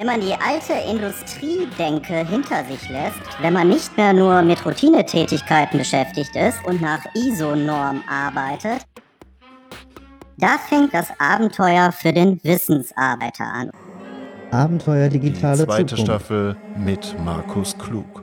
Wenn 0.00 0.06
man 0.06 0.20
die 0.20 0.32
alte 0.32 0.74
Industriedenke 0.88 2.24
hinter 2.24 2.64
sich 2.66 2.88
lässt, 2.88 3.18
wenn 3.40 3.52
man 3.52 3.68
nicht 3.68 3.96
mehr 3.96 4.12
nur 4.12 4.42
mit 4.42 4.64
Routinetätigkeiten 4.64 5.76
beschäftigt 5.76 6.36
ist 6.36 6.64
und 6.64 6.80
nach 6.80 7.04
ISO-Norm 7.16 8.04
arbeitet, 8.08 8.86
da 10.36 10.56
fängt 10.68 10.94
das 10.94 11.08
Abenteuer 11.18 11.90
für 11.90 12.12
den 12.12 12.38
Wissensarbeiter 12.44 13.42
an. 13.42 13.72
Abenteuer 14.52 15.08
digitale 15.08 15.58
Die 15.58 15.64
zweite 15.64 15.96
Zukunft. 15.96 16.04
Staffel 16.04 16.56
mit 16.76 17.16
Markus 17.24 17.76
Klug. 17.76 18.22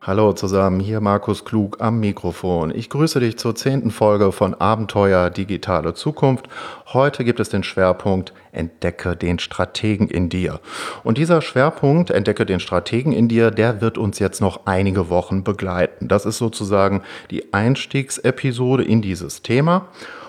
Hallo 0.00 0.32
zusammen, 0.32 0.78
hier 0.78 1.00
Markus 1.00 1.44
Klug 1.44 1.78
am 1.80 1.98
Mikrofon. 1.98 2.72
Ich 2.72 2.88
grüße 2.88 3.18
dich 3.18 3.36
zur 3.36 3.56
zehnten 3.56 3.90
Folge 3.90 4.30
von 4.30 4.54
Abenteuer 4.54 5.28
Digitale 5.28 5.92
Zukunft. 5.92 6.48
Heute 6.92 7.24
gibt 7.24 7.40
es 7.40 7.48
den 7.48 7.64
Schwerpunkt 7.64 8.32
Entdecke 8.52 9.16
den 9.16 9.40
Strategen 9.40 10.08
in 10.08 10.28
dir. 10.28 10.60
Und 11.02 11.18
dieser 11.18 11.42
Schwerpunkt 11.42 12.10
Entdecke 12.10 12.46
den 12.46 12.60
Strategen 12.60 13.12
in 13.12 13.26
dir, 13.26 13.50
der 13.50 13.80
wird 13.80 13.98
uns 13.98 14.20
jetzt 14.20 14.40
noch 14.40 14.66
einige 14.66 15.10
Wochen 15.10 15.42
begleiten. 15.42 16.06
Das 16.06 16.26
ist 16.26 16.38
sozusagen 16.38 17.02
die 17.32 17.52
Einstiegsepisode 17.52 18.84
in 18.84 19.02
dieses 19.02 19.42
Thema. 19.42 19.88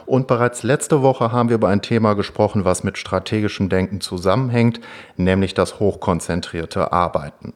Und 0.09 0.26
bereits 0.26 0.63
letzte 0.63 1.04
Woche 1.04 1.31
haben 1.31 1.49
wir 1.49 1.58
über 1.58 1.68
ein 1.68 1.84
Thema 1.84 2.16
gesprochen, 2.16 2.66
was 2.66 2.84
mit 2.84 2.98
strategischem 2.98 3.70
Denken 3.70 4.02
zusammenhängt, 4.02 4.80
nämlich 5.17 5.54
das 5.54 5.80
hochkonzentrierte 5.80 6.91
Arbeiten. 6.91 7.54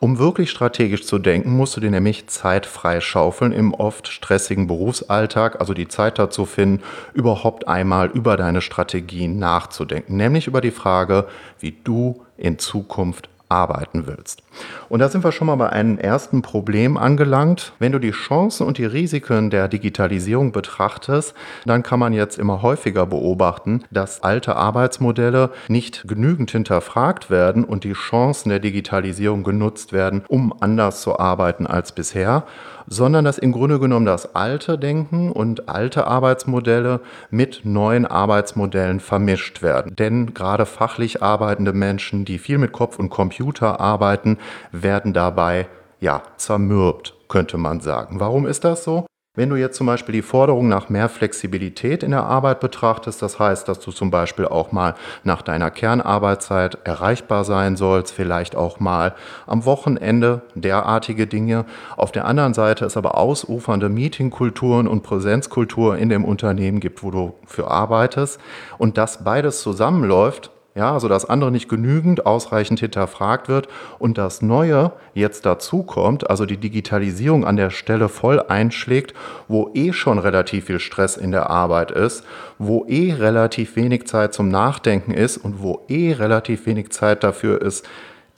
Um 0.00 0.18
wirklich 0.18 0.50
strategisch 0.50 1.06
zu 1.06 1.18
denken, 1.18 1.56
musst 1.56 1.78
du 1.78 1.80
dir 1.80 1.90
nämlich 1.90 2.26
Zeit 2.26 2.66
freischaufeln 2.66 3.52
im 3.52 3.72
oft 3.72 4.08
stressigen 4.08 4.66
Berufsalltag, 4.66 5.60
also 5.60 5.72
die 5.72 5.88
Zeit 5.88 6.18
dazu 6.18 6.44
finden, 6.44 6.82
überhaupt 7.14 7.68
einmal 7.68 8.08
über 8.08 8.36
deine 8.36 8.60
Strategien 8.60 9.38
nachzudenken, 9.38 10.18
nämlich 10.18 10.46
über 10.46 10.60
die 10.60 10.72
Frage, 10.72 11.26
wie 11.58 11.72
du 11.84 12.22
in 12.36 12.58
Zukunft 12.58 13.30
arbeiten 13.48 14.06
willst. 14.06 14.43
Und 14.88 15.00
da 15.00 15.08
sind 15.08 15.24
wir 15.24 15.32
schon 15.32 15.46
mal 15.46 15.56
bei 15.56 15.70
einem 15.70 15.98
ersten 15.98 16.42
Problem 16.42 16.96
angelangt. 16.96 17.72
Wenn 17.78 17.92
du 17.92 17.98
die 17.98 18.12
Chancen 18.12 18.66
und 18.66 18.78
die 18.78 18.84
Risiken 18.84 19.50
der 19.50 19.68
Digitalisierung 19.68 20.52
betrachtest, 20.52 21.34
dann 21.64 21.82
kann 21.82 21.98
man 21.98 22.12
jetzt 22.12 22.38
immer 22.38 22.62
häufiger 22.62 23.06
beobachten, 23.06 23.84
dass 23.90 24.22
alte 24.22 24.56
Arbeitsmodelle 24.56 25.50
nicht 25.68 26.06
genügend 26.06 26.50
hinterfragt 26.50 27.30
werden 27.30 27.64
und 27.64 27.84
die 27.84 27.92
Chancen 27.92 28.50
der 28.50 28.60
Digitalisierung 28.60 29.42
genutzt 29.42 29.92
werden, 29.92 30.24
um 30.28 30.54
anders 30.60 31.00
zu 31.02 31.18
arbeiten 31.18 31.66
als 31.66 31.92
bisher, 31.92 32.44
sondern 32.86 33.24
dass 33.24 33.38
im 33.38 33.52
Grunde 33.52 33.78
genommen 33.78 34.06
das 34.06 34.34
alte 34.34 34.78
Denken 34.78 35.32
und 35.32 35.68
alte 35.68 36.06
Arbeitsmodelle 36.06 37.00
mit 37.30 37.62
neuen 37.64 38.06
Arbeitsmodellen 38.06 39.00
vermischt 39.00 39.62
werden. 39.62 39.94
Denn 39.96 40.34
gerade 40.34 40.66
fachlich 40.66 41.22
arbeitende 41.22 41.72
Menschen, 41.72 42.24
die 42.24 42.38
viel 42.38 42.58
mit 42.58 42.72
Kopf 42.72 42.98
und 42.98 43.10
Computer 43.10 43.80
arbeiten, 43.80 44.38
werden 44.72 45.12
dabei 45.12 45.66
ja 46.00 46.22
zermürbt, 46.36 47.14
könnte 47.28 47.58
man 47.58 47.80
sagen. 47.80 48.20
Warum 48.20 48.46
ist 48.46 48.64
das 48.64 48.84
so? 48.84 49.06
Wenn 49.36 49.50
du 49.50 49.56
jetzt 49.56 49.76
zum 49.76 49.88
Beispiel 49.88 50.12
die 50.12 50.22
Forderung 50.22 50.68
nach 50.68 50.88
mehr 50.90 51.08
Flexibilität 51.08 52.04
in 52.04 52.12
der 52.12 52.22
Arbeit 52.22 52.60
betrachtest, 52.60 53.20
das 53.20 53.40
heißt, 53.40 53.66
dass 53.66 53.80
du 53.80 53.90
zum 53.90 54.12
Beispiel 54.12 54.46
auch 54.46 54.70
mal 54.70 54.94
nach 55.24 55.42
deiner 55.42 55.72
Kernarbeitszeit 55.72 56.78
erreichbar 56.84 57.42
sein 57.42 57.74
sollst, 57.74 58.14
vielleicht 58.14 58.54
auch 58.54 58.78
mal 58.78 59.16
am 59.48 59.64
Wochenende 59.64 60.42
derartige 60.54 61.26
Dinge. 61.26 61.64
Auf 61.96 62.12
der 62.12 62.26
anderen 62.26 62.54
Seite 62.54 62.84
es 62.84 62.96
aber 62.96 63.18
ausufernde 63.18 63.88
Meetingkulturen 63.88 64.86
und 64.86 65.02
Präsenzkultur 65.02 65.98
in 65.98 66.10
dem 66.10 66.24
Unternehmen 66.24 66.78
gibt, 66.78 67.02
wo 67.02 67.10
du 67.10 67.34
für 67.44 67.68
arbeitest 67.68 68.40
und 68.78 68.98
das 68.98 69.24
beides 69.24 69.62
zusammenläuft, 69.62 70.52
ja, 70.76 70.92
also 70.92 71.06
das 71.06 71.24
andere 71.24 71.52
nicht 71.52 71.68
genügend 71.68 72.26
ausreichend 72.26 72.80
hinterfragt 72.80 73.48
wird 73.48 73.68
und 74.00 74.18
das 74.18 74.42
Neue 74.42 74.90
jetzt 75.14 75.46
dazu 75.46 75.84
kommt, 75.84 76.28
also 76.28 76.46
die 76.46 76.56
Digitalisierung 76.56 77.44
an 77.44 77.56
der 77.56 77.70
Stelle 77.70 78.08
voll 78.08 78.40
einschlägt, 78.40 79.14
wo 79.46 79.70
eh 79.74 79.92
schon 79.92 80.18
relativ 80.18 80.64
viel 80.64 80.80
Stress 80.80 81.16
in 81.16 81.30
der 81.30 81.48
Arbeit 81.48 81.92
ist, 81.92 82.24
wo 82.58 82.84
eh 82.88 83.12
relativ 83.12 83.76
wenig 83.76 84.08
Zeit 84.08 84.34
zum 84.34 84.48
Nachdenken 84.48 85.12
ist 85.12 85.36
und 85.36 85.62
wo 85.62 85.84
eh 85.88 86.12
relativ 86.12 86.66
wenig 86.66 86.90
Zeit 86.90 87.22
dafür 87.22 87.62
ist, 87.62 87.86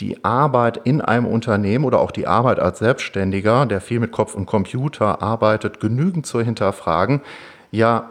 die 0.00 0.22
Arbeit 0.22 0.78
in 0.84 1.00
einem 1.00 1.24
Unternehmen 1.24 1.86
oder 1.86 2.00
auch 2.00 2.10
die 2.10 2.26
Arbeit 2.26 2.60
als 2.60 2.80
Selbstständiger, 2.80 3.64
der 3.64 3.80
viel 3.80 3.98
mit 3.98 4.12
Kopf 4.12 4.34
und 4.34 4.44
Computer 4.44 5.22
arbeitet, 5.22 5.80
genügend 5.80 6.26
zu 6.26 6.42
hinterfragen, 6.42 7.22
ja, 7.70 8.10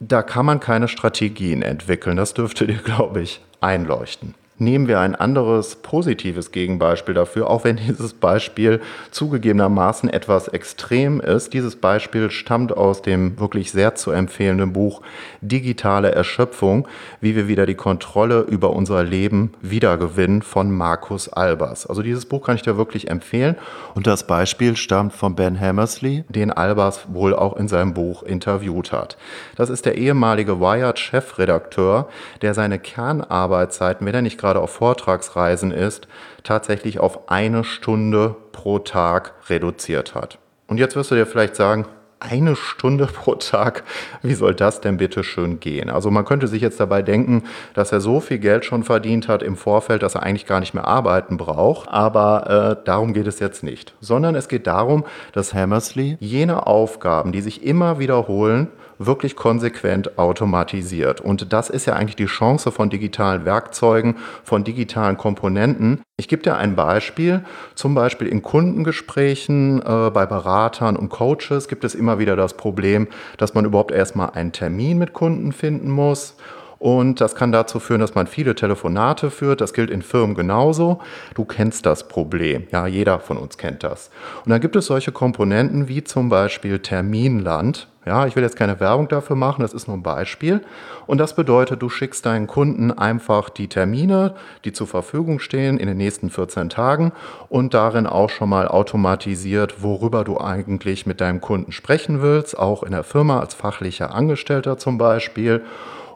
da 0.00 0.22
kann 0.22 0.46
man 0.46 0.58
keine 0.58 0.88
Strategien 0.88 1.62
entwickeln. 1.62 2.16
Das 2.16 2.34
dürfte 2.34 2.66
dir, 2.66 2.78
glaube 2.84 3.22
ich, 3.22 3.40
einleuchten. 3.62 4.34
Nehmen 4.58 4.86
wir 4.86 5.00
ein 5.00 5.14
anderes 5.14 5.76
positives 5.76 6.52
Gegenbeispiel 6.52 7.14
dafür, 7.14 7.48
auch 7.48 7.64
wenn 7.64 7.76
dieses 7.88 8.12
Beispiel 8.12 8.80
zugegebenermaßen 9.10 10.10
etwas 10.10 10.48
extrem 10.48 11.20
ist. 11.20 11.54
Dieses 11.54 11.76
Beispiel 11.76 12.30
stammt 12.30 12.76
aus 12.76 13.02
dem 13.02 13.40
wirklich 13.40 13.72
sehr 13.72 13.94
zu 13.94 14.10
empfehlenden 14.10 14.72
Buch 14.72 15.02
Digitale 15.40 16.12
Erschöpfung, 16.12 16.86
wie 17.20 17.34
wir 17.34 17.48
wieder 17.48 17.66
die 17.66 17.74
Kontrolle 17.74 18.40
über 18.40 18.70
unser 18.70 19.02
Leben 19.02 19.52
wiedergewinnen 19.62 20.42
von 20.42 20.70
Markus 20.70 21.28
Albers. 21.28 21.86
Also 21.86 22.02
dieses 22.02 22.26
Buch 22.26 22.44
kann 22.44 22.56
ich 22.56 22.62
dir 22.62 22.76
wirklich 22.76 23.10
empfehlen 23.10 23.56
und 23.94 24.06
das 24.06 24.26
Beispiel 24.26 24.76
stammt 24.76 25.14
von 25.14 25.34
Ben 25.34 25.58
Hammersley, 25.58 26.24
den 26.28 26.50
Albers 26.52 27.06
wohl 27.12 27.34
auch 27.34 27.56
in 27.56 27.68
seinem 27.68 27.94
Buch 27.94 28.22
interviewt 28.22 28.92
hat. 28.92 29.16
Das 29.56 29.70
ist 29.70 29.86
der 29.86 29.96
ehemalige 29.96 30.60
Wired-Chefredakteur, 30.60 32.08
der 32.42 32.54
seine 32.54 32.78
Kernarbeitszeiten, 32.78 34.06
wenn 34.06 34.14
er 34.14 34.22
nicht 34.22 34.38
gerade 34.38 34.51
auf 34.60 34.70
Vortragsreisen 34.70 35.70
ist, 35.70 36.08
tatsächlich 36.42 37.00
auf 37.00 37.30
eine 37.30 37.64
Stunde 37.64 38.36
pro 38.52 38.78
Tag 38.78 39.34
reduziert 39.48 40.14
hat. 40.14 40.38
Und 40.66 40.78
jetzt 40.78 40.96
wirst 40.96 41.10
du 41.10 41.14
dir 41.14 41.26
vielleicht 41.26 41.56
sagen, 41.56 41.86
eine 42.22 42.56
Stunde 42.56 43.06
pro 43.06 43.34
Tag, 43.34 43.82
wie 44.22 44.34
soll 44.34 44.54
das 44.54 44.80
denn 44.80 44.96
bitte 44.96 45.24
schön 45.24 45.60
gehen? 45.60 45.90
Also 45.90 46.10
man 46.10 46.24
könnte 46.24 46.46
sich 46.46 46.62
jetzt 46.62 46.78
dabei 46.80 47.02
denken, 47.02 47.44
dass 47.74 47.92
er 47.92 48.00
so 48.00 48.20
viel 48.20 48.38
Geld 48.38 48.64
schon 48.64 48.84
verdient 48.84 49.28
hat 49.28 49.42
im 49.42 49.56
Vorfeld, 49.56 50.02
dass 50.02 50.14
er 50.14 50.22
eigentlich 50.22 50.46
gar 50.46 50.60
nicht 50.60 50.74
mehr 50.74 50.86
arbeiten 50.86 51.36
braucht. 51.36 51.88
Aber 51.88 52.78
äh, 52.80 52.84
darum 52.84 53.12
geht 53.12 53.26
es 53.26 53.40
jetzt 53.40 53.62
nicht, 53.62 53.94
sondern 54.00 54.34
es 54.34 54.48
geht 54.48 54.66
darum, 54.66 55.04
dass 55.32 55.52
Hammersley 55.52 56.16
jene 56.20 56.66
Aufgaben, 56.66 57.32
die 57.32 57.40
sich 57.40 57.64
immer 57.64 57.98
wiederholen, 57.98 58.68
wirklich 59.06 59.36
konsequent 59.36 60.18
automatisiert. 60.18 61.20
Und 61.20 61.52
das 61.52 61.70
ist 61.70 61.86
ja 61.86 61.94
eigentlich 61.94 62.16
die 62.16 62.26
Chance 62.26 62.70
von 62.72 62.90
digitalen 62.90 63.44
Werkzeugen, 63.44 64.16
von 64.44 64.64
digitalen 64.64 65.16
Komponenten. 65.16 66.00
Ich 66.16 66.28
gebe 66.28 66.42
dir 66.42 66.56
ein 66.56 66.76
Beispiel. 66.76 67.44
Zum 67.74 67.94
Beispiel 67.94 68.28
in 68.28 68.42
Kundengesprächen 68.42 69.80
äh, 69.80 70.10
bei 70.10 70.26
Beratern 70.26 70.96
und 70.96 71.08
Coaches 71.08 71.68
gibt 71.68 71.84
es 71.84 71.94
immer 71.94 72.18
wieder 72.18 72.36
das 72.36 72.54
Problem, 72.54 73.08
dass 73.38 73.54
man 73.54 73.64
überhaupt 73.64 73.90
erstmal 73.90 74.30
einen 74.30 74.52
Termin 74.52 74.98
mit 74.98 75.12
Kunden 75.12 75.52
finden 75.52 75.90
muss. 75.90 76.36
Und 76.82 77.20
das 77.20 77.36
kann 77.36 77.52
dazu 77.52 77.78
führen, 77.78 78.00
dass 78.00 78.16
man 78.16 78.26
viele 78.26 78.56
Telefonate 78.56 79.30
führt. 79.30 79.60
Das 79.60 79.72
gilt 79.72 79.88
in 79.88 80.02
Firmen 80.02 80.34
genauso. 80.34 81.00
Du 81.36 81.44
kennst 81.44 81.86
das 81.86 82.08
Problem. 82.08 82.66
Ja, 82.72 82.88
jeder 82.88 83.20
von 83.20 83.36
uns 83.36 83.56
kennt 83.56 83.84
das. 83.84 84.10
Und 84.44 84.50
dann 84.50 84.60
gibt 84.60 84.74
es 84.74 84.86
solche 84.86 85.12
Komponenten 85.12 85.86
wie 85.86 86.02
zum 86.02 86.28
Beispiel 86.28 86.80
Terminland. 86.80 87.86
Ja, 88.04 88.26
ich 88.26 88.34
will 88.34 88.42
jetzt 88.42 88.56
keine 88.56 88.80
Werbung 88.80 89.06
dafür 89.06 89.36
machen, 89.36 89.62
das 89.62 89.72
ist 89.72 89.86
nur 89.86 89.96
ein 89.96 90.02
Beispiel. 90.02 90.60
Und 91.06 91.18
das 91.18 91.36
bedeutet, 91.36 91.82
du 91.82 91.88
schickst 91.88 92.26
deinen 92.26 92.48
Kunden 92.48 92.90
einfach 92.90 93.48
die 93.48 93.68
Termine, 93.68 94.34
die 94.64 94.72
zur 94.72 94.88
Verfügung 94.88 95.38
stehen 95.38 95.78
in 95.78 95.86
den 95.86 95.98
nächsten 95.98 96.30
14 96.30 96.68
Tagen 96.68 97.12
und 97.48 97.74
darin 97.74 98.08
auch 98.08 98.28
schon 98.28 98.48
mal 98.48 98.66
automatisiert, 98.66 99.84
worüber 99.84 100.24
du 100.24 100.40
eigentlich 100.40 101.06
mit 101.06 101.20
deinem 101.20 101.40
Kunden 101.40 101.70
sprechen 101.70 102.22
willst, 102.22 102.58
auch 102.58 102.82
in 102.82 102.90
der 102.90 103.04
Firma 103.04 103.38
als 103.38 103.54
fachlicher 103.54 104.12
Angestellter 104.12 104.78
zum 104.78 104.98
Beispiel. 104.98 105.62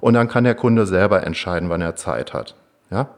Und 0.00 0.14
dann 0.14 0.28
kann 0.28 0.44
der 0.44 0.54
Kunde 0.54 0.86
selber 0.86 1.26
entscheiden, 1.26 1.68
wann 1.68 1.80
er 1.80 1.96
Zeit 1.96 2.32
hat. 2.32 2.54
Ja? 2.90 3.08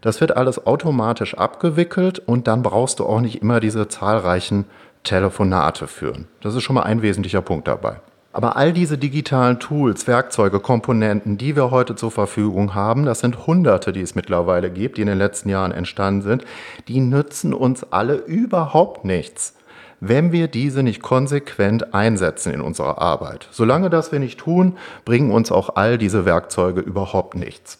Das 0.00 0.20
wird 0.20 0.36
alles 0.36 0.66
automatisch 0.66 1.34
abgewickelt 1.34 2.18
und 2.18 2.46
dann 2.46 2.62
brauchst 2.62 3.00
du 3.00 3.06
auch 3.06 3.20
nicht 3.20 3.42
immer 3.42 3.60
diese 3.60 3.88
zahlreichen 3.88 4.64
Telefonate 5.04 5.86
führen. 5.86 6.28
Das 6.40 6.54
ist 6.54 6.62
schon 6.62 6.74
mal 6.74 6.82
ein 6.82 7.02
wesentlicher 7.02 7.42
Punkt 7.42 7.68
dabei. 7.68 8.00
Aber 8.32 8.56
all 8.56 8.72
diese 8.72 8.96
digitalen 8.96 9.58
Tools, 9.58 10.06
Werkzeuge, 10.06 10.60
Komponenten, 10.60 11.36
die 11.36 11.56
wir 11.56 11.72
heute 11.72 11.96
zur 11.96 12.12
Verfügung 12.12 12.76
haben, 12.76 13.04
das 13.04 13.20
sind 13.20 13.46
Hunderte, 13.46 13.92
die 13.92 14.02
es 14.02 14.14
mittlerweile 14.14 14.70
gibt, 14.70 14.98
die 14.98 15.02
in 15.02 15.08
den 15.08 15.18
letzten 15.18 15.48
Jahren 15.48 15.72
entstanden 15.72 16.22
sind, 16.22 16.44
die 16.86 17.00
nützen 17.00 17.52
uns 17.52 17.84
alle 17.92 18.14
überhaupt 18.14 19.04
nichts, 19.04 19.54
wenn 20.00 20.32
wir 20.32 20.48
diese 20.48 20.82
nicht 20.82 21.02
konsequent 21.02 21.94
einsetzen 21.94 22.52
in 22.52 22.60
unserer 22.60 23.00
Arbeit. 23.00 23.48
Solange 23.50 23.90
das 23.90 24.12
wir 24.12 24.18
nicht 24.18 24.40
tun, 24.40 24.76
bringen 25.04 25.30
uns 25.30 25.52
auch 25.52 25.76
all 25.76 25.98
diese 25.98 26.24
Werkzeuge 26.24 26.80
überhaupt 26.80 27.34
nichts. 27.34 27.78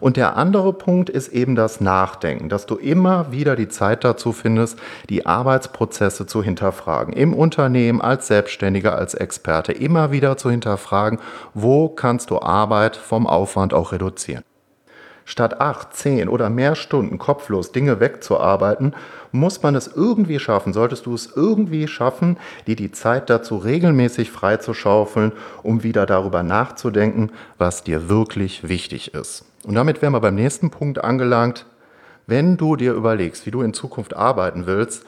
Und 0.00 0.16
der 0.16 0.36
andere 0.36 0.72
Punkt 0.72 1.10
ist 1.10 1.28
eben 1.28 1.54
das 1.54 1.80
Nachdenken, 1.80 2.48
dass 2.48 2.66
du 2.66 2.76
immer 2.76 3.30
wieder 3.30 3.56
die 3.56 3.68
Zeit 3.68 4.04
dazu 4.04 4.32
findest, 4.32 4.78
die 5.08 5.26
Arbeitsprozesse 5.26 6.26
zu 6.26 6.42
hinterfragen. 6.42 7.12
Im 7.12 7.34
Unternehmen, 7.34 8.00
als 8.00 8.26
Selbstständiger, 8.26 8.96
als 8.96 9.14
Experte, 9.14 9.72
immer 9.72 10.10
wieder 10.10 10.36
zu 10.36 10.50
hinterfragen, 10.50 11.18
wo 11.54 11.88
kannst 11.88 12.30
du 12.30 12.40
Arbeit 12.40 12.96
vom 12.96 13.26
Aufwand 13.26 13.74
auch 13.74 13.92
reduzieren. 13.92 14.44
Statt 15.24 15.60
acht, 15.60 15.94
zehn 15.94 16.28
oder 16.28 16.50
mehr 16.50 16.74
Stunden 16.74 17.18
kopflos 17.18 17.72
Dinge 17.72 18.00
wegzuarbeiten, 18.00 18.94
muss 19.32 19.62
man 19.62 19.74
es 19.74 19.86
irgendwie 19.86 20.38
schaffen, 20.38 20.72
solltest 20.72 21.06
du 21.06 21.14
es 21.14 21.30
irgendwie 21.34 21.86
schaffen, 21.86 22.36
dir 22.66 22.76
die 22.76 22.90
Zeit 22.90 23.30
dazu 23.30 23.56
regelmäßig 23.56 24.30
freizuschaufeln, 24.30 25.32
um 25.62 25.82
wieder 25.82 26.06
darüber 26.06 26.42
nachzudenken, 26.42 27.30
was 27.58 27.84
dir 27.84 28.08
wirklich 28.08 28.68
wichtig 28.68 29.14
ist. 29.14 29.44
Und 29.64 29.74
damit 29.74 30.02
wären 30.02 30.12
wir 30.12 30.20
beim 30.20 30.34
nächsten 30.34 30.70
Punkt 30.70 31.02
angelangt. 31.02 31.66
Wenn 32.26 32.56
du 32.56 32.76
dir 32.76 32.92
überlegst, 32.92 33.44
wie 33.46 33.50
du 33.50 33.62
in 33.62 33.74
Zukunft 33.74 34.16
arbeiten 34.16 34.66
willst, 34.66 35.04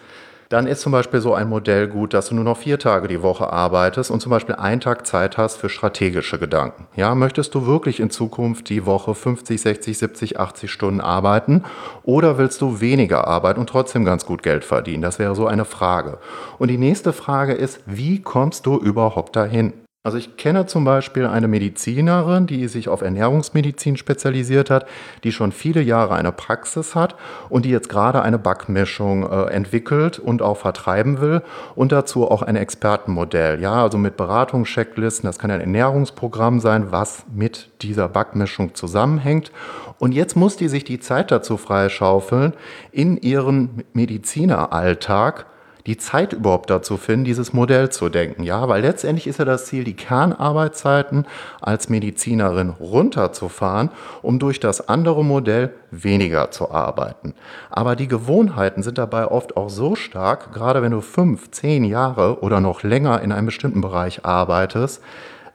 dann 0.53 0.67
ist 0.67 0.83
zum 0.83 0.93
Beispiel 0.93 1.21
so 1.21 1.33
ein 1.33 1.49
Modell 1.49 1.89
gut, 1.89 2.13
dass 2.13 2.29
du 2.29 2.35
nur 2.35 2.45
noch 2.45 2.59
vier 2.59 2.79
Tage 2.79 3.09
die 3.09 3.23
Woche 3.23 3.51
arbeitest 3.51 4.11
und 4.11 4.21
zum 4.21 4.31
Beispiel 4.31 4.55
einen 4.57 4.83
Tag 4.83 5.07
Zeit 5.07 5.39
hast 5.39 5.57
für 5.57 5.71
strategische 5.71 6.39
Gedanken. 6.39 6.87
Ja, 6.95 7.15
möchtest 7.15 7.55
du 7.55 7.67
wirklich 7.67 8.01
in 8.01 8.11
Zukunft 8.11 8.69
die 8.69 8.85
Woche 8.85 9.15
50, 9.15 9.61
60, 9.61 9.97
70, 9.97 10.39
80 10.39 10.71
Stunden 10.71 11.01
arbeiten 11.01 11.65
oder 12.03 12.37
willst 12.37 12.61
du 12.61 12.81
weniger 12.81 13.27
arbeiten 13.27 13.61
und 13.61 13.69
trotzdem 13.69 14.05
ganz 14.05 14.27
gut 14.27 14.43
Geld 14.43 14.65
verdienen? 14.65 15.03
Das 15.03 15.19
wäre 15.19 15.35
so 15.35 15.47
eine 15.47 15.65
Frage. 15.65 16.19
Und 16.59 16.69
die 16.69 16.79
nächste 16.79 17.15
Frage 17.15 17.55
ist, 17.55 17.81
wie 17.87 18.21
kommst 18.21 18.67
du 18.67 18.77
überhaupt 18.77 19.35
dahin? 19.37 19.73
Also 20.05 20.19
ich 20.19 20.37
kenne 20.37 20.67
zum 20.67 20.85
Beispiel 20.85 21.27
eine 21.27 21.47
Medizinerin, 21.47 22.49
die 22.49 22.67
sich 22.67 22.89
auf 22.89 23.03
Ernährungsmedizin 23.03 23.97
spezialisiert 23.97 24.69
hat, 24.69 24.85
die 25.23 25.31
schon 25.31 25.53
viele 25.53 25.81
Jahre 25.81 26.17
eine 26.17 26.33
Praxis 26.33 26.97
hat 26.97 27.15
und 27.49 27.65
die 27.65 27.71
jetzt 27.71 27.89
gerade 27.89 28.21
eine 28.21 28.41
Backmischung 28.41 29.23
äh, 29.23 29.45
entwickelt 29.53 30.19
und 30.19 30.43
auch 30.43 30.57
vertreiben 30.57 31.21
will 31.21 31.43
und 31.77 31.93
dazu 31.93 32.29
auch 32.29 32.43
ein 32.43 32.57
Expertenmodell. 32.57 33.61
Ja, 33.61 33.81
also 33.81 33.97
mit 33.97 34.17
Beratungschecklisten, 34.17 35.29
das 35.29 35.39
kann 35.39 35.53
ein 35.53 35.61
Ernährungsprogramm 35.61 36.59
sein, 36.59 36.91
was 36.91 37.25
mit 37.33 37.71
dieser 37.83 38.09
Backmischung 38.09 38.75
zusammenhängt. 38.75 39.53
Und 40.01 40.15
jetzt 40.15 40.35
muss 40.35 40.57
die 40.57 40.67
sich 40.67 40.83
die 40.83 40.99
Zeit 40.99 41.31
dazu 41.31 41.57
freischaufeln, 41.57 42.55
in 42.91 43.19
ihren 43.19 43.85
Medizineralltag 43.93 45.47
die 45.87 45.97
Zeit 45.97 46.33
überhaupt 46.33 46.71
dazu 46.71 46.97
finden, 46.97 47.25
dieses 47.25 47.53
Modell 47.53 47.91
zu 47.91 48.09
denken. 48.09 48.45
Ja, 48.45 48.69
weil 48.69 48.83
letztendlich 48.83 49.27
ist 49.27 49.39
ja 49.39 49.45
das 49.45 49.67
Ziel, 49.67 49.85
die 49.85 49.97
Kernarbeitszeiten 49.97 51.27
als 51.61 51.89
Medizinerin 51.89 52.71
runterzufahren, 52.71 53.91
um 54.23 54.39
durch 54.39 54.61
das 54.61 54.89
andere 54.89 55.25
Modell 55.25 55.75
weniger 55.91 56.51
zu 56.51 56.71
arbeiten. 56.71 57.35
Aber 57.71 57.97
die 57.97 58.09
Gewohnheiten 58.09 58.83
sind 58.83 58.99
dabei 58.99 59.27
oft 59.27 59.57
auch 59.57 59.71
so 59.71 59.95
stark, 59.95 60.53
gerade 60.53 60.83
wenn 60.83 60.93
du 60.93 61.01
fünf, 61.01 61.51
zehn 61.51 61.85
Jahre 61.85 62.41
oder 62.43 62.61
noch 62.61 62.83
länger 62.83 63.21
in 63.21 63.33
einem 63.33 63.47
bestimmten 63.47 63.81
Bereich 63.81 64.25
arbeitest, 64.25 65.03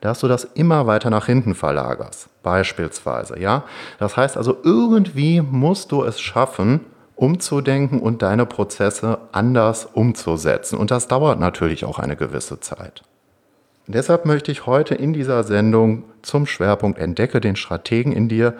dass 0.00 0.20
du 0.20 0.28
das 0.28 0.44
immer 0.44 0.86
weiter 0.86 1.10
nach 1.10 1.26
hinten 1.26 1.54
verlagerst. 1.54 2.28
Beispielsweise, 2.42 3.38
ja. 3.38 3.64
Das 3.98 4.16
heißt 4.16 4.36
also, 4.36 4.56
irgendwie 4.62 5.40
musst 5.40 5.90
du 5.92 6.04
es 6.04 6.20
schaffen, 6.20 6.80
umzudenken 7.18 8.00
und 8.00 8.22
deine 8.22 8.46
Prozesse 8.46 9.18
anders 9.32 9.86
umzusetzen. 9.92 10.78
Und 10.78 10.90
das 10.90 11.08
dauert 11.08 11.40
natürlich 11.40 11.84
auch 11.84 11.98
eine 11.98 12.16
gewisse 12.16 12.60
Zeit. 12.60 13.02
Deshalb 13.88 14.24
möchte 14.24 14.52
ich 14.52 14.66
heute 14.66 14.94
in 14.94 15.12
dieser 15.12 15.42
Sendung 15.42 16.04
zum 16.22 16.46
Schwerpunkt 16.46 16.98
Entdecke 16.98 17.40
den 17.40 17.56
Strategen 17.56 18.12
in 18.12 18.28
dir 18.28 18.54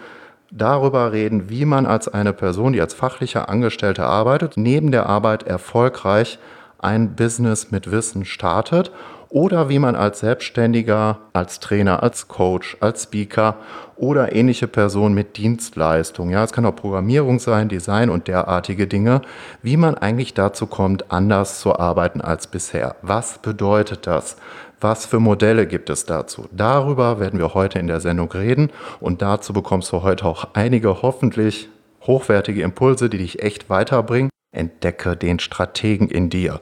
darüber 0.50 1.12
reden, 1.12 1.50
wie 1.50 1.66
man 1.66 1.86
als 1.86 2.08
eine 2.08 2.32
Person, 2.32 2.72
die 2.72 2.80
als 2.80 2.94
fachlicher 2.94 3.48
Angestellte 3.48 4.04
arbeitet, 4.04 4.56
neben 4.56 4.90
der 4.90 5.06
Arbeit 5.06 5.44
erfolgreich 5.44 6.38
ein 6.78 7.14
Business 7.14 7.70
mit 7.70 7.90
Wissen 7.90 8.24
startet 8.24 8.90
oder 9.30 9.68
wie 9.68 9.78
man 9.78 9.94
als 9.94 10.20
Selbstständiger, 10.20 11.18
als 11.32 11.60
Trainer, 11.60 12.02
als 12.02 12.28
Coach, 12.28 12.76
als 12.80 13.04
Speaker 13.04 13.56
oder 13.96 14.34
ähnliche 14.34 14.68
Person 14.68 15.12
mit 15.12 15.36
Dienstleistung, 15.36 16.30
ja, 16.30 16.44
es 16.44 16.52
kann 16.52 16.66
auch 16.66 16.76
Programmierung 16.76 17.38
sein, 17.38 17.68
Design 17.68 18.10
und 18.10 18.28
derartige 18.28 18.86
Dinge, 18.86 19.22
wie 19.62 19.76
man 19.76 19.96
eigentlich 19.96 20.34
dazu 20.34 20.66
kommt, 20.66 21.10
anders 21.10 21.60
zu 21.60 21.78
arbeiten 21.78 22.20
als 22.20 22.46
bisher. 22.46 22.96
Was 23.02 23.38
bedeutet 23.38 24.06
das? 24.06 24.36
Was 24.80 25.06
für 25.06 25.18
Modelle 25.18 25.66
gibt 25.66 25.90
es 25.90 26.06
dazu? 26.06 26.48
Darüber 26.52 27.18
werden 27.18 27.38
wir 27.38 27.54
heute 27.54 27.80
in 27.80 27.88
der 27.88 28.00
Sendung 28.00 28.30
reden 28.30 28.70
und 29.00 29.22
dazu 29.22 29.52
bekommst 29.52 29.90
du 29.92 30.02
heute 30.02 30.24
auch 30.24 30.48
einige 30.54 31.02
hoffentlich 31.02 31.68
hochwertige 32.06 32.62
Impulse, 32.62 33.10
die 33.10 33.18
dich 33.18 33.42
echt 33.42 33.68
weiterbringen. 33.68 34.30
Entdecke 34.52 35.16
den 35.16 35.40
Strategen 35.40 36.08
in 36.08 36.30
dir. 36.30 36.58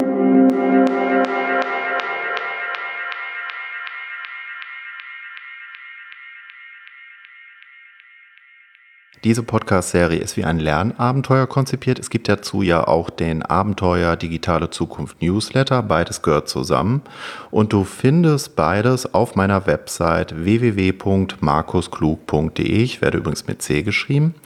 Diese 9.26 9.43
Podcast-Serie 9.43 10.20
ist 10.20 10.37
wie 10.37 10.44
ein 10.44 10.61
Lernabenteuer 10.61 11.49
konzipiert. 11.49 11.99
Es 11.99 12.11
gibt 12.11 12.28
dazu 12.28 12.62
ja 12.62 12.87
auch 12.87 13.11
den 13.11 13.43
Abenteuer 13.43 14.14
Digitale 14.14 14.70
Zukunft 14.70 15.20
Newsletter. 15.20 15.82
Beides 15.82 16.23
gehört 16.23 16.49
zusammen. 16.49 17.02
Und 17.50 17.73
du 17.73 17.82
findest 17.82 18.55
beides 18.55 19.14
auf 19.14 19.34
meiner 19.34 19.67
Website 19.67 20.44
www.markusklug.de. 20.44 22.64
Ich 22.64 23.02
werde 23.02 23.19
übrigens 23.19 23.49
mit 23.49 23.62
C 23.62 23.82
geschrieben. 23.82 24.37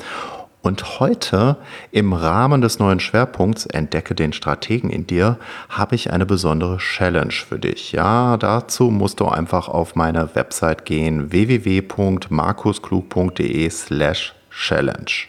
Und 0.62 0.98
heute 0.98 1.58
im 1.90 2.14
Rahmen 2.14 2.62
des 2.62 2.78
neuen 2.78 3.00
Schwerpunkts 3.00 3.66
Entdecke 3.66 4.14
den 4.14 4.32
Strategen 4.32 4.88
in 4.88 5.06
dir 5.06 5.36
habe 5.68 5.94
ich 5.94 6.10
eine 6.10 6.24
besondere 6.24 6.78
Challenge 6.78 7.32
für 7.32 7.58
dich. 7.58 7.92
Ja, 7.92 8.38
dazu 8.38 8.84
musst 8.84 9.20
du 9.20 9.28
einfach 9.28 9.68
auf 9.68 9.94
meine 9.94 10.34
Website 10.34 10.86
gehen 10.86 11.32
www.markusklug.de 11.32 13.68
slash 13.68 14.39
Challenge. 14.60 15.26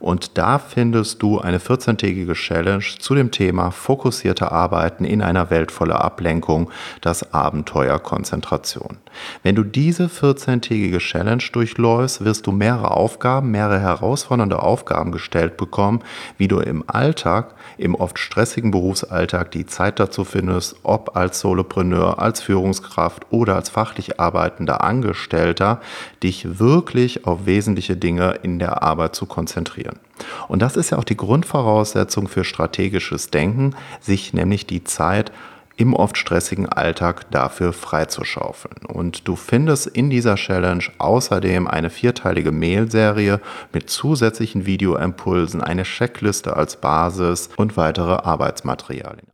Und 0.00 0.38
da 0.38 0.58
findest 0.58 1.22
du 1.22 1.38
eine 1.38 1.58
14-tägige 1.58 2.32
Challenge 2.32 2.84
zu 2.98 3.14
dem 3.14 3.30
Thema 3.30 3.70
fokussierte 3.70 4.50
Arbeiten 4.50 5.04
in 5.04 5.20
einer 5.20 5.50
Welt 5.50 5.70
voller 5.70 6.02
Ablenkung, 6.02 6.70
das 7.02 7.34
Abenteuer 7.34 7.98
Konzentration. 7.98 8.96
Wenn 9.42 9.56
du 9.56 9.62
diese 9.62 10.06
14-tägige 10.06 10.98
Challenge 10.98 11.42
durchläufst, 11.52 12.24
wirst 12.24 12.46
du 12.46 12.52
mehrere 12.52 12.92
Aufgaben, 12.92 13.50
mehrere 13.50 13.80
herausfordernde 13.80 14.62
Aufgaben 14.62 15.12
gestellt 15.12 15.58
bekommen, 15.58 16.00
wie 16.38 16.48
du 16.48 16.60
im 16.60 16.82
Alltag, 16.86 17.54
im 17.76 17.94
oft 17.94 18.18
stressigen 18.18 18.70
Berufsalltag 18.70 19.50
die 19.50 19.66
Zeit 19.66 20.00
dazu 20.00 20.24
findest, 20.24 20.76
ob 20.82 21.16
als 21.16 21.40
Solopreneur, 21.40 22.18
als 22.20 22.40
Führungskraft 22.40 23.26
oder 23.30 23.56
als 23.56 23.68
fachlich 23.68 24.18
arbeitender 24.18 24.82
Angestellter, 24.82 25.80
dich 26.22 26.58
wirklich 26.58 27.26
auf 27.26 27.44
wesentliche 27.44 27.96
Dinge 27.96 28.38
in 28.42 28.58
der 28.58 28.82
Arbeit 28.82 29.14
zu 29.14 29.26
konzentrieren. 29.26 29.89
Und 30.48 30.62
das 30.62 30.76
ist 30.76 30.90
ja 30.90 30.98
auch 30.98 31.04
die 31.04 31.16
Grundvoraussetzung 31.16 32.28
für 32.28 32.44
strategisches 32.44 33.30
Denken, 33.30 33.74
sich 34.00 34.32
nämlich 34.32 34.66
die 34.66 34.84
Zeit 34.84 35.32
im 35.80 35.94
oft 35.94 36.18
stressigen 36.18 36.68
Alltag 36.68 37.30
dafür 37.30 37.72
freizuschaufeln. 37.72 38.84
Und 38.86 39.26
du 39.26 39.34
findest 39.34 39.86
in 39.86 40.10
dieser 40.10 40.34
Challenge 40.34 40.84
außerdem 40.98 41.66
eine 41.66 41.88
vierteilige 41.88 42.52
Mail-Serie 42.52 43.40
mit 43.72 43.88
zusätzlichen 43.88 44.66
Videoimpulsen, 44.66 45.62
eine 45.62 45.84
Checkliste 45.84 46.54
als 46.54 46.76
Basis 46.76 47.48
und 47.56 47.78
weitere 47.78 48.12
Arbeitsmaterialien. 48.12 49.26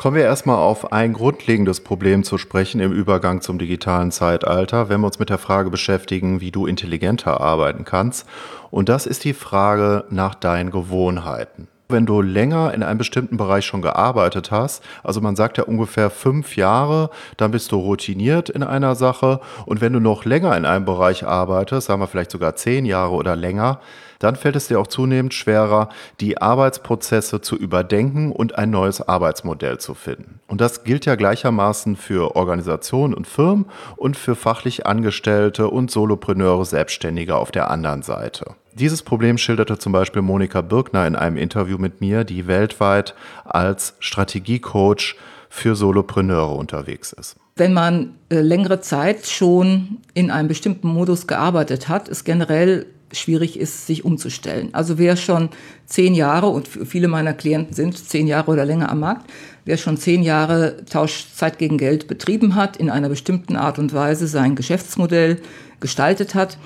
Kommen 0.00 0.14
wir 0.14 0.22
erstmal 0.22 0.58
auf 0.58 0.92
ein 0.92 1.12
grundlegendes 1.12 1.80
Problem 1.80 2.22
zu 2.22 2.38
sprechen 2.38 2.80
im 2.80 2.92
Übergang 2.92 3.40
zum 3.40 3.58
digitalen 3.58 4.12
Zeitalter, 4.12 4.88
wenn 4.88 5.00
wir 5.00 5.08
uns 5.08 5.18
mit 5.18 5.28
der 5.28 5.38
Frage 5.38 5.70
beschäftigen, 5.70 6.40
wie 6.40 6.52
du 6.52 6.66
intelligenter 6.68 7.40
arbeiten 7.40 7.84
kannst. 7.84 8.24
Und 8.70 8.88
das 8.88 9.06
ist 9.06 9.24
die 9.24 9.32
Frage 9.32 10.04
nach 10.08 10.36
deinen 10.36 10.70
Gewohnheiten. 10.70 11.66
Wenn 11.90 12.04
du 12.04 12.20
länger 12.20 12.74
in 12.74 12.82
einem 12.82 12.98
bestimmten 12.98 13.38
Bereich 13.38 13.64
schon 13.64 13.80
gearbeitet 13.80 14.50
hast, 14.50 14.84
also 15.02 15.22
man 15.22 15.36
sagt 15.36 15.56
ja 15.56 15.64
ungefähr 15.64 16.10
fünf 16.10 16.54
Jahre, 16.54 17.08
dann 17.38 17.50
bist 17.50 17.72
du 17.72 17.76
routiniert 17.76 18.50
in 18.50 18.62
einer 18.62 18.94
Sache. 18.94 19.40
Und 19.64 19.80
wenn 19.80 19.94
du 19.94 19.98
noch 19.98 20.26
länger 20.26 20.54
in 20.54 20.66
einem 20.66 20.84
Bereich 20.84 21.26
arbeitest, 21.26 21.86
sagen 21.86 22.02
wir 22.02 22.06
vielleicht 22.06 22.30
sogar 22.30 22.56
zehn 22.56 22.84
Jahre 22.84 23.14
oder 23.14 23.36
länger, 23.36 23.80
dann 24.18 24.36
fällt 24.36 24.56
es 24.56 24.68
dir 24.68 24.78
auch 24.80 24.86
zunehmend 24.86 25.32
schwerer, 25.32 25.88
die 26.20 26.36
Arbeitsprozesse 26.42 27.40
zu 27.40 27.56
überdenken 27.56 28.32
und 28.32 28.58
ein 28.58 28.68
neues 28.68 29.00
Arbeitsmodell 29.00 29.78
zu 29.78 29.94
finden. 29.94 30.40
Und 30.46 30.60
das 30.60 30.84
gilt 30.84 31.06
ja 31.06 31.14
gleichermaßen 31.14 31.96
für 31.96 32.36
Organisationen 32.36 33.14
und 33.14 33.26
Firmen 33.26 33.64
und 33.96 34.16
für 34.18 34.34
fachlich 34.34 34.86
Angestellte 34.86 35.68
und 35.68 35.90
Solopreneure, 35.90 36.66
Selbstständige 36.66 37.36
auf 37.36 37.50
der 37.50 37.70
anderen 37.70 38.02
Seite. 38.02 38.56
Dieses 38.78 39.02
Problem 39.02 39.38
schilderte 39.38 39.78
zum 39.78 39.92
Beispiel 39.92 40.22
Monika 40.22 40.60
Birkner 40.60 41.06
in 41.06 41.16
einem 41.16 41.36
Interview 41.36 41.78
mit 41.78 42.00
mir, 42.00 42.22
die 42.22 42.46
weltweit 42.46 43.14
als 43.44 43.94
Strategiecoach 43.98 45.16
für 45.48 45.74
Solopreneure 45.74 46.54
unterwegs 46.54 47.12
ist. 47.12 47.36
Wenn 47.56 47.72
man 47.72 48.14
äh, 48.28 48.40
längere 48.40 48.80
Zeit 48.80 49.26
schon 49.26 49.98
in 50.14 50.30
einem 50.30 50.46
bestimmten 50.46 50.88
Modus 50.88 51.26
gearbeitet 51.26 51.88
hat, 51.88 52.08
ist 52.08 52.24
generell 52.24 52.86
schwierig 53.10 53.58
ist, 53.58 53.86
sich 53.86 54.04
umzustellen. 54.04 54.68
Also 54.72 54.98
wer 54.98 55.16
schon 55.16 55.48
zehn 55.86 56.14
Jahre, 56.14 56.48
und 56.48 56.68
viele 56.68 57.08
meiner 57.08 57.32
Klienten 57.32 57.74
sind 57.74 57.96
zehn 57.96 58.26
Jahre 58.26 58.50
oder 58.50 58.64
länger 58.64 58.90
am 58.90 59.00
Markt, 59.00 59.30
wer 59.64 59.78
schon 59.78 59.96
zehn 59.96 60.22
Jahre 60.22 60.84
Tauschzeit 60.84 61.58
gegen 61.58 61.78
Geld 61.78 62.06
betrieben 62.06 62.54
hat, 62.54 62.76
in 62.76 62.90
einer 62.90 63.08
bestimmten 63.08 63.56
Art 63.56 63.78
und 63.78 63.94
Weise 63.94 64.26
sein 64.26 64.54
Geschäftsmodell 64.54 65.40
gestaltet 65.80 66.34
hat, 66.34 66.58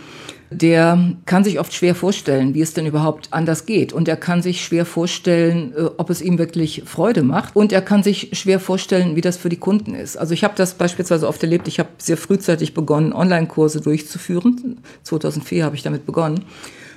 der 0.52 1.14
kann 1.26 1.44
sich 1.44 1.58
oft 1.58 1.72
schwer 1.72 1.94
vorstellen, 1.94 2.54
wie 2.54 2.60
es 2.60 2.74
denn 2.74 2.86
überhaupt 2.86 3.28
anders 3.32 3.66
geht. 3.66 3.92
Und 3.92 4.08
er 4.08 4.16
kann 4.16 4.42
sich 4.42 4.64
schwer 4.64 4.86
vorstellen, 4.86 5.72
äh, 5.76 5.90
ob 5.96 6.10
es 6.10 6.22
ihm 6.22 6.38
wirklich 6.38 6.82
Freude 6.86 7.22
macht. 7.22 7.56
Und 7.56 7.72
er 7.72 7.82
kann 7.82 8.02
sich 8.02 8.30
schwer 8.32 8.60
vorstellen, 8.60 9.16
wie 9.16 9.20
das 9.20 9.36
für 9.36 9.48
die 9.48 9.56
Kunden 9.56 9.94
ist. 9.94 10.16
Also 10.16 10.34
ich 10.34 10.44
habe 10.44 10.54
das 10.56 10.74
beispielsweise 10.74 11.26
oft 11.26 11.42
erlebt. 11.42 11.68
Ich 11.68 11.78
habe 11.78 11.88
sehr 11.98 12.16
frühzeitig 12.16 12.74
begonnen, 12.74 13.12
Online-Kurse 13.12 13.80
durchzuführen. 13.80 14.78
2004 15.02 15.64
habe 15.64 15.76
ich 15.76 15.82
damit 15.82 16.06
begonnen. 16.06 16.44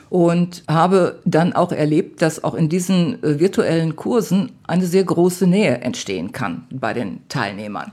Und 0.10 0.64
habe 0.68 1.20
dann 1.26 1.54
auch 1.54 1.72
erlebt, 1.72 2.22
dass 2.22 2.44
auch 2.44 2.54
in 2.54 2.70
diesen 2.70 3.24
äh, 3.24 3.40
virtuellen 3.40 3.96
Kursen 3.96 4.52
eine 4.68 4.86
sehr 4.86 5.04
große 5.04 5.48
Nähe 5.48 5.80
entstehen 5.80 6.32
kann 6.32 6.66
bei 6.70 6.94
den 6.94 7.28
Teilnehmern. 7.28 7.92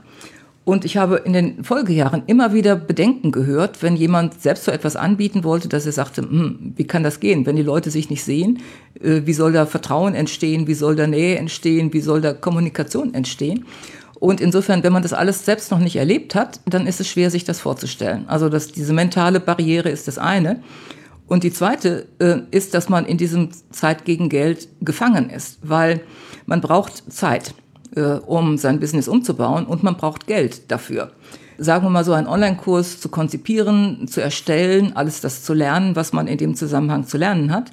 Und 0.65 0.85
ich 0.85 0.95
habe 0.95 1.17
in 1.17 1.33
den 1.33 1.63
Folgejahren 1.63 2.23
immer 2.25 2.53
wieder 2.53 2.77
Bedenken 2.77 3.31
gehört, 3.31 3.83
wenn 3.83 3.97
jemand 3.97 4.41
selbst 4.41 4.63
so 4.63 4.71
etwas 4.71 4.95
anbieten 4.95 5.43
wollte, 5.43 5.67
dass 5.67 5.85
er 5.85 5.91
sagte, 5.91 6.21
hm, 6.21 6.73
wie 6.77 6.87
kann 6.87 7.03
das 7.03 7.19
gehen, 7.19 7.45
wenn 7.45 7.57
die 7.57 7.63
Leute 7.63 7.91
sich 7.91 8.09
nicht 8.09 8.23
sehen? 8.23 8.59
Äh, 9.01 9.21
wie 9.25 9.33
soll 9.33 9.51
da 9.51 9.65
Vertrauen 9.65 10.15
entstehen? 10.15 10.67
Wie 10.67 10.73
soll 10.73 10.95
da 10.95 11.05
Nähe 11.05 11.37
entstehen? 11.37 11.91
Wie 11.91 11.99
soll 11.99 12.21
da 12.21 12.33
Kommunikation 12.33 13.13
entstehen? 13.13 13.65
Und 14.23 14.39
insofern, 14.39 14.83
wenn 14.83 14.93
man 14.93 15.03
das 15.03 15.11
alles 15.11 15.43
selbst 15.43 15.69
noch 15.69 15.79
nicht 15.79 15.97
erlebt 15.97 16.33
hat, 16.33 16.61
dann 16.65 16.87
ist 16.87 17.01
es 17.01 17.09
schwer, 17.09 17.29
sich 17.29 17.43
das 17.43 17.59
vorzustellen. 17.59 18.23
Also 18.27 18.47
dass 18.47 18.71
diese 18.71 18.93
mentale 18.93 19.41
Barriere 19.41 19.89
ist 19.89 20.07
das 20.07 20.17
eine. 20.17 20.63
Und 21.27 21.43
die 21.43 21.51
zweite 21.51 22.07
äh, 22.19 22.37
ist, 22.51 22.73
dass 22.73 22.87
man 22.87 23.05
in 23.05 23.17
diesem 23.17 23.49
Zeit 23.71 24.05
gegen 24.05 24.29
Geld 24.29 24.69
gefangen 24.79 25.29
ist, 25.29 25.57
weil 25.61 26.01
man 26.45 26.61
braucht 26.61 27.11
Zeit 27.11 27.53
äh, 27.95 28.19
um 28.25 28.57
sein 28.57 28.79
Business 28.79 29.07
umzubauen 29.07 29.65
und 29.65 29.83
man 29.83 29.97
braucht 29.97 30.27
Geld 30.27 30.71
dafür. 30.71 31.11
Sagen 31.57 31.85
wir 31.85 31.89
mal 31.89 32.03
so, 32.03 32.13
einen 32.13 32.27
Online-Kurs 32.27 32.99
zu 32.99 33.09
konzipieren, 33.09 34.07
zu 34.07 34.21
erstellen, 34.21 34.95
alles 34.95 35.21
das 35.21 35.43
zu 35.43 35.53
lernen, 35.53 35.95
was 35.95 36.13
man 36.13 36.27
in 36.27 36.37
dem 36.37 36.55
Zusammenhang 36.55 37.05
zu 37.05 37.17
lernen 37.17 37.51
hat. 37.51 37.71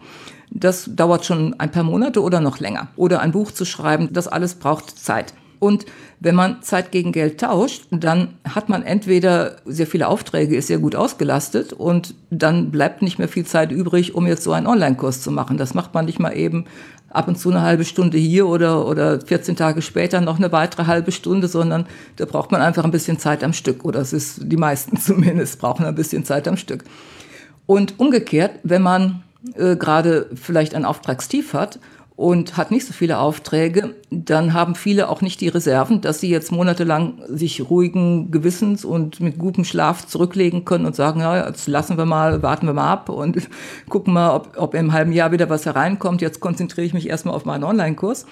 Das 0.50 0.90
dauert 0.94 1.24
schon 1.24 1.58
ein 1.58 1.70
paar 1.70 1.84
Monate 1.84 2.22
oder 2.22 2.40
noch 2.40 2.58
länger. 2.58 2.88
Oder 2.96 3.20
ein 3.20 3.32
Buch 3.32 3.52
zu 3.52 3.64
schreiben, 3.64 4.10
das 4.12 4.28
alles 4.28 4.56
braucht 4.56 4.98
Zeit. 4.98 5.32
Und 5.60 5.84
wenn 6.20 6.34
man 6.34 6.62
Zeit 6.62 6.90
gegen 6.90 7.12
Geld 7.12 7.38
tauscht, 7.38 7.84
dann 7.90 8.28
hat 8.48 8.70
man 8.70 8.82
entweder 8.82 9.56
sehr 9.66 9.86
viele 9.86 10.08
Aufträge, 10.08 10.56
ist 10.56 10.68
sehr 10.68 10.78
gut 10.78 10.96
ausgelastet 10.96 11.74
und 11.74 12.14
dann 12.30 12.70
bleibt 12.70 13.02
nicht 13.02 13.18
mehr 13.18 13.28
viel 13.28 13.44
Zeit 13.44 13.70
übrig, 13.70 14.14
um 14.14 14.26
jetzt 14.26 14.42
so 14.42 14.52
einen 14.52 14.66
Online-Kurs 14.66 15.20
zu 15.20 15.30
machen. 15.30 15.58
Das 15.58 15.74
macht 15.74 15.92
man 15.92 16.06
nicht 16.06 16.18
mal 16.18 16.36
eben 16.36 16.64
ab 17.10 17.28
und 17.28 17.38
zu 17.38 17.50
eine 17.50 17.62
halbe 17.62 17.84
Stunde 17.84 18.18
hier 18.18 18.46
oder, 18.46 18.86
oder 18.86 19.20
14 19.20 19.56
Tage 19.56 19.82
später 19.82 20.20
noch 20.20 20.38
eine 20.38 20.52
weitere 20.52 20.86
halbe 20.86 21.12
Stunde, 21.12 21.48
sondern 21.48 21.86
da 22.16 22.24
braucht 22.24 22.52
man 22.52 22.62
einfach 22.62 22.84
ein 22.84 22.90
bisschen 22.90 23.18
Zeit 23.18 23.44
am 23.44 23.52
Stück. 23.52 23.84
Oder 23.84 24.00
es 24.00 24.12
ist, 24.12 24.40
die 24.44 24.56
meisten 24.56 24.96
zumindest 25.00 25.60
brauchen 25.60 25.84
ein 25.84 25.94
bisschen 25.94 26.24
Zeit 26.24 26.48
am 26.48 26.56
Stück. 26.56 26.84
Und 27.66 27.98
umgekehrt, 27.98 28.52
wenn 28.62 28.82
man 28.82 29.22
äh, 29.54 29.76
gerade 29.76 30.30
vielleicht 30.34 30.74
ein 30.74 30.84
Auftragstief 30.84 31.54
hat 31.54 31.78
und 32.20 32.58
hat 32.58 32.70
nicht 32.70 32.86
so 32.86 32.92
viele 32.92 33.18
Aufträge, 33.18 33.94
dann 34.10 34.52
haben 34.52 34.74
viele 34.74 35.08
auch 35.08 35.22
nicht 35.22 35.40
die 35.40 35.48
Reserven, 35.48 36.02
dass 36.02 36.20
sie 36.20 36.28
jetzt 36.28 36.52
monatelang 36.52 37.14
sich 37.28 37.70
ruhigen 37.70 38.30
Gewissens 38.30 38.84
und 38.84 39.20
mit 39.20 39.38
gutem 39.38 39.64
Schlaf 39.64 40.06
zurücklegen 40.06 40.66
können 40.66 40.84
und 40.84 40.94
sagen, 40.94 41.20
ja, 41.20 41.48
jetzt 41.48 41.66
lassen 41.66 41.96
wir 41.96 42.04
mal, 42.04 42.42
warten 42.42 42.66
wir 42.66 42.74
mal 42.74 42.92
ab 42.92 43.08
und 43.08 43.48
gucken 43.88 44.12
mal, 44.12 44.34
ob, 44.34 44.52
ob 44.58 44.74
im 44.74 44.92
halben 44.92 45.12
Jahr 45.12 45.32
wieder 45.32 45.48
was 45.48 45.64
hereinkommt. 45.64 46.20
Jetzt 46.20 46.40
konzentriere 46.40 46.86
ich 46.86 46.92
mich 46.92 47.08
erstmal 47.08 47.34
auf 47.34 47.46
meinen 47.46 47.64
Online-Kurs 47.64 48.26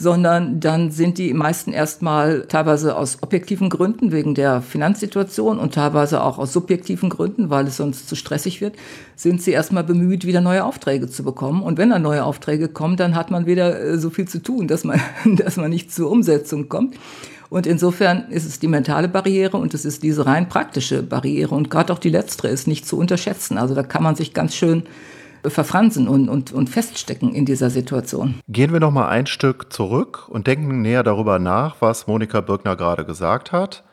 sondern 0.00 0.60
dann 0.60 0.92
sind 0.92 1.18
die 1.18 1.34
meisten 1.34 1.72
erstmal 1.72 2.42
teilweise 2.42 2.96
aus 2.96 3.18
objektiven 3.20 3.68
Gründen 3.68 4.12
wegen 4.12 4.36
der 4.36 4.62
Finanzsituation 4.62 5.58
und 5.58 5.74
teilweise 5.74 6.22
auch 6.22 6.38
aus 6.38 6.52
subjektiven 6.52 7.10
Gründen, 7.10 7.50
weil 7.50 7.66
es 7.66 7.78
sonst 7.78 8.08
zu 8.08 8.14
stressig 8.14 8.60
wird, 8.60 8.76
sind 9.16 9.42
sie 9.42 9.50
erstmal 9.50 9.82
bemüht, 9.82 10.24
wieder 10.24 10.40
neue 10.40 10.64
Aufträge 10.64 11.08
zu 11.08 11.24
bekommen. 11.24 11.64
Und 11.64 11.78
wenn 11.78 11.90
dann 11.90 12.02
neue 12.02 12.22
Aufträge 12.22 12.68
kommen, 12.68 12.96
dann 12.96 13.16
hat 13.16 13.32
man 13.32 13.46
wieder 13.46 13.80
äh, 13.80 13.98
so 13.98 14.10
viel 14.10 14.28
zu 14.28 14.40
tun, 14.40 14.68
dass 14.68 14.84
man, 14.84 15.00
dass 15.24 15.56
man 15.56 15.70
nicht 15.70 15.92
zur 15.92 16.12
Umsetzung 16.12 16.68
kommt. 16.68 16.94
Und 17.50 17.66
insofern 17.66 18.30
ist 18.30 18.46
es 18.46 18.60
die 18.60 18.68
mentale 18.68 19.08
Barriere 19.08 19.56
und 19.56 19.74
es 19.74 19.84
ist 19.84 20.04
diese 20.04 20.26
rein 20.26 20.48
praktische 20.48 21.02
Barriere. 21.02 21.56
Und 21.56 21.70
gerade 21.70 21.92
auch 21.92 21.98
die 21.98 22.10
letztere 22.10 22.48
ist 22.48 22.68
nicht 22.68 22.86
zu 22.86 22.96
unterschätzen. 22.96 23.58
Also 23.58 23.74
da 23.74 23.82
kann 23.82 24.04
man 24.04 24.14
sich 24.14 24.32
ganz 24.32 24.54
schön 24.54 24.84
verfransen 25.44 26.08
und, 26.08 26.28
und, 26.28 26.52
und 26.52 26.68
feststecken 26.68 27.34
in 27.34 27.44
dieser 27.44 27.70
Situation. 27.70 28.40
Gehen 28.48 28.72
wir 28.72 28.80
noch 28.80 28.90
mal 28.90 29.08
ein 29.08 29.26
Stück 29.26 29.72
zurück 29.72 30.28
und 30.28 30.46
denken 30.46 30.82
näher 30.82 31.02
darüber 31.02 31.38
nach, 31.38 31.76
was 31.80 32.06
Monika 32.06 32.40
Birkner 32.40 32.76
gerade 32.76 33.04
gesagt 33.04 33.52
hat. 33.52 33.84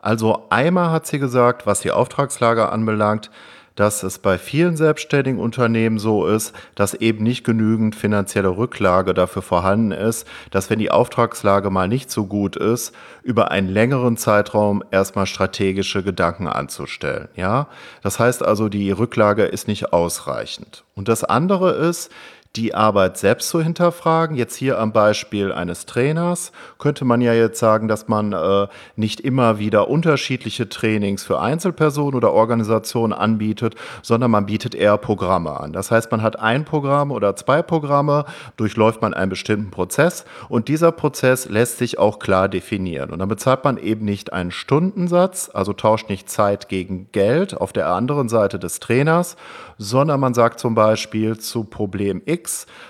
Also 0.00 0.46
einmal 0.50 0.90
hat 0.90 1.06
sie 1.06 1.18
gesagt, 1.18 1.66
was 1.66 1.80
die 1.80 1.90
Auftragslage 1.90 2.68
anbelangt, 2.68 3.30
dass 3.76 4.02
es 4.02 4.18
bei 4.18 4.38
vielen 4.38 4.76
selbstständigen 4.76 5.40
Unternehmen 5.40 5.98
so 5.98 6.26
ist, 6.26 6.54
dass 6.74 6.94
eben 6.94 7.24
nicht 7.24 7.44
genügend 7.44 7.96
finanzielle 7.96 8.56
Rücklage 8.56 9.14
dafür 9.14 9.42
vorhanden 9.42 9.92
ist, 9.92 10.26
dass 10.50 10.70
wenn 10.70 10.78
die 10.78 10.90
Auftragslage 10.90 11.70
mal 11.70 11.88
nicht 11.88 12.10
so 12.10 12.26
gut 12.26 12.56
ist, 12.56 12.94
über 13.22 13.50
einen 13.50 13.68
längeren 13.68 14.16
Zeitraum 14.16 14.82
erstmal 14.90 15.26
strategische 15.26 16.02
Gedanken 16.02 16.46
anzustellen. 16.46 17.28
Ja, 17.36 17.68
das 18.02 18.18
heißt 18.18 18.42
also, 18.42 18.68
die 18.68 18.90
Rücklage 18.90 19.44
ist 19.44 19.68
nicht 19.68 19.92
ausreichend. 19.92 20.84
Und 20.94 21.08
das 21.08 21.24
andere 21.24 21.72
ist, 21.72 22.10
die 22.56 22.72
Arbeit 22.72 23.18
selbst 23.18 23.48
zu 23.48 23.60
hinterfragen. 23.60 24.36
Jetzt 24.36 24.54
hier 24.54 24.78
am 24.78 24.92
Beispiel 24.92 25.52
eines 25.52 25.86
Trainers 25.86 26.52
könnte 26.78 27.04
man 27.04 27.20
ja 27.20 27.32
jetzt 27.32 27.58
sagen, 27.58 27.88
dass 27.88 28.06
man 28.06 28.32
äh, 28.32 28.68
nicht 28.94 29.20
immer 29.20 29.58
wieder 29.58 29.88
unterschiedliche 29.88 30.68
Trainings 30.68 31.24
für 31.24 31.40
Einzelpersonen 31.40 32.14
oder 32.14 32.32
Organisationen 32.32 33.12
anbietet, 33.12 33.74
sondern 34.02 34.30
man 34.30 34.46
bietet 34.46 34.76
eher 34.76 34.98
Programme 34.98 35.58
an. 35.58 35.72
Das 35.72 35.90
heißt, 35.90 36.12
man 36.12 36.22
hat 36.22 36.38
ein 36.38 36.64
Programm 36.64 37.10
oder 37.10 37.34
zwei 37.34 37.60
Programme, 37.62 38.24
durchläuft 38.56 39.02
man 39.02 39.14
einen 39.14 39.30
bestimmten 39.30 39.72
Prozess 39.72 40.24
und 40.48 40.68
dieser 40.68 40.92
Prozess 40.92 41.48
lässt 41.48 41.78
sich 41.78 41.98
auch 41.98 42.20
klar 42.20 42.48
definieren. 42.48 43.10
Und 43.10 43.18
dann 43.18 43.28
bezahlt 43.28 43.64
man 43.64 43.78
eben 43.78 44.04
nicht 44.04 44.32
einen 44.32 44.52
Stundensatz, 44.52 45.50
also 45.52 45.72
tauscht 45.72 46.08
nicht 46.08 46.30
Zeit 46.30 46.68
gegen 46.68 47.08
Geld 47.10 47.56
auf 47.56 47.72
der 47.72 47.88
anderen 47.88 48.28
Seite 48.28 48.60
des 48.60 48.78
Trainers, 48.78 49.36
sondern 49.76 50.20
man 50.20 50.34
sagt 50.34 50.60
zum 50.60 50.76
Beispiel 50.76 51.36
zu 51.36 51.64
Problem 51.64 52.22
X 52.24 52.43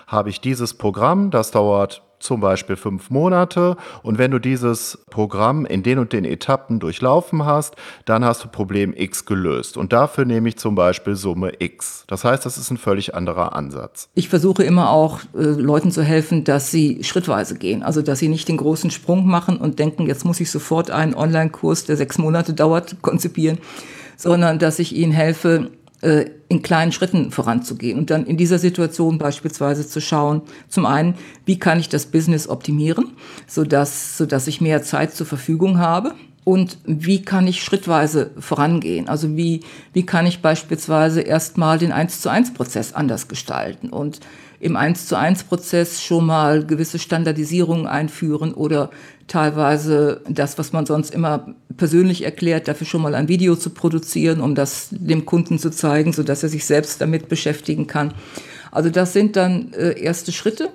habe 0.06 0.30
ich 0.30 0.40
dieses 0.40 0.74
Programm, 0.74 1.30
das 1.30 1.50
dauert 1.50 2.02
zum 2.24 2.40
Beispiel 2.40 2.76
fünf 2.76 3.10
Monate. 3.10 3.76
Und 4.02 4.18
wenn 4.18 4.30
du 4.30 4.38
dieses 4.38 4.98
Programm 5.10 5.66
in 5.66 5.82
den 5.82 5.98
und 5.98 6.12
den 6.12 6.24
Etappen 6.24 6.80
durchlaufen 6.80 7.44
hast, 7.44 7.76
dann 8.06 8.24
hast 8.24 8.42
du 8.42 8.48
Problem 8.48 8.94
X 8.96 9.26
gelöst. 9.26 9.76
Und 9.76 9.92
dafür 9.92 10.24
nehme 10.24 10.48
ich 10.48 10.56
zum 10.56 10.74
Beispiel 10.74 11.14
Summe 11.14 11.52
X. 11.58 12.04
Das 12.08 12.24
heißt, 12.24 12.46
das 12.46 12.56
ist 12.56 12.70
ein 12.70 12.78
völlig 12.78 13.14
anderer 13.14 13.54
Ansatz. 13.54 14.08
Ich 14.14 14.28
versuche 14.28 14.64
immer 14.64 14.90
auch 14.90 15.20
äh, 15.34 15.42
Leuten 15.42 15.90
zu 15.90 16.02
helfen, 16.02 16.44
dass 16.44 16.70
sie 16.70 17.04
schrittweise 17.04 17.56
gehen. 17.56 17.82
Also, 17.82 18.00
dass 18.00 18.18
sie 18.18 18.28
nicht 18.28 18.48
den 18.48 18.56
großen 18.56 18.90
Sprung 18.90 19.26
machen 19.26 19.58
und 19.58 19.78
denken, 19.78 20.06
jetzt 20.06 20.24
muss 20.24 20.40
ich 20.40 20.50
sofort 20.50 20.90
einen 20.90 21.14
Online-Kurs, 21.14 21.84
der 21.84 21.96
sechs 21.96 22.16
Monate 22.18 22.54
dauert, 22.54 23.02
konzipieren, 23.02 23.58
sondern 24.16 24.58
dass 24.58 24.78
ich 24.78 24.96
ihnen 24.96 25.12
helfe, 25.12 25.70
äh, 26.04 26.30
in 26.48 26.62
kleinen 26.62 26.92
Schritten 26.92 27.30
voranzugehen 27.30 27.98
und 27.98 28.10
dann 28.10 28.26
in 28.26 28.36
dieser 28.36 28.58
Situation 28.58 29.18
beispielsweise 29.18 29.88
zu 29.88 30.00
schauen, 30.00 30.42
zum 30.68 30.86
einen, 30.86 31.14
wie 31.46 31.58
kann 31.58 31.80
ich 31.80 31.88
das 31.88 32.06
Business 32.06 32.48
optimieren, 32.48 33.12
sodass, 33.46 34.18
sodass 34.18 34.46
ich 34.46 34.60
mehr 34.60 34.82
Zeit 34.82 35.14
zur 35.14 35.26
Verfügung 35.26 35.78
habe 35.78 36.14
und 36.44 36.78
wie 36.84 37.22
kann 37.22 37.46
ich 37.46 37.64
schrittweise 37.64 38.30
vorangehen? 38.38 39.08
Also 39.08 39.34
wie, 39.36 39.60
wie 39.94 40.04
kann 40.04 40.26
ich 40.26 40.42
beispielsweise 40.42 41.22
erstmal 41.22 41.78
den 41.78 41.90
1 41.90 42.20
zu 42.20 42.28
1 42.28 42.52
Prozess 42.52 42.92
anders 42.92 43.28
gestalten 43.28 43.88
und 43.88 44.20
im 44.60 44.76
1 44.76 45.06
zu 45.06 45.16
1 45.16 45.44
Prozess 45.44 46.02
schon 46.02 46.26
mal 46.26 46.64
gewisse 46.64 46.98
Standardisierungen 46.98 47.86
einführen 47.86 48.52
oder 48.54 48.90
teilweise 49.26 50.20
das, 50.28 50.58
was 50.58 50.72
man 50.72 50.86
sonst 50.86 51.14
immer 51.14 51.54
persönlich 51.76 52.24
erklärt, 52.24 52.68
dafür 52.68 52.86
schon 52.86 53.02
mal 53.02 53.14
ein 53.14 53.28
Video 53.28 53.56
zu 53.56 53.70
produzieren, 53.70 54.40
um 54.40 54.54
das 54.54 54.88
dem 54.90 55.24
Kunden 55.24 55.58
zu 55.58 55.70
zeigen, 55.70 56.12
so 56.12 56.22
dass 56.22 56.42
er 56.42 56.48
sich 56.48 56.64
selbst 56.64 57.00
damit 57.00 57.28
beschäftigen 57.28 57.86
kann. 57.86 58.14
Also 58.70 58.90
das 58.90 59.12
sind 59.12 59.36
dann 59.36 59.72
äh, 59.72 59.98
erste 59.98 60.32
Schritte. 60.32 60.70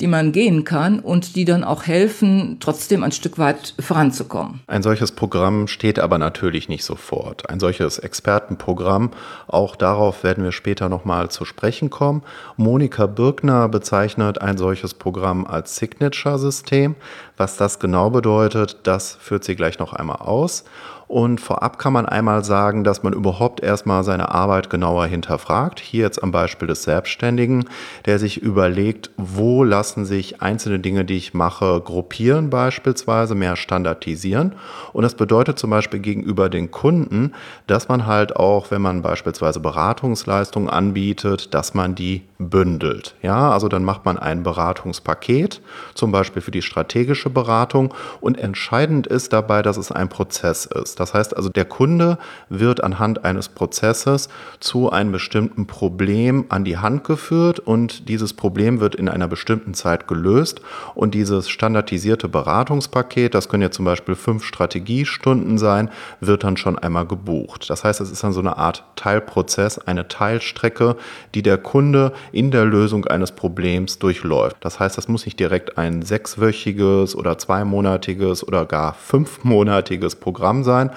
Die 0.00 0.06
man 0.06 0.32
gehen 0.32 0.64
kann 0.64 1.00
und 1.00 1.36
die 1.36 1.44
dann 1.44 1.64
auch 1.64 1.84
helfen, 1.86 2.56
trotzdem 2.60 3.04
ein 3.04 3.12
Stück 3.12 3.38
weit 3.38 3.74
voranzukommen. 3.78 4.60
Ein 4.66 4.82
solches 4.82 5.12
Programm 5.12 5.68
steht 5.68 5.98
aber 5.98 6.18
natürlich 6.18 6.68
nicht 6.68 6.84
sofort. 6.84 7.48
Ein 7.50 7.60
solches 7.60 7.98
Expertenprogramm, 7.98 9.10
auch 9.46 9.76
darauf 9.76 10.24
werden 10.24 10.44
wir 10.44 10.52
später 10.52 10.88
nochmal 10.88 11.30
zu 11.30 11.44
sprechen 11.44 11.90
kommen. 11.90 12.22
Monika 12.56 13.06
Birkner 13.06 13.68
bezeichnet 13.68 14.40
ein 14.40 14.58
solches 14.58 14.94
Programm 14.94 15.46
als 15.46 15.76
Signature-System. 15.76 16.96
Was 17.36 17.56
das 17.56 17.78
genau 17.78 18.10
bedeutet, 18.10 18.78
das 18.84 19.14
führt 19.20 19.44
sie 19.44 19.56
gleich 19.56 19.78
noch 19.78 19.92
einmal 19.92 20.16
aus. 20.16 20.64
Und 21.10 21.40
vorab 21.40 21.80
kann 21.80 21.92
man 21.92 22.06
einmal 22.06 22.44
sagen, 22.44 22.84
dass 22.84 23.02
man 23.02 23.12
überhaupt 23.12 23.64
erstmal 23.64 24.04
seine 24.04 24.30
Arbeit 24.30 24.70
genauer 24.70 25.06
hinterfragt. 25.06 25.80
Hier 25.80 26.04
jetzt 26.04 26.22
am 26.22 26.30
Beispiel 26.30 26.68
des 26.68 26.84
Selbstständigen, 26.84 27.64
der 28.06 28.20
sich 28.20 28.40
überlegt, 28.40 29.10
wo 29.16 29.64
lassen 29.64 30.04
sich 30.04 30.40
einzelne 30.40 30.78
Dinge, 30.78 31.04
die 31.04 31.16
ich 31.16 31.34
mache, 31.34 31.82
gruppieren 31.84 32.48
beispielsweise, 32.48 33.34
mehr 33.34 33.56
standardisieren. 33.56 34.54
Und 34.92 35.02
das 35.02 35.16
bedeutet 35.16 35.58
zum 35.58 35.70
Beispiel 35.70 35.98
gegenüber 35.98 36.48
den 36.48 36.70
Kunden, 36.70 37.32
dass 37.66 37.88
man 37.88 38.06
halt 38.06 38.36
auch, 38.36 38.70
wenn 38.70 38.80
man 38.80 39.02
beispielsweise 39.02 39.58
Beratungsleistungen 39.58 40.70
anbietet, 40.70 41.54
dass 41.54 41.74
man 41.74 41.96
die 41.96 42.22
bündelt. 42.40 43.14
Ja, 43.22 43.52
also 43.52 43.68
dann 43.68 43.84
macht 43.84 44.06
man 44.06 44.18
ein 44.18 44.42
Beratungspaket, 44.42 45.60
zum 45.94 46.10
Beispiel 46.10 46.40
für 46.40 46.50
die 46.50 46.62
strategische 46.62 47.28
Beratung. 47.28 47.92
Und 48.20 48.38
entscheidend 48.38 49.06
ist 49.06 49.32
dabei, 49.32 49.60
dass 49.62 49.76
es 49.76 49.92
ein 49.92 50.08
Prozess 50.08 50.64
ist. 50.64 50.98
Das 50.98 51.12
heißt 51.12 51.36
also, 51.36 51.50
der 51.50 51.66
Kunde 51.66 52.18
wird 52.48 52.82
anhand 52.82 53.24
eines 53.24 53.50
Prozesses 53.50 54.30
zu 54.58 54.90
einem 54.90 55.12
bestimmten 55.12 55.66
Problem 55.66 56.46
an 56.48 56.64
die 56.64 56.78
Hand 56.78 57.04
geführt 57.04 57.60
und 57.60 58.08
dieses 58.08 58.32
Problem 58.32 58.80
wird 58.80 58.94
in 58.94 59.08
einer 59.08 59.28
bestimmten 59.28 59.74
Zeit 59.74 60.08
gelöst 60.08 60.62
und 60.94 61.14
dieses 61.14 61.50
standardisierte 61.50 62.28
Beratungspaket, 62.28 63.34
das 63.34 63.50
können 63.50 63.62
ja 63.62 63.70
zum 63.70 63.84
Beispiel 63.84 64.14
fünf 64.14 64.44
Strategiestunden 64.44 65.58
sein, 65.58 65.90
wird 66.20 66.44
dann 66.44 66.56
schon 66.56 66.78
einmal 66.78 67.06
gebucht. 67.06 67.68
Das 67.68 67.84
heißt, 67.84 68.00
es 68.00 68.10
ist 68.10 68.24
dann 68.24 68.32
so 68.32 68.40
eine 68.40 68.56
Art 68.56 68.84
Teilprozess, 68.96 69.78
eine 69.78 70.08
Teilstrecke, 70.08 70.96
die 71.34 71.42
der 71.42 71.58
Kunde 71.58 72.12
in 72.32 72.50
der 72.50 72.64
Lösung 72.64 73.06
eines 73.06 73.32
Problems 73.32 73.98
durchläuft. 73.98 74.56
Das 74.60 74.80
heißt, 74.80 74.96
das 74.96 75.08
muss 75.08 75.24
nicht 75.24 75.38
direkt 75.38 75.78
ein 75.78 76.02
sechswöchiges 76.02 77.14
oder 77.16 77.38
zweimonatiges 77.38 78.46
oder 78.46 78.64
gar 78.66 78.94
fünfmonatiges 78.94 80.16
Programm 80.16 80.64
sein, 80.64 80.90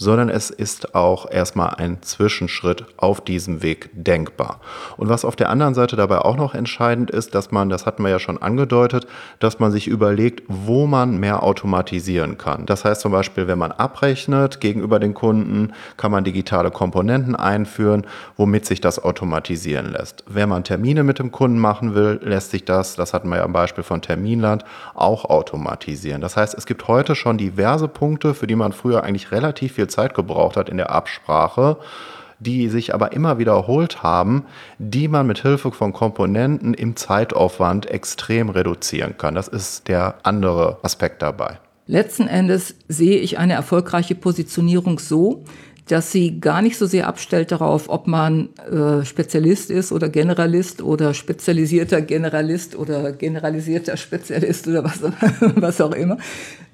sondern 0.00 0.30
es 0.30 0.48
ist 0.48 0.94
auch 0.94 1.30
erstmal 1.30 1.74
ein 1.74 2.00
Zwischenschritt 2.00 2.86
auf 2.96 3.20
diesem 3.20 3.62
Weg 3.62 3.90
denkbar. 3.92 4.60
Und 4.96 5.10
was 5.10 5.26
auf 5.26 5.36
der 5.36 5.50
anderen 5.50 5.74
Seite 5.74 5.94
dabei 5.94 6.20
auch 6.20 6.38
noch 6.38 6.54
entscheidend 6.54 7.10
ist, 7.10 7.34
dass 7.34 7.50
man, 7.50 7.68
das 7.68 7.84
hatten 7.84 8.02
wir 8.02 8.08
ja 8.08 8.18
schon 8.18 8.40
angedeutet, 8.40 9.06
dass 9.40 9.58
man 9.58 9.70
sich 9.70 9.86
überlegt, 9.88 10.44
wo 10.48 10.86
man 10.86 11.20
mehr 11.20 11.42
automatisieren 11.42 12.38
kann. 12.38 12.64
Das 12.64 12.86
heißt 12.86 13.02
zum 13.02 13.12
Beispiel, 13.12 13.46
wenn 13.46 13.58
man 13.58 13.72
abrechnet 13.72 14.60
gegenüber 14.62 14.98
den 15.00 15.12
Kunden, 15.12 15.74
kann 15.98 16.10
man 16.10 16.24
digitale 16.24 16.70
Komponenten 16.70 17.36
einführen, 17.36 18.06
womit 18.38 18.64
sich 18.64 18.80
das 18.80 19.04
automatisieren 19.04 19.92
lässt. 19.92 20.24
Wenn 20.26 20.48
man 20.48 20.64
Termine 20.64 21.04
mit 21.04 21.18
dem 21.18 21.30
Kunden 21.30 21.58
machen 21.58 21.94
will, 21.94 22.18
lässt 22.22 22.52
sich 22.52 22.64
das, 22.64 22.96
das 22.96 23.12
hatten 23.12 23.28
wir 23.28 23.36
ja 23.36 23.44
am 23.44 23.52
Beispiel 23.52 23.84
von 23.84 24.00
Terminland, 24.00 24.64
auch 24.94 25.26
automatisieren. 25.26 26.22
Das 26.22 26.38
heißt, 26.38 26.54
es 26.54 26.64
gibt 26.64 26.88
heute 26.88 27.14
schon 27.14 27.36
diverse 27.36 27.86
Punkte, 27.86 28.32
für 28.32 28.46
die 28.46 28.56
man 28.56 28.72
früher 28.72 29.04
eigentlich 29.04 29.30
relativ 29.30 29.74
viel 29.74 29.89
Zeit 29.90 30.14
gebraucht 30.14 30.56
hat 30.56 30.68
in 30.68 30.78
der 30.78 30.90
Absprache, 30.90 31.76
die 32.38 32.68
sich 32.68 32.94
aber 32.94 33.12
immer 33.12 33.38
wiederholt 33.38 34.02
haben, 34.02 34.46
die 34.78 35.08
man 35.08 35.26
mit 35.26 35.42
Hilfe 35.42 35.72
von 35.72 35.92
Komponenten 35.92 36.72
im 36.74 36.96
Zeitaufwand 36.96 37.86
extrem 37.90 38.48
reduzieren 38.48 39.18
kann. 39.18 39.34
Das 39.34 39.46
ist 39.46 39.88
der 39.88 40.14
andere 40.22 40.78
Aspekt 40.82 41.20
dabei. 41.22 41.58
Letzten 41.86 42.28
Endes 42.28 42.76
sehe 42.88 43.18
ich 43.18 43.38
eine 43.38 43.54
erfolgreiche 43.54 44.14
Positionierung 44.14 44.98
so, 44.98 45.44
dass 45.90 46.12
sie 46.12 46.40
gar 46.40 46.62
nicht 46.62 46.78
so 46.78 46.86
sehr 46.86 47.08
abstellt 47.08 47.50
darauf, 47.50 47.88
ob 47.88 48.06
man 48.06 48.50
äh, 48.70 49.04
Spezialist 49.04 49.70
ist 49.70 49.90
oder 49.90 50.08
Generalist 50.08 50.82
oder 50.82 51.14
spezialisierter 51.14 52.00
Generalist 52.00 52.76
oder 52.76 53.12
generalisierter 53.12 53.96
Spezialist 53.96 54.68
oder 54.68 54.84
was, 54.84 55.00
was 55.56 55.80
auch 55.80 55.92
immer, 55.92 56.18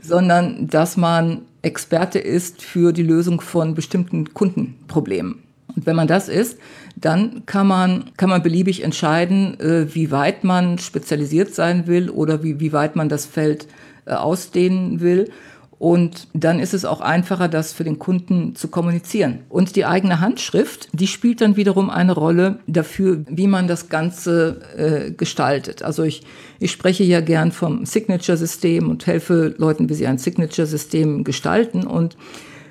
sondern 0.02 0.68
dass 0.68 0.98
man 0.98 1.42
Experte 1.66 2.18
ist 2.18 2.62
für 2.62 2.92
die 2.92 3.02
Lösung 3.02 3.40
von 3.40 3.74
bestimmten 3.74 4.32
Kundenproblemen. 4.32 5.42
Und 5.74 5.84
wenn 5.84 5.96
man 5.96 6.06
das 6.06 6.28
ist, 6.28 6.58
dann 6.96 7.44
kann 7.44 7.66
man, 7.66 8.12
kann 8.16 8.30
man 8.30 8.42
beliebig 8.42 8.82
entscheiden, 8.82 9.60
äh, 9.60 9.94
wie 9.94 10.10
weit 10.10 10.44
man 10.44 10.78
spezialisiert 10.78 11.54
sein 11.54 11.86
will 11.86 12.08
oder 12.08 12.42
wie, 12.42 12.60
wie 12.60 12.72
weit 12.72 12.96
man 12.96 13.08
das 13.08 13.26
Feld 13.26 13.66
äh, 14.06 14.12
ausdehnen 14.12 15.00
will. 15.00 15.30
Und 15.78 16.28
dann 16.32 16.58
ist 16.58 16.72
es 16.72 16.86
auch 16.86 17.00
einfacher, 17.00 17.48
das 17.48 17.74
für 17.74 17.84
den 17.84 17.98
Kunden 17.98 18.54
zu 18.54 18.68
kommunizieren. 18.68 19.40
Und 19.50 19.76
die 19.76 19.84
eigene 19.84 20.20
Handschrift, 20.20 20.88
die 20.92 21.06
spielt 21.06 21.42
dann 21.42 21.56
wiederum 21.56 21.90
eine 21.90 22.12
Rolle 22.12 22.60
dafür, 22.66 23.24
wie 23.28 23.46
man 23.46 23.68
das 23.68 23.90
Ganze 23.90 24.62
äh, 24.76 25.10
gestaltet. 25.10 25.82
Also 25.82 26.02
ich, 26.02 26.22
ich 26.60 26.72
spreche 26.72 27.04
ja 27.04 27.20
gern 27.20 27.52
vom 27.52 27.84
Signature-System 27.84 28.88
und 28.88 29.06
helfe 29.06 29.54
Leuten, 29.58 29.90
wie 29.90 29.94
sie 29.94 30.06
ein 30.06 30.18
Signature-System 30.18 31.24
gestalten. 31.24 31.86
Und 31.86 32.16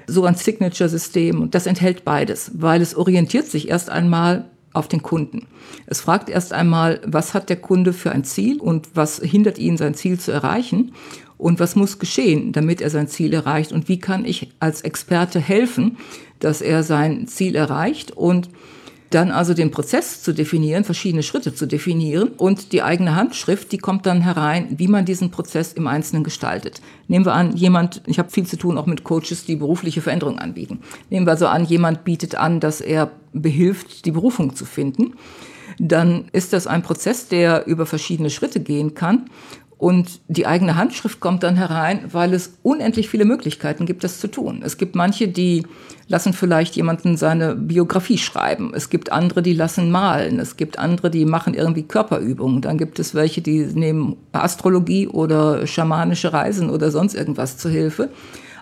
so 0.08 0.25
ein 0.25 0.36
Signature-System, 0.36 1.41
und 1.41 1.53
das 1.53 1.67
enthält 1.67 2.06
beides, 2.06 2.51
weil 2.56 2.82
es 2.82 2.95
orientiert 2.95 3.45
sich 3.45 3.69
erst 3.69 3.89
einmal 3.89 4.45
auf 4.73 4.88
den 4.88 5.01
Kunden. 5.01 5.47
Es 5.86 6.01
fragt 6.01 6.29
erst 6.29 6.51
einmal, 6.51 6.99
was 7.06 7.34
hat 7.34 7.49
der 7.49 7.56
Kunde 7.56 7.93
für 7.93 8.12
ein 8.12 8.25
Ziel 8.25 8.60
und 8.60 8.89
was 8.93 9.19
hindert 9.19 9.58
ihn, 9.58 9.77
sein 9.77 9.93
Ziel 9.93 10.19
zu 10.19 10.32
erreichen 10.32 10.91
und 11.38 11.60
was 11.60 11.76
muss 11.76 12.00
geschehen, 12.00 12.52
damit 12.52 12.82
er 12.82 12.89
sein 12.89 13.08
Ziel 13.08 13.34
erreicht 13.34 13.71
und 13.71 13.89
wie 13.89 14.00
kann 14.00 14.26
ich 14.26 14.52
als 14.60 14.82
Experte 14.82 15.39
helfen, 15.39 15.98
dass 16.39 16.62
er 16.62 16.84
sein 16.84 17.28
Ziel 17.28 17.56
erreicht 17.56 18.12
und 18.12 18.50
dann 19.12 19.32
also 19.32 19.54
den 19.54 19.71
Prozess 19.71 20.24
zu 20.24 20.34
definieren, 20.34 20.84
verschiedene 20.84 21.24
Schritte 21.24 21.54
zu 21.54 21.67
definieren 21.67 22.30
und 22.30 22.74
die 22.74 22.82
eigene 22.82 23.15
Handschrift, 23.15 23.71
die 23.71 23.78
kommt 23.78 24.06
dann 24.06 24.21
herein, 24.21 24.67
wie 24.78 24.88
man 24.88 25.06
diesen 25.06 25.32
Prozess 25.32 25.74
im 25.74 25.88
Einzelnen 25.88 26.24
gestaltet. 26.24 26.82
Nehmen 27.08 27.26
wir 27.26 27.34
an, 27.34 27.56
jemand, 27.56 28.02
ich 28.08 28.19
habe 28.19 28.32
viel 28.32 28.45
zu 28.45 28.58
tun 28.58 28.78
auch 28.78 28.88
mit 28.88 29.04
Coaches, 29.04 29.45
die 29.45 29.56
berufliche 29.56 30.02
Veränderungen 30.02 30.39
anbieten. 30.39 30.80
Nehmen 31.10 31.28
wir 31.28 31.38
so 31.38 31.48
an, 31.48 31.65
jemand 31.65 32.04
bietet 32.04 32.36
an, 32.36 32.60
dass 32.60 32.82
er 32.82 33.12
behilft, 33.32 34.06
die 34.06 34.12
Berufung 34.12 34.56
zu 34.56 34.65
finden. 34.65 35.13
Dann 35.78 36.26
ist 36.32 36.54
das 36.54 36.67
ein 36.67 36.84
Prozess, 36.84 37.28
der 37.28 37.67
über 37.67 37.86
verschiedene 37.86 38.30
Schritte 38.30 38.60
gehen 38.60 38.95
kann 38.95 39.30
und 39.77 40.21
die 40.29 40.47
eigene 40.47 40.77
Handschrift 40.77 41.19
kommt 41.19 41.43
dann 41.43 41.57
herein, 41.57 42.05
weil 42.11 42.33
es 42.33 42.57
unendlich 42.63 43.09
viele 43.09 43.25
Möglichkeiten 43.25 43.85
gibt, 43.85 44.05
das 44.05 44.21
zu 44.21 44.27
tun. 44.27 44.61
Es 44.63 44.77
gibt 44.77 44.95
manche, 44.95 45.27
die 45.27 45.65
lassen 46.07 46.31
vielleicht 46.31 46.77
jemanden 46.77 47.17
seine 47.17 47.55
Biografie 47.55 48.17
schreiben. 48.17 48.71
Es 48.73 48.89
gibt 48.89 49.11
andere, 49.11 49.41
die 49.41 49.53
lassen 49.53 49.91
malen. 49.91 50.39
Es 50.39 50.55
gibt 50.55 50.79
andere, 50.79 51.11
die 51.11 51.25
machen 51.25 51.53
irgendwie 51.53 51.83
Körperübungen. 51.83 52.61
Dann 52.61 52.77
gibt 52.77 52.99
es 52.99 53.15
welche, 53.15 53.41
die 53.41 53.65
nehmen 53.65 54.15
Astrologie 54.31 55.09
oder 55.09 55.67
schamanische 55.67 56.31
Reisen 56.31 56.69
oder 56.69 56.89
sonst 56.89 57.13
irgendwas 57.13 57.57
zur 57.57 57.71
Hilfe. 57.71 58.09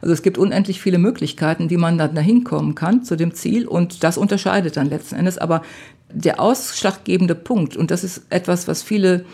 Also 0.01 0.13
es 0.13 0.23
gibt 0.23 0.39
unendlich 0.39 0.81
viele 0.81 0.97
Möglichkeiten, 0.97 1.69
wie 1.69 1.77
man 1.77 1.99
dann 1.99 2.15
dahin 2.15 2.43
kommen 2.43 2.73
kann 2.73 3.03
zu 3.03 3.15
dem 3.15 3.35
Ziel. 3.35 3.67
Und 3.67 4.03
das 4.03 4.17
unterscheidet 4.17 4.77
dann 4.77 4.89
letzten 4.89 5.15
Endes. 5.15 5.37
Aber 5.37 5.61
der 6.11 6.39
ausschlaggebende 6.39 7.35
Punkt, 7.35 7.77
und 7.77 7.91
das 7.91 8.03
ist 8.03 8.23
etwas, 8.31 8.67
was 8.67 8.81
viele 8.81 9.25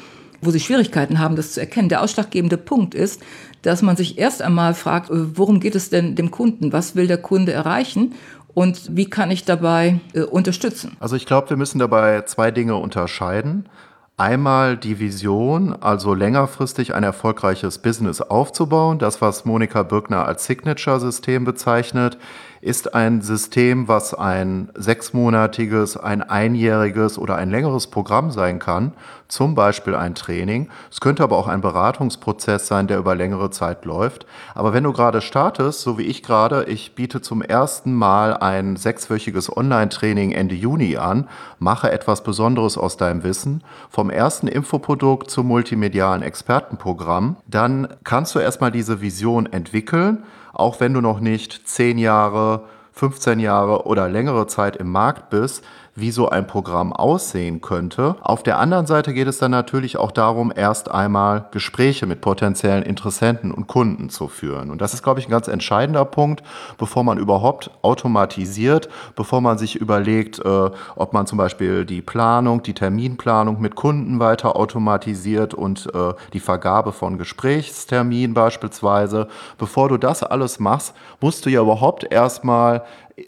wo 0.42 0.52
sie 0.52 0.60
Schwierigkeiten 0.60 1.20
haben, 1.20 1.36
das 1.36 1.54
zu 1.54 1.60
erkennen. 1.60 1.90
Der 1.90 2.02
ausschlaggebende 2.02 2.58
Punkt 2.58 2.96
ist, 2.96 3.22
dass 3.62 3.82
man 3.82 3.96
sich 3.96 4.18
erst 4.18 4.42
einmal 4.42 4.74
fragt, 4.74 5.10
äh, 5.10 5.38
worum 5.38 5.60
geht 5.60 5.76
es 5.76 5.90
denn 5.90 6.16
dem 6.16 6.32
Kunden? 6.32 6.74
Was 6.74 6.96
will 6.96 7.08
der 7.08 7.18
Kunde 7.18 7.52
erreichen? 7.52 8.14
Und 8.54 8.96
wie 8.96 9.10
kann 9.10 9.32
ich 9.32 9.46
dabei 9.46 10.00
äh, 10.14 10.22
unterstützen? 10.22 10.98
Also 11.00 11.16
ich 11.16 11.26
glaube, 11.26 11.50
wir 11.50 11.58
müssen 11.58 11.80
dabei 11.80 12.22
zwei 12.24 12.52
Dinge 12.52 12.76
unterscheiden. 12.76 13.70
Einmal 14.18 14.76
die 14.76 15.00
Vision, 15.00 15.74
also 15.80 16.14
längerfristig 16.14 16.94
ein 16.94 17.04
erfolgreiches 17.04 17.78
Business 17.78 18.20
aufzubauen, 18.20 19.00
das, 19.00 19.22
was 19.22 19.46
Monika 19.46 19.84
Birkner 19.84 20.26
als 20.26 20.44
Signature-System 20.44 21.46
bezeichnet, 21.46 22.18
ist 22.62 22.94
ein 22.94 23.22
System, 23.22 23.88
was 23.88 24.14
ein 24.14 24.70
sechsmonatiges, 24.76 25.98
ein 25.98 26.22
einjähriges 26.22 27.18
oder 27.18 27.36
ein 27.36 27.50
längeres 27.50 27.88
Programm 27.88 28.32
sein 28.32 28.60
kann, 28.60 28.94
zum 29.28 29.56
Beispiel 29.56 29.96
ein 29.96 30.16
Training. 30.16 30.70
Es 30.92 31.00
könnte 31.00 31.24
aber 31.24 31.38
auch 31.38 31.48
ein 31.48 31.62
Beratungsprozess 31.62 32.68
sein, 32.68 32.88
der 32.88 32.98
über 32.98 33.16
längere 33.16 33.52
Zeit 33.52 33.86
läuft. 33.86 34.26
Aber 34.56 34.74
wenn 34.74 34.84
du 34.84 34.92
gerade 34.92 35.22
startest, 35.22 35.82
so 35.82 35.98
wie 35.98 36.04
ich 36.04 36.24
gerade, 36.24 36.66
ich 36.66 36.96
biete 36.96 37.22
zum 37.22 37.42
ersten 37.42 37.94
Mal 37.94 38.36
ein 38.36 38.76
sechswöchiges 38.76 39.56
Online-Training 39.56 40.32
Ende 40.32 40.56
Juni 40.56 40.98
an, 40.98 41.30
mache 41.60 41.92
etwas 41.92 42.24
Besonderes 42.24 42.78
aus 42.78 42.98
deinem 42.98 43.24
Wissen, 43.24 43.64
vom 43.90 44.10
ersten 44.10 44.48
Infoprodukt 44.48 45.30
zum 45.30 45.48
multimedialen 45.48 46.24
Expertenprogramm, 46.24 47.38
dann 47.48 47.88
kannst 48.04 48.36
du 48.36 48.40
erstmal 48.40 48.72
diese 48.72 49.02
Vision 49.02 49.46
entwickeln 49.46 50.24
auch 50.60 50.80
wenn 50.80 50.94
du 50.94 51.02
noch 51.02 51.20
nicht 51.20 51.68
10 51.68 51.98
Jahre, 51.98 52.66
15 52.94 53.40
Jahre 53.40 53.86
oder 53.86 54.10
längere 54.10 54.48
Zeit 54.48 54.76
im 54.76 54.92
Markt 54.92 55.30
bist, 55.30 55.64
wie 55.96 56.12
so 56.12 56.30
ein 56.30 56.48
Programm 56.48 56.94
aussehen 56.94 57.62
könnte. 57.62 58.16
Auf 58.22 58.44
der 58.44 58.60
anderen 58.60 58.86
Seite 58.86 59.14
geht 59.14 59.28
es 59.28 59.38
dann 59.38 59.52
natürlich 59.52 59.98
auch 59.98 60.12
darum, 60.12 60.52
erst 60.56 60.92
einmal 60.92 61.46
Gespräche 61.52 62.06
mit 62.06 62.22
potenziellen 62.22 62.84
Interessenten 62.84 63.52
und 63.52 63.68
Kunden 63.68 64.10
zu 64.10 64.28
führen. 64.28 64.72
Und 64.72 64.82
das 64.82 64.94
ist, 64.94 65.04
glaube 65.04 65.20
ich, 65.20 65.28
ein 65.28 65.32
ganz 65.32 65.48
entscheidender 65.48 66.06
Punkt, 66.06 66.44
bevor 66.78 67.04
man 67.04 67.18
überhaupt 67.18 67.72
automatisiert, 67.82 68.90
bevor 69.16 69.42
man 69.42 69.58
sich 69.58 69.76
überlegt, 69.76 70.40
äh, 70.40 70.70
ob 70.96 71.14
man 71.14 71.28
zum 71.28 71.38
Beispiel 71.38 71.86
die 71.86 72.02
Planung, 72.02 72.64
die 72.64 72.74
Terminplanung 72.74 73.60
mit 73.60 73.76
Kunden 73.76 74.20
weiter 74.20 74.56
automatisiert 74.56 75.54
und 75.54 75.88
äh, 75.94 76.14
die 76.34 76.40
Vergabe 76.40 76.92
von 76.92 77.18
Gesprächsterminen 77.18 78.34
beispielsweise. 78.34 79.28
Bevor 79.58 79.90
du 79.90 79.98
das 79.98 80.24
alles 80.24 80.60
machst, 80.60 80.94
musst 81.22 81.46
du 81.46 81.50
ja 81.50 81.62
überhaupt 81.62 82.04
erstmal 82.10 82.84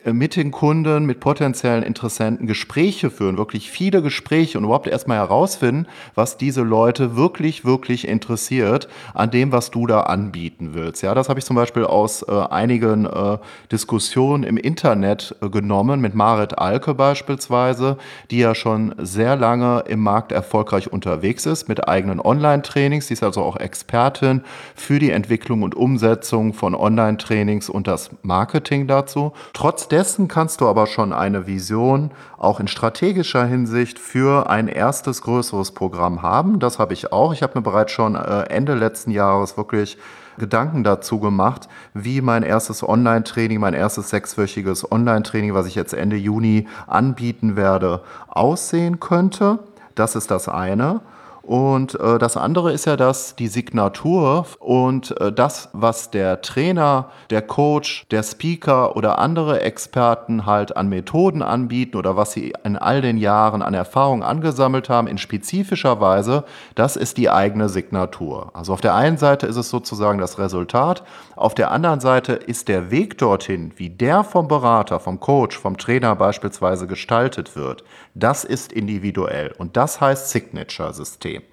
mit 0.06 0.36
den 0.36 0.52
Kunden, 0.52 1.06
mit 1.06 1.20
potenziellen 1.20 1.84
Interessenten 1.84 2.48
Gespräche 2.48 3.10
führen, 3.10 3.38
wirklich 3.38 3.70
viele 3.72 4.02
Gespräche 4.02 4.58
und 4.58 4.64
überhaupt 4.64 4.88
erstmal 4.88 5.18
herausfinden, 5.18 5.88
was 6.16 6.38
diese 6.38 6.62
Leute 6.62 7.16
wirklich, 7.16 7.66
wirklich 7.66 8.08
interessiert 8.08 8.88
an 9.14 9.32
dem, 9.32 9.52
was 9.52 9.72
du 9.72 9.88
da 9.88 10.02
anbieten 10.02 10.72
willst. 10.74 11.04
Ja, 11.04 11.14
das 11.14 11.30
habe 11.30 11.40
ich 11.40 11.46
zum 11.46 11.56
Beispiel 11.56 11.86
aus 11.86 12.24
äh, 12.24 12.32
einigen 12.32 13.06
äh, 13.06 13.38
Diskussionen 13.72 14.44
im 14.44 14.58
Internet 14.58 15.36
äh, 15.42 15.50
genommen, 15.50 16.02
mit 16.02 16.16
Marit 16.16 16.58
Alke 16.58 16.94
beispielsweise, 16.94 17.98
die 18.30 18.40
ja 18.40 18.56
schon 18.56 18.96
sehr 18.98 19.36
lange 19.36 19.84
im 19.88 20.02
Markt 20.02 20.32
erfolgreich 20.32 20.92
unterwegs 20.92 21.46
ist, 21.46 21.68
mit 21.68 21.88
eigenen 21.88 22.20
Online-Trainings. 22.20 23.08
Sie 23.08 23.14
ist 23.14 23.24
also 23.24 23.42
auch 23.42 23.58
Expertin 23.58 24.42
für 24.76 25.00
die 25.00 25.12
Entwicklung 25.12 25.64
und 25.64 25.76
Umsetzung 25.76 26.54
von 26.54 26.76
Online-Trainings 26.76 27.70
und 27.70 27.88
das 27.88 28.12
Marketing 28.24 28.88
dazu. 28.88 29.34
Trotz 29.54 29.81
Trotz 29.82 29.88
dessen 29.88 30.28
kannst 30.28 30.62
du 30.62 30.68
aber 30.68 30.86
schon 30.86 31.12
eine 31.12 31.48
Vision 31.48 32.12
auch 32.38 32.60
in 32.60 32.68
strategischer 32.68 33.46
Hinsicht 33.46 33.98
für 33.98 34.48
ein 34.48 34.68
erstes 34.68 35.24
größeres 35.24 35.72
Programm 35.72 36.22
haben. 36.22 36.60
Das 36.60 36.78
habe 36.78 36.94
ich 36.94 37.12
auch. 37.12 37.34
Ich 37.34 37.42
habe 37.42 37.58
mir 37.58 37.64
bereits 37.64 37.92
schon 37.92 38.14
äh, 38.14 38.44
Ende 38.44 38.76
letzten 38.76 39.10
Jahres 39.10 39.58
wirklich 39.58 39.98
Gedanken 40.38 40.84
dazu 40.84 41.20
gemacht, 41.20 41.68
wie 41.96 42.22
mein 42.22 42.44
erstes 42.44 42.88
Online-Training, 42.88 43.60
mein 43.60 43.74
erstes 43.74 44.12
sechswöchiges 44.12 44.92
Online-Training, 44.92 45.56
was 45.56 45.66
ich 45.66 45.74
jetzt 45.74 45.96
Ende 45.96 46.16
Juni 46.16 46.68
anbieten 46.86 47.56
werde, 47.56 48.04
aussehen 48.28 49.00
könnte. 49.00 49.58
Das 49.96 50.16
ist 50.16 50.30
das 50.30 50.48
eine. 50.48 51.02
Und 51.44 52.00
äh, 52.00 52.20
das 52.20 52.38
andere 52.38 52.72
ist 52.72 52.86
ja, 52.86 52.96
dass 52.96 53.36
die 53.36 53.48
Signatur 53.48 54.46
und 54.60 55.20
äh, 55.20 55.32
das, 55.32 55.70
was 55.74 56.12
der 56.12 56.42
Trainer, 56.42 57.10
der 57.32 57.42
Coach, 57.42 58.06
der 58.12 58.22
Speaker 58.22 58.96
oder 58.96 59.18
andere 59.18 59.62
Experten 59.62 60.46
halt 60.46 60.78
an 60.78 60.88
Methoden 60.88 61.42
anbieten 61.42 61.98
oder 61.98 62.16
was 62.16 62.34
sie 62.34 62.54
in 62.64 62.78
all 62.78 63.02
den 63.02 63.18
Jahren 63.18 63.64
an 63.64 63.74
Erfahrung 63.74 64.24
angesammelt 64.24 64.88
haben, 64.88 65.08
in 65.08 65.18
spezifischer 65.18 66.00
Weise, 66.00 66.44
das 66.76 66.96
ist 66.96 67.18
die 67.18 67.30
eigene 67.30 67.70
Signatur. 67.70 68.52
Also 68.54 68.74
auf 68.74 68.82
der 68.82 68.94
einen 68.94 69.18
Seite 69.18 69.48
ist 69.48 69.58
es 69.58 69.70
sozusagen 69.70 70.20
das 70.20 70.38
Resultat, 70.38 71.04
auf 71.36 71.56
der 71.56 71.72
anderen 71.72 72.02
Seite 72.02 72.34
ist 72.34 72.68
der 72.68 72.92
Weg 72.92 73.18
dorthin, 73.18 73.74
wie 73.78 73.90
der 73.90 74.24
vom 74.24 74.48
Berater, 74.48 75.00
vom 75.00 75.20
Coach, 75.20 75.58
vom 75.58 75.78
Trainer 75.78 76.16
beispielsweise 76.16 76.86
gestaltet 76.86 77.56
wird, 77.56 77.84
das 78.14 78.44
ist 78.44 78.72
individuell 78.72 79.52
und 79.58 79.76
das 79.76 80.00
heißt 80.00 80.30
Signature-System. 80.30 81.31
System. 81.32 81.44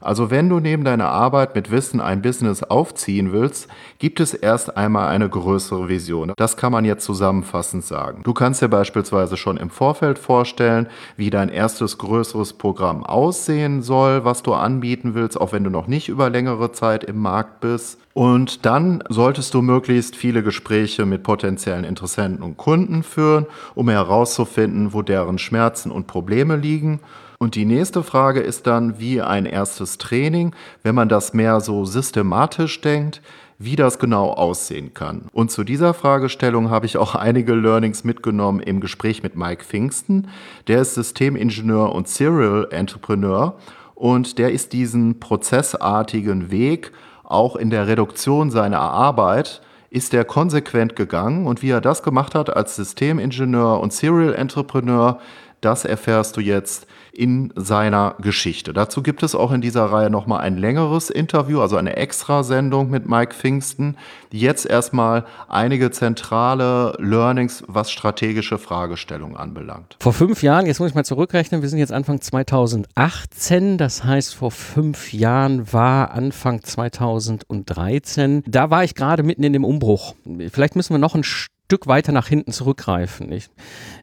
Also 0.00 0.30
wenn 0.30 0.48
du 0.48 0.60
neben 0.60 0.84
deiner 0.84 1.08
Arbeit 1.08 1.56
mit 1.56 1.72
Wissen 1.72 2.00
ein 2.00 2.22
Business 2.22 2.62
aufziehen 2.62 3.32
willst, 3.32 3.66
gibt 3.98 4.20
es 4.20 4.32
erst 4.32 4.76
einmal 4.76 5.08
eine 5.08 5.28
größere 5.28 5.88
Vision. 5.88 6.32
Das 6.36 6.56
kann 6.56 6.70
man 6.70 6.84
jetzt 6.84 7.04
zusammenfassend 7.04 7.84
sagen. 7.84 8.22
Du 8.22 8.32
kannst 8.32 8.62
dir 8.62 8.68
beispielsweise 8.68 9.36
schon 9.36 9.56
im 9.56 9.70
Vorfeld 9.70 10.20
vorstellen, 10.20 10.86
wie 11.16 11.30
dein 11.30 11.48
erstes 11.48 11.98
größeres 11.98 12.52
Programm 12.52 13.04
aussehen 13.04 13.82
soll, 13.82 14.24
was 14.24 14.44
du 14.44 14.54
anbieten 14.54 15.14
willst, 15.14 15.40
auch 15.40 15.52
wenn 15.52 15.64
du 15.64 15.70
noch 15.70 15.88
nicht 15.88 16.08
über 16.08 16.30
längere 16.30 16.70
Zeit 16.70 17.02
im 17.02 17.18
Markt 17.18 17.60
bist. 17.60 17.98
Und 18.14 18.66
dann 18.66 19.02
solltest 19.08 19.52
du 19.52 19.62
möglichst 19.62 20.14
viele 20.14 20.44
Gespräche 20.44 21.06
mit 21.06 21.24
potenziellen 21.24 21.84
Interessenten 21.84 22.44
und 22.44 22.56
Kunden 22.56 23.02
führen, 23.02 23.46
um 23.74 23.88
herauszufinden, 23.88 24.92
wo 24.92 25.02
deren 25.02 25.38
Schmerzen 25.38 25.90
und 25.90 26.06
Probleme 26.06 26.54
liegen 26.54 27.00
und 27.38 27.54
die 27.54 27.64
nächste 27.64 28.02
Frage 28.02 28.40
ist 28.40 28.66
dann, 28.66 28.98
wie 28.98 29.22
ein 29.22 29.46
erstes 29.46 29.98
Training, 29.98 30.54
wenn 30.82 30.94
man 30.94 31.08
das 31.08 31.34
mehr 31.34 31.60
so 31.60 31.84
systematisch 31.84 32.80
denkt, 32.80 33.22
wie 33.58 33.76
das 33.76 33.98
genau 33.98 34.30
aussehen 34.30 34.94
kann. 34.94 35.28
Und 35.32 35.50
zu 35.50 35.64
dieser 35.64 35.94
Fragestellung 35.94 36.70
habe 36.70 36.86
ich 36.86 36.96
auch 36.96 37.14
einige 37.14 37.54
Learnings 37.54 38.04
mitgenommen 38.04 38.60
im 38.60 38.80
Gespräch 38.80 39.22
mit 39.22 39.36
Mike 39.36 39.64
Pfingsten. 39.64 40.28
Der 40.66 40.80
ist 40.80 40.94
Systemingenieur 40.94 41.92
und 41.92 42.08
Serial 42.08 42.68
Entrepreneur 42.70 43.56
und 43.94 44.38
der 44.38 44.52
ist 44.52 44.72
diesen 44.72 45.18
prozessartigen 45.18 46.50
Weg 46.50 46.92
auch 47.24 47.56
in 47.56 47.70
der 47.70 47.86
Reduktion 47.86 48.50
seiner 48.50 48.80
Arbeit 48.80 49.60
ist 49.90 50.12
er 50.14 50.24
konsequent 50.24 50.96
gegangen 50.96 51.46
und 51.46 51.62
wie 51.62 51.70
er 51.70 51.80
das 51.80 52.02
gemacht 52.02 52.34
hat 52.34 52.54
als 52.54 52.76
Systemingenieur 52.76 53.80
und 53.80 53.92
Serial 53.92 54.34
Entrepreneur, 54.34 55.18
das 55.60 55.84
erfährst 55.84 56.36
du 56.36 56.40
jetzt 56.40 56.86
in 57.18 57.52
seiner 57.56 58.14
Geschichte. 58.20 58.72
Dazu 58.72 59.02
gibt 59.02 59.24
es 59.24 59.34
auch 59.34 59.50
in 59.50 59.60
dieser 59.60 59.86
Reihe 59.86 60.08
nochmal 60.08 60.40
ein 60.40 60.56
längeres 60.56 61.10
Interview, 61.10 61.60
also 61.60 61.76
eine 61.76 61.96
Extrasendung 61.96 62.90
mit 62.90 63.08
Mike 63.08 63.34
Pfingsten. 63.34 63.96
Jetzt 64.30 64.66
erstmal 64.66 65.24
einige 65.48 65.90
zentrale 65.90 66.96
Learnings, 67.00 67.64
was 67.66 67.90
strategische 67.90 68.56
Fragestellungen 68.58 69.36
anbelangt. 69.36 69.96
Vor 69.98 70.12
fünf 70.12 70.44
Jahren, 70.44 70.66
jetzt 70.66 70.78
muss 70.78 70.90
ich 70.90 70.94
mal 70.94 71.04
zurückrechnen, 71.04 71.60
wir 71.60 71.68
sind 71.68 71.80
jetzt 71.80 71.92
Anfang 71.92 72.20
2018, 72.20 73.78
das 73.78 74.04
heißt 74.04 74.36
vor 74.36 74.52
fünf 74.52 75.12
Jahren 75.12 75.72
war 75.72 76.12
Anfang 76.12 76.62
2013. 76.62 78.44
Da 78.46 78.70
war 78.70 78.84
ich 78.84 78.94
gerade 78.94 79.24
mitten 79.24 79.42
in 79.42 79.52
dem 79.52 79.64
Umbruch. 79.64 80.14
Vielleicht 80.52 80.76
müssen 80.76 80.94
wir 80.94 80.98
noch 80.98 81.16
ein 81.16 81.24
Stück 81.24 81.57
weiter 81.86 82.12
nach 82.12 82.28
hinten 82.28 82.52
zurückgreifen. 82.52 83.30
Ich, 83.32 83.48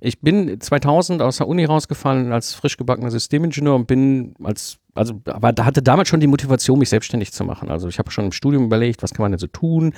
ich 0.02 0.22
bin 0.22 0.60
2000 0.60 1.22
aus 1.22 1.38
der 1.38 1.48
Uni 1.48 1.66
rausgefallen 1.66 2.32
als 2.32 2.54
frisch 2.54 2.78
gebackener 2.78 3.12
Systemingenieur 3.12 3.76
und 3.76 3.88
bin 3.88 4.36
als 4.44 4.78
also 4.94 5.22
aber 5.26 5.52
da 5.52 5.66
hatte 5.66 5.82
damals 5.82 6.08
schon 6.08 6.22
die 6.22 6.28
Motivation, 6.28 6.80
mich 6.80 6.90
selbstständig 6.90 7.34
zu 7.34 7.44
machen. 7.44 7.70
Also 7.70 7.90
ich 7.90 8.00
habe 8.00 8.12
schon 8.12 8.26
im 8.26 8.32
Studium 8.32 8.64
überlegt, 8.64 9.04
was 9.04 9.14
kann 9.14 9.24
man 9.24 9.34
denn 9.34 9.40
so 9.40 9.48
tun, 9.48 9.94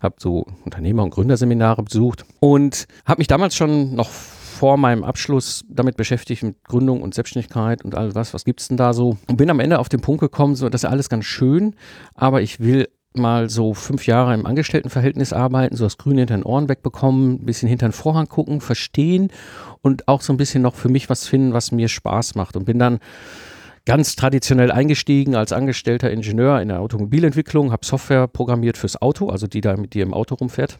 habe 0.00 0.16
so 0.18 0.44
Unternehmer- 0.64 1.04
und 1.04 1.10
Gründerseminare 1.10 1.84
besucht 1.84 2.24
und 2.40 2.88
habe 3.06 3.20
mich 3.20 3.28
damals 3.28 3.54
schon 3.54 3.94
noch 3.94 4.10
vor 4.10 4.76
meinem 4.76 5.04
Abschluss 5.04 5.64
damit 5.68 5.96
beschäftigt 5.96 6.42
mit 6.42 6.64
Gründung 6.64 7.00
und 7.00 7.14
Selbstständigkeit 7.14 7.82
und 7.84 7.94
all 7.94 8.14
was, 8.14 8.34
was 8.34 8.44
gibt 8.44 8.60
es 8.60 8.68
denn 8.68 8.76
da 8.76 8.92
so 8.92 9.16
und 9.28 9.36
bin 9.36 9.48
am 9.48 9.60
Ende 9.60 9.78
auf 9.78 9.88
den 9.88 10.00
Punkt 10.00 10.20
gekommen, 10.20 10.56
so 10.56 10.68
das 10.68 10.82
ist 10.82 10.90
alles 10.90 11.08
ganz 11.08 11.24
schön, 11.24 11.76
aber 12.14 12.42
ich 12.42 12.60
will 12.60 12.88
mal 13.14 13.50
so 13.50 13.74
fünf 13.74 14.06
Jahre 14.06 14.34
im 14.34 14.46
Angestelltenverhältnis 14.46 15.32
arbeiten, 15.32 15.76
so 15.76 15.84
das 15.84 15.98
Grüne 15.98 16.20
hinter 16.20 16.36
den 16.36 16.44
Ohren 16.44 16.68
wegbekommen, 16.68 17.34
ein 17.34 17.46
bisschen 17.46 17.68
hinter 17.68 17.88
den 17.88 17.92
Vorhang 17.92 18.28
gucken, 18.28 18.60
verstehen 18.60 19.30
und 19.82 20.06
auch 20.08 20.20
so 20.20 20.32
ein 20.32 20.36
bisschen 20.36 20.62
noch 20.62 20.74
für 20.74 20.88
mich 20.88 21.10
was 21.10 21.26
finden, 21.26 21.52
was 21.52 21.72
mir 21.72 21.88
Spaß 21.88 22.36
macht. 22.36 22.56
Und 22.56 22.64
bin 22.64 22.78
dann 22.78 23.00
ganz 23.84 24.14
traditionell 24.14 24.70
eingestiegen 24.70 25.34
als 25.34 25.52
angestellter 25.52 26.10
Ingenieur 26.10 26.60
in 26.60 26.68
der 26.68 26.80
Automobilentwicklung, 26.80 27.72
habe 27.72 27.84
Software 27.84 28.28
programmiert 28.28 28.78
fürs 28.78 29.00
Auto, 29.00 29.28
also 29.28 29.46
die 29.46 29.60
da 29.60 29.76
mit 29.76 29.94
dir 29.94 30.04
im 30.04 30.14
Auto 30.14 30.36
rumfährt. 30.36 30.78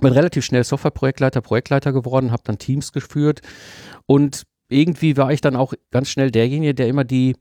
Bin 0.00 0.12
relativ 0.12 0.44
schnell 0.44 0.64
Softwareprojektleiter, 0.64 1.42
Projektleiter 1.42 1.92
geworden, 1.92 2.32
habe 2.32 2.42
dann 2.44 2.58
Teams 2.58 2.92
geführt 2.92 3.42
und 4.06 4.44
irgendwie 4.68 5.18
war 5.18 5.30
ich 5.30 5.42
dann 5.42 5.54
auch 5.54 5.74
ganz 5.90 6.08
schnell 6.08 6.30
derjenige, 6.30 6.74
der 6.74 6.88
immer 6.88 7.04
die 7.04 7.36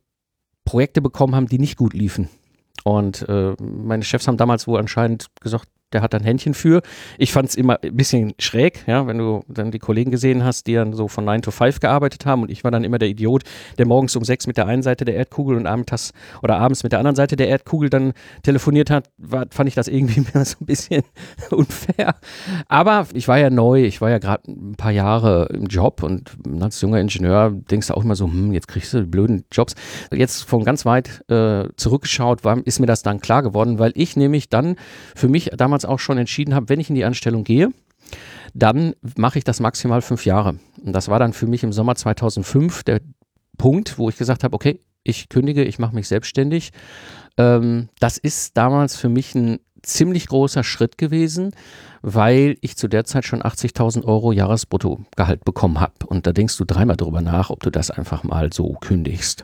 Projekte 0.66 1.02
bekommen 1.02 1.34
haben, 1.34 1.48
die 1.48 1.60
nicht 1.60 1.78
gut 1.78 1.94
liefen. 1.94 2.30
Und 2.84 3.28
äh, 3.30 3.56
meine 3.62 4.04
Chefs 4.04 4.28
haben 4.28 4.38
damals 4.38 4.68
wohl 4.68 4.80
anscheinend 4.80 5.28
gesagt, 5.40 5.68
der 5.94 6.02
hat 6.02 6.16
ein 6.16 6.24
Händchen 6.24 6.54
für. 6.54 6.82
Ich 7.18 7.32
fand 7.32 7.50
es 7.50 7.56
immer 7.56 7.80
ein 7.82 7.96
bisschen 7.96 8.34
schräg, 8.40 8.84
ja, 8.88 9.08
wenn 9.08 9.18
du 9.18 9.44
dann 9.48 9.72
die 9.72 9.80
Kollegen 9.80 10.12
gesehen 10.12 10.44
hast, 10.44 10.68
die 10.68 10.76
dann 10.76 10.94
so 10.94 11.08
von 11.08 11.26
9 11.26 11.42
to 11.42 11.52
5 11.52 11.80
gearbeitet 11.80 12.26
haben 12.26 12.44
und 12.44 12.52
ich 12.52 12.64
war 12.64 12.72
dann 12.72 12.84
immer 12.84 13.00
der 13.00 13.10
Idiot, 13.10 13.44
der 13.78 13.86
morgens 13.86 14.16
um 14.16 14.24
6 14.24 14.48
mit 14.48 14.58
der 14.58 14.68
einen 14.68 14.84
Seite 14.84 15.06
der 15.06 15.16
Erdkugel 15.16 15.58
und 15.58 15.68
abends 15.68 16.14
oder 16.42 16.58
abends 16.58 16.84
mit 16.84 16.92
der 16.92 17.00
anderen 17.00 17.16
Seite 17.16 17.36
der 17.36 17.50
Erdkugel 17.50 17.90
dann 17.90 18.14
telefoniert 18.44 18.90
hat, 18.90 19.10
war, 19.18 19.46
fand 19.50 19.68
ich 19.68 19.76
das 19.76 19.88
irgendwie 19.88 20.22
so 20.44 20.58
ein 20.62 20.66
bisschen 20.66 21.04
unfair. 21.52 22.16
Aber 22.68 23.08
ich 23.14 23.28
war 23.28 23.38
ja 23.38 23.50
neu, 23.50 23.84
ich 23.84 24.02
war 24.02 24.10
ja 24.10 24.20
gerade 24.20 24.52
ein 24.52 24.76
paar 24.76 24.92
Jahre 24.92 25.48
im 25.54 25.66
Job 25.66 26.04
und 26.04 26.32
als 26.60 26.82
junger 26.82 27.00
Ingenieur 27.00 27.52
denkst 27.52 27.88
du 27.88 27.94
auch 27.96 28.04
immer 28.04 28.16
so, 28.16 28.26
hm, 28.26 28.54
jetzt 28.54 28.68
kriegst 28.68 28.94
du 28.94 29.02
die 29.02 29.06
blöden 29.08 29.46
Jobs. 29.52 29.76
Jetzt 30.14 30.44
von 30.44 30.64
ganz 30.64 30.86
weit 30.86 31.24
äh, 31.30 31.66
zurückgeschaut, 31.76 32.44
war, 32.44 32.66
ist 32.66 32.80
mir 32.80 32.86
das 32.86 33.02
dann 33.02 33.20
klar 33.20 33.44
geworden, 33.44 33.80
weil 33.80 33.92
ich 33.96 34.16
nämlich 34.16 34.50
dann 34.50 34.76
für 35.16 35.28
mich 35.28 35.52
damals 35.56 35.81
damals 35.82 35.86
auch 35.86 36.00
schon 36.00 36.18
entschieden 36.18 36.54
habe, 36.54 36.70
wenn 36.70 36.80
ich 36.80 36.90
in 36.90 36.96
die 36.96 37.06
Anstellung 37.06 37.44
gehe, 37.44 37.72
dann 38.54 38.94
mache 39.18 39.38
ich 39.38 39.44
das 39.44 39.60
maximal 39.60 40.02
fünf 40.02 40.26
Jahre. 40.26 40.56
Und 40.84 40.94
das 40.94 41.08
war 41.08 41.20
dann 41.20 41.34
für 41.34 41.48
mich 41.48 41.64
im 41.64 41.74
Sommer 41.74 41.96
2005 41.96 42.84
der 42.84 43.02
Punkt, 43.58 43.98
wo 43.98 44.10
ich 44.10 44.18
gesagt 44.18 44.44
habe, 44.44 44.56
okay, 44.56 44.82
ich 45.04 45.30
kündige, 45.30 45.64
ich 45.64 45.80
mache 45.80 45.96
mich 45.96 46.08
selbstständig. 46.08 46.72
Ähm, 47.38 47.90
das 48.00 48.18
ist 48.18 48.58
damals 48.58 48.96
für 48.96 49.10
mich 49.10 49.34
ein 49.36 49.60
ziemlich 49.84 50.28
großer 50.28 50.64
Schritt 50.64 50.98
gewesen, 50.98 51.52
weil 52.04 52.56
ich 52.62 52.78
zu 52.78 52.88
der 52.88 53.06
Zeit 53.06 53.26
schon 53.26 53.42
80.000 53.42 54.04
Euro 54.04 54.32
Jahresbruttogehalt 54.32 55.44
bekommen 55.44 55.80
habe. 55.80 56.06
Und 56.06 56.28
da 56.28 56.34
denkst 56.34 56.58
du 56.58 56.66
dreimal 56.66 56.98
drüber 56.98 57.22
nach, 57.22 57.50
ob 57.50 57.62
du 57.62 57.72
das 57.72 57.90
einfach 57.90 58.24
mal 58.24 58.52
so 58.54 58.74
kündigst. 58.74 59.44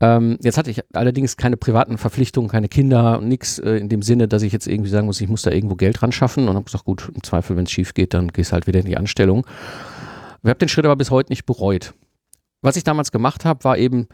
Ähm, 0.00 0.38
jetzt 0.42 0.58
hatte 0.58 0.70
ich 0.70 0.82
allerdings 0.92 1.36
keine 1.36 1.56
privaten 1.56 1.98
Verpflichtungen, 1.98 2.50
keine 2.50 2.68
Kinder, 2.68 3.20
nichts 3.20 3.58
äh, 3.58 3.76
in 3.76 3.88
dem 3.88 4.02
Sinne, 4.02 4.28
dass 4.28 4.42
ich 4.42 4.52
jetzt 4.52 4.66
irgendwie 4.66 4.90
sagen 4.90 5.06
muss, 5.06 5.20
ich 5.20 5.28
muss 5.28 5.42
da 5.42 5.50
irgendwo 5.50 5.76
Geld 5.76 6.02
ran 6.02 6.12
schaffen 6.12 6.48
und 6.48 6.54
habe 6.54 6.64
gesagt, 6.64 6.84
gut, 6.84 7.10
im 7.14 7.22
Zweifel, 7.22 7.56
wenn 7.56 7.64
es 7.64 7.70
schief 7.70 7.94
geht, 7.94 8.12
dann 8.12 8.28
gehst 8.28 8.52
halt 8.52 8.66
wieder 8.66 8.80
in 8.80 8.86
die 8.86 8.96
Anstellung. 8.96 9.46
Ich 10.42 10.48
habe 10.48 10.58
den 10.58 10.68
Schritt 10.68 10.84
aber 10.84 10.96
bis 10.96 11.10
heute 11.10 11.32
nicht 11.32 11.46
bereut. 11.46 11.94
Was 12.60 12.76
ich 12.76 12.84
damals 12.84 13.12
gemacht 13.12 13.44
habe, 13.44 13.62
war 13.64 13.78
eben 13.78 14.08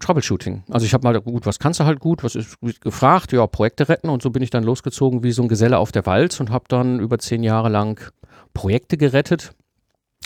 Troubleshooting. 0.00 0.64
Also 0.70 0.86
ich 0.86 0.94
habe 0.94 1.04
mal, 1.04 1.20
gut, 1.20 1.46
was 1.46 1.58
kannst 1.58 1.80
du 1.80 1.84
halt 1.84 2.00
gut, 2.00 2.22
was 2.22 2.34
ist 2.34 2.58
gefragt? 2.80 3.32
Ja, 3.32 3.46
Projekte 3.46 3.88
retten 3.88 4.08
und 4.08 4.22
so 4.22 4.30
bin 4.30 4.42
ich 4.42 4.50
dann 4.50 4.64
losgezogen 4.64 5.22
wie 5.22 5.32
so 5.32 5.42
ein 5.42 5.48
Geselle 5.48 5.78
auf 5.78 5.92
der 5.92 6.06
Walz 6.06 6.40
und 6.40 6.50
habe 6.50 6.64
dann 6.68 7.00
über 7.00 7.18
zehn 7.18 7.42
Jahre 7.42 7.68
lang 7.68 8.00
Projekte 8.54 8.96
gerettet 8.96 9.52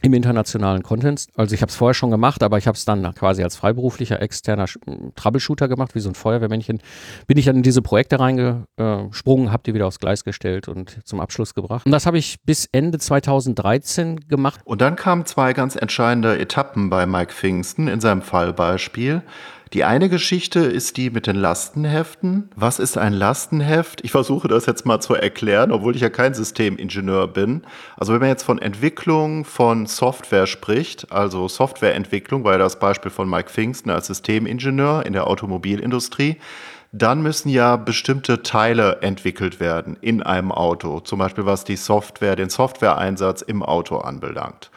im 0.04 0.12
internationalen 0.12 0.82
Content. 0.82 1.28
Also 1.34 1.54
ich 1.54 1.62
habe 1.62 1.70
es 1.70 1.76
vorher 1.76 1.94
schon 1.94 2.10
gemacht, 2.10 2.42
aber 2.42 2.58
ich 2.58 2.66
habe 2.66 2.76
es 2.76 2.84
dann 2.84 3.14
quasi 3.14 3.42
als 3.42 3.56
freiberuflicher 3.56 4.20
externer 4.20 4.66
Troubleshooter 5.14 5.66
gemacht, 5.66 5.94
wie 5.94 6.00
so 6.00 6.10
ein 6.10 6.14
Feuerwehrmännchen. 6.14 6.82
Bin 7.26 7.38
ich 7.38 7.46
dann 7.46 7.56
in 7.56 7.62
diese 7.62 7.80
Projekte 7.80 8.20
reingesprungen, 8.20 9.50
habe 9.50 9.62
die 9.64 9.72
wieder 9.72 9.86
aufs 9.86 10.00
Gleis 10.00 10.22
gestellt 10.22 10.68
und 10.68 10.98
zum 11.04 11.20
Abschluss 11.20 11.54
gebracht. 11.54 11.86
Und 11.86 11.92
das 11.92 12.04
habe 12.04 12.18
ich 12.18 12.36
bis 12.44 12.68
Ende 12.70 12.98
2013 12.98 14.28
gemacht. 14.28 14.60
Und 14.64 14.82
dann 14.82 14.94
kamen 14.94 15.24
zwei 15.24 15.54
ganz 15.54 15.74
entscheidende 15.74 16.38
Etappen 16.38 16.90
bei 16.90 17.06
Mike 17.06 17.32
Pfingsten 17.32 17.88
in 17.88 18.00
seinem 18.00 18.20
Fallbeispiel. 18.20 19.22
Die 19.72 19.84
eine 19.84 20.08
Geschichte 20.08 20.60
ist 20.60 20.96
die 20.96 21.10
mit 21.10 21.26
den 21.26 21.36
Lastenheften. 21.36 22.50
Was 22.54 22.78
ist 22.78 22.96
ein 22.96 23.12
Lastenheft? 23.12 24.04
Ich 24.04 24.12
versuche 24.12 24.46
das 24.46 24.66
jetzt 24.66 24.86
mal 24.86 25.00
zu 25.00 25.14
erklären, 25.14 25.72
obwohl 25.72 25.96
ich 25.96 26.02
ja 26.02 26.10
kein 26.10 26.34
Systemingenieur 26.34 27.26
bin. 27.28 27.62
Also 27.96 28.12
wenn 28.12 28.20
man 28.20 28.28
jetzt 28.28 28.44
von 28.44 28.60
Entwicklung 28.60 29.44
von 29.44 29.86
Software 29.86 30.46
spricht, 30.46 31.10
also 31.10 31.48
Softwareentwicklung, 31.48 32.44
war 32.44 32.52
ja 32.52 32.58
das 32.58 32.78
Beispiel 32.78 33.10
von 33.10 33.28
Mike 33.28 33.50
Pfingsten 33.50 33.90
als 33.90 34.06
Systemingenieur 34.06 35.04
in 35.06 35.12
der 35.12 35.26
Automobilindustrie, 35.26 36.36
dann 36.92 37.22
müssen 37.22 37.48
ja 37.48 37.76
bestimmte 37.76 38.44
Teile 38.44 39.02
entwickelt 39.02 39.58
werden 39.58 39.96
in 40.00 40.22
einem 40.22 40.52
Auto, 40.52 41.00
zum 41.00 41.18
Beispiel 41.18 41.44
was 41.44 41.64
die 41.64 41.76
Software, 41.76 42.36
den 42.36 42.50
Softwareeinsatz 42.50 43.42
im 43.42 43.64
Auto 43.64 43.96
anbelangt. 43.98 44.70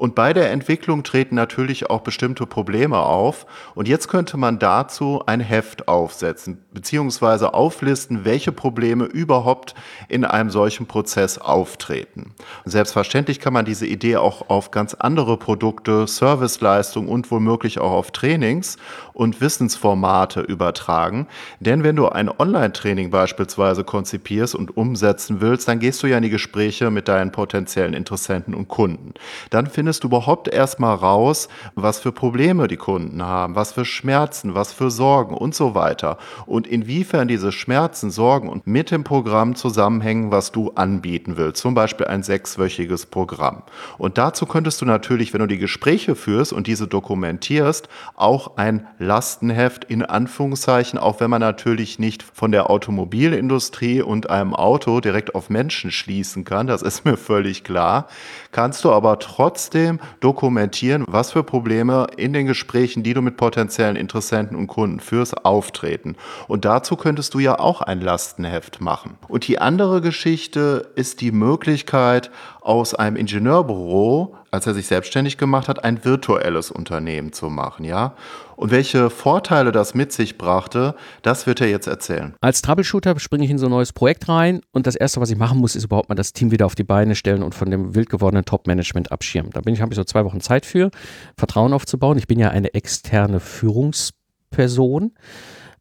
Und 0.00 0.14
bei 0.14 0.32
der 0.32 0.50
Entwicklung 0.50 1.02
treten 1.02 1.34
natürlich 1.34 1.90
auch 1.90 2.00
bestimmte 2.00 2.46
Probleme 2.46 2.96
auf. 2.96 3.44
Und 3.74 3.86
jetzt 3.86 4.08
könnte 4.08 4.38
man 4.38 4.58
dazu 4.58 5.22
ein 5.26 5.40
Heft 5.40 5.88
aufsetzen, 5.88 6.64
beziehungsweise 6.72 7.52
auflisten, 7.52 8.24
welche 8.24 8.50
Probleme 8.50 9.04
überhaupt 9.04 9.74
in 10.08 10.24
einem 10.24 10.48
solchen 10.48 10.86
Prozess 10.86 11.36
auftreten. 11.36 12.32
Selbstverständlich 12.64 13.40
kann 13.40 13.52
man 13.52 13.66
diese 13.66 13.86
Idee 13.86 14.16
auch 14.16 14.48
auf 14.48 14.70
ganz 14.70 14.94
andere 14.94 15.36
Produkte, 15.36 16.06
Serviceleistungen 16.06 17.10
und 17.10 17.30
womöglich 17.30 17.78
auch 17.78 17.92
auf 17.92 18.10
Trainings 18.10 18.78
und 19.12 19.42
Wissensformate 19.42 20.40
übertragen. 20.40 21.26
Denn 21.58 21.84
wenn 21.84 21.96
du 21.96 22.08
ein 22.08 22.30
Online-Training 22.30 23.10
beispielsweise 23.10 23.84
konzipierst 23.84 24.54
und 24.54 24.78
umsetzen 24.78 25.42
willst, 25.42 25.68
dann 25.68 25.78
gehst 25.78 26.02
du 26.02 26.06
ja 26.06 26.16
in 26.16 26.22
die 26.22 26.30
Gespräche 26.30 26.90
mit 26.90 27.06
deinen 27.06 27.32
potenziellen 27.32 27.92
Interessenten 27.92 28.54
und 28.54 28.68
Kunden. 28.68 29.12
Dann 29.50 29.66
findest 29.66 29.89
findest 29.90 30.04
du 30.04 30.06
überhaupt 30.06 30.46
erstmal 30.46 30.94
raus, 30.94 31.48
was 31.74 31.98
für 31.98 32.12
Probleme 32.12 32.68
die 32.68 32.76
Kunden 32.76 33.24
haben, 33.24 33.56
was 33.56 33.72
für 33.72 33.84
Schmerzen, 33.84 34.54
was 34.54 34.72
für 34.72 34.88
Sorgen 34.88 35.34
und 35.34 35.52
so 35.52 35.74
weiter. 35.74 36.16
Und 36.46 36.68
inwiefern 36.68 37.26
diese 37.26 37.50
Schmerzen, 37.50 38.12
Sorgen 38.12 38.48
und 38.48 38.68
mit 38.68 38.92
dem 38.92 39.02
Programm 39.02 39.56
zusammenhängen, 39.56 40.30
was 40.30 40.52
du 40.52 40.70
anbieten 40.76 41.36
willst. 41.36 41.60
Zum 41.60 41.74
Beispiel 41.74 42.06
ein 42.06 42.22
sechswöchiges 42.22 43.06
Programm. 43.06 43.64
Und 43.98 44.16
dazu 44.16 44.46
könntest 44.46 44.80
du 44.80 44.84
natürlich, 44.84 45.32
wenn 45.32 45.40
du 45.40 45.48
die 45.48 45.58
Gespräche 45.58 46.14
führst 46.14 46.52
und 46.52 46.68
diese 46.68 46.86
dokumentierst, 46.86 47.88
auch 48.14 48.58
ein 48.58 48.86
Lastenheft 49.00 49.82
in 49.86 50.04
Anführungszeichen, 50.04 51.00
auch 51.00 51.18
wenn 51.18 51.30
man 51.30 51.40
natürlich 51.40 51.98
nicht 51.98 52.22
von 52.22 52.52
der 52.52 52.70
Automobilindustrie 52.70 54.02
und 54.02 54.30
einem 54.30 54.54
Auto 54.54 55.00
direkt 55.00 55.34
auf 55.34 55.50
Menschen 55.50 55.90
schließen 55.90 56.44
kann, 56.44 56.68
das 56.68 56.82
ist 56.82 57.04
mir 57.04 57.16
völlig 57.16 57.64
klar, 57.64 58.06
kannst 58.52 58.84
du 58.84 58.92
aber 58.92 59.18
trotzdem 59.18 59.79
trotzdem 59.80 60.00
dokumentieren, 60.20 61.04
was 61.08 61.32
für 61.32 61.42
Probleme 61.42 62.06
in 62.16 62.32
den 62.32 62.46
Gesprächen, 62.46 63.02
die 63.02 63.14
du 63.14 63.22
mit 63.22 63.36
potenziellen 63.36 63.96
Interessenten 63.96 64.56
und 64.56 64.66
Kunden 64.66 65.00
führst, 65.00 65.44
auftreten. 65.44 66.16
Und 66.48 66.64
dazu 66.64 66.96
könntest 66.96 67.34
du 67.34 67.38
ja 67.38 67.58
auch 67.58 67.80
ein 67.80 68.00
Lastenheft 68.00 68.80
machen. 68.80 69.16
Und 69.28 69.48
die 69.48 69.58
andere 69.58 70.00
Geschichte 70.00 70.90
ist 70.94 71.20
die 71.20 71.32
Möglichkeit, 71.32 72.30
aus 72.60 72.94
einem 72.94 73.16
Ingenieurbüro, 73.16 74.36
als 74.50 74.66
er 74.66 74.74
sich 74.74 74.86
selbstständig 74.86 75.38
gemacht 75.38 75.68
hat, 75.68 75.84
ein 75.84 76.04
virtuelles 76.04 76.70
Unternehmen 76.70 77.32
zu 77.32 77.48
machen, 77.50 77.84
ja? 77.84 78.14
Und 78.56 78.70
welche 78.70 79.08
Vorteile 79.08 79.72
das 79.72 79.94
mit 79.94 80.12
sich 80.12 80.36
brachte, 80.36 80.94
das 81.22 81.46
wird 81.46 81.60
er 81.60 81.68
jetzt 81.68 81.86
erzählen. 81.86 82.34
Als 82.40 82.60
Troubleshooter 82.60 83.18
springe 83.18 83.44
ich 83.44 83.50
in 83.50 83.58
so 83.58 83.66
ein 83.66 83.70
neues 83.70 83.92
Projekt 83.92 84.28
rein 84.28 84.60
und 84.72 84.86
das 84.86 84.96
erste, 84.96 85.20
was 85.20 85.30
ich 85.30 85.38
machen 85.38 85.58
muss, 85.58 85.76
ist 85.76 85.84
überhaupt 85.84 86.10
mal 86.10 86.14
das 86.14 86.32
Team 86.34 86.50
wieder 86.50 86.66
auf 86.66 86.74
die 86.74 86.84
Beine 86.84 87.14
stellen 87.14 87.42
und 87.42 87.54
von 87.54 87.70
dem 87.70 87.94
wild 87.94 88.10
gewordenen 88.10 88.44
Top-Management 88.44 89.12
abschirmen. 89.12 89.50
Da 89.52 89.62
bin 89.62 89.72
ich, 89.72 89.80
habe 89.80 89.92
ich 89.92 89.96
so 89.96 90.04
zwei 90.04 90.24
Wochen 90.24 90.40
Zeit 90.40 90.66
für, 90.66 90.90
Vertrauen 91.38 91.72
aufzubauen. 91.72 92.18
Ich 92.18 92.26
bin 92.26 92.38
ja 92.38 92.50
eine 92.50 92.74
externe 92.74 93.40
Führungsperson. 93.40 95.12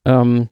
Ähm, 0.06 0.50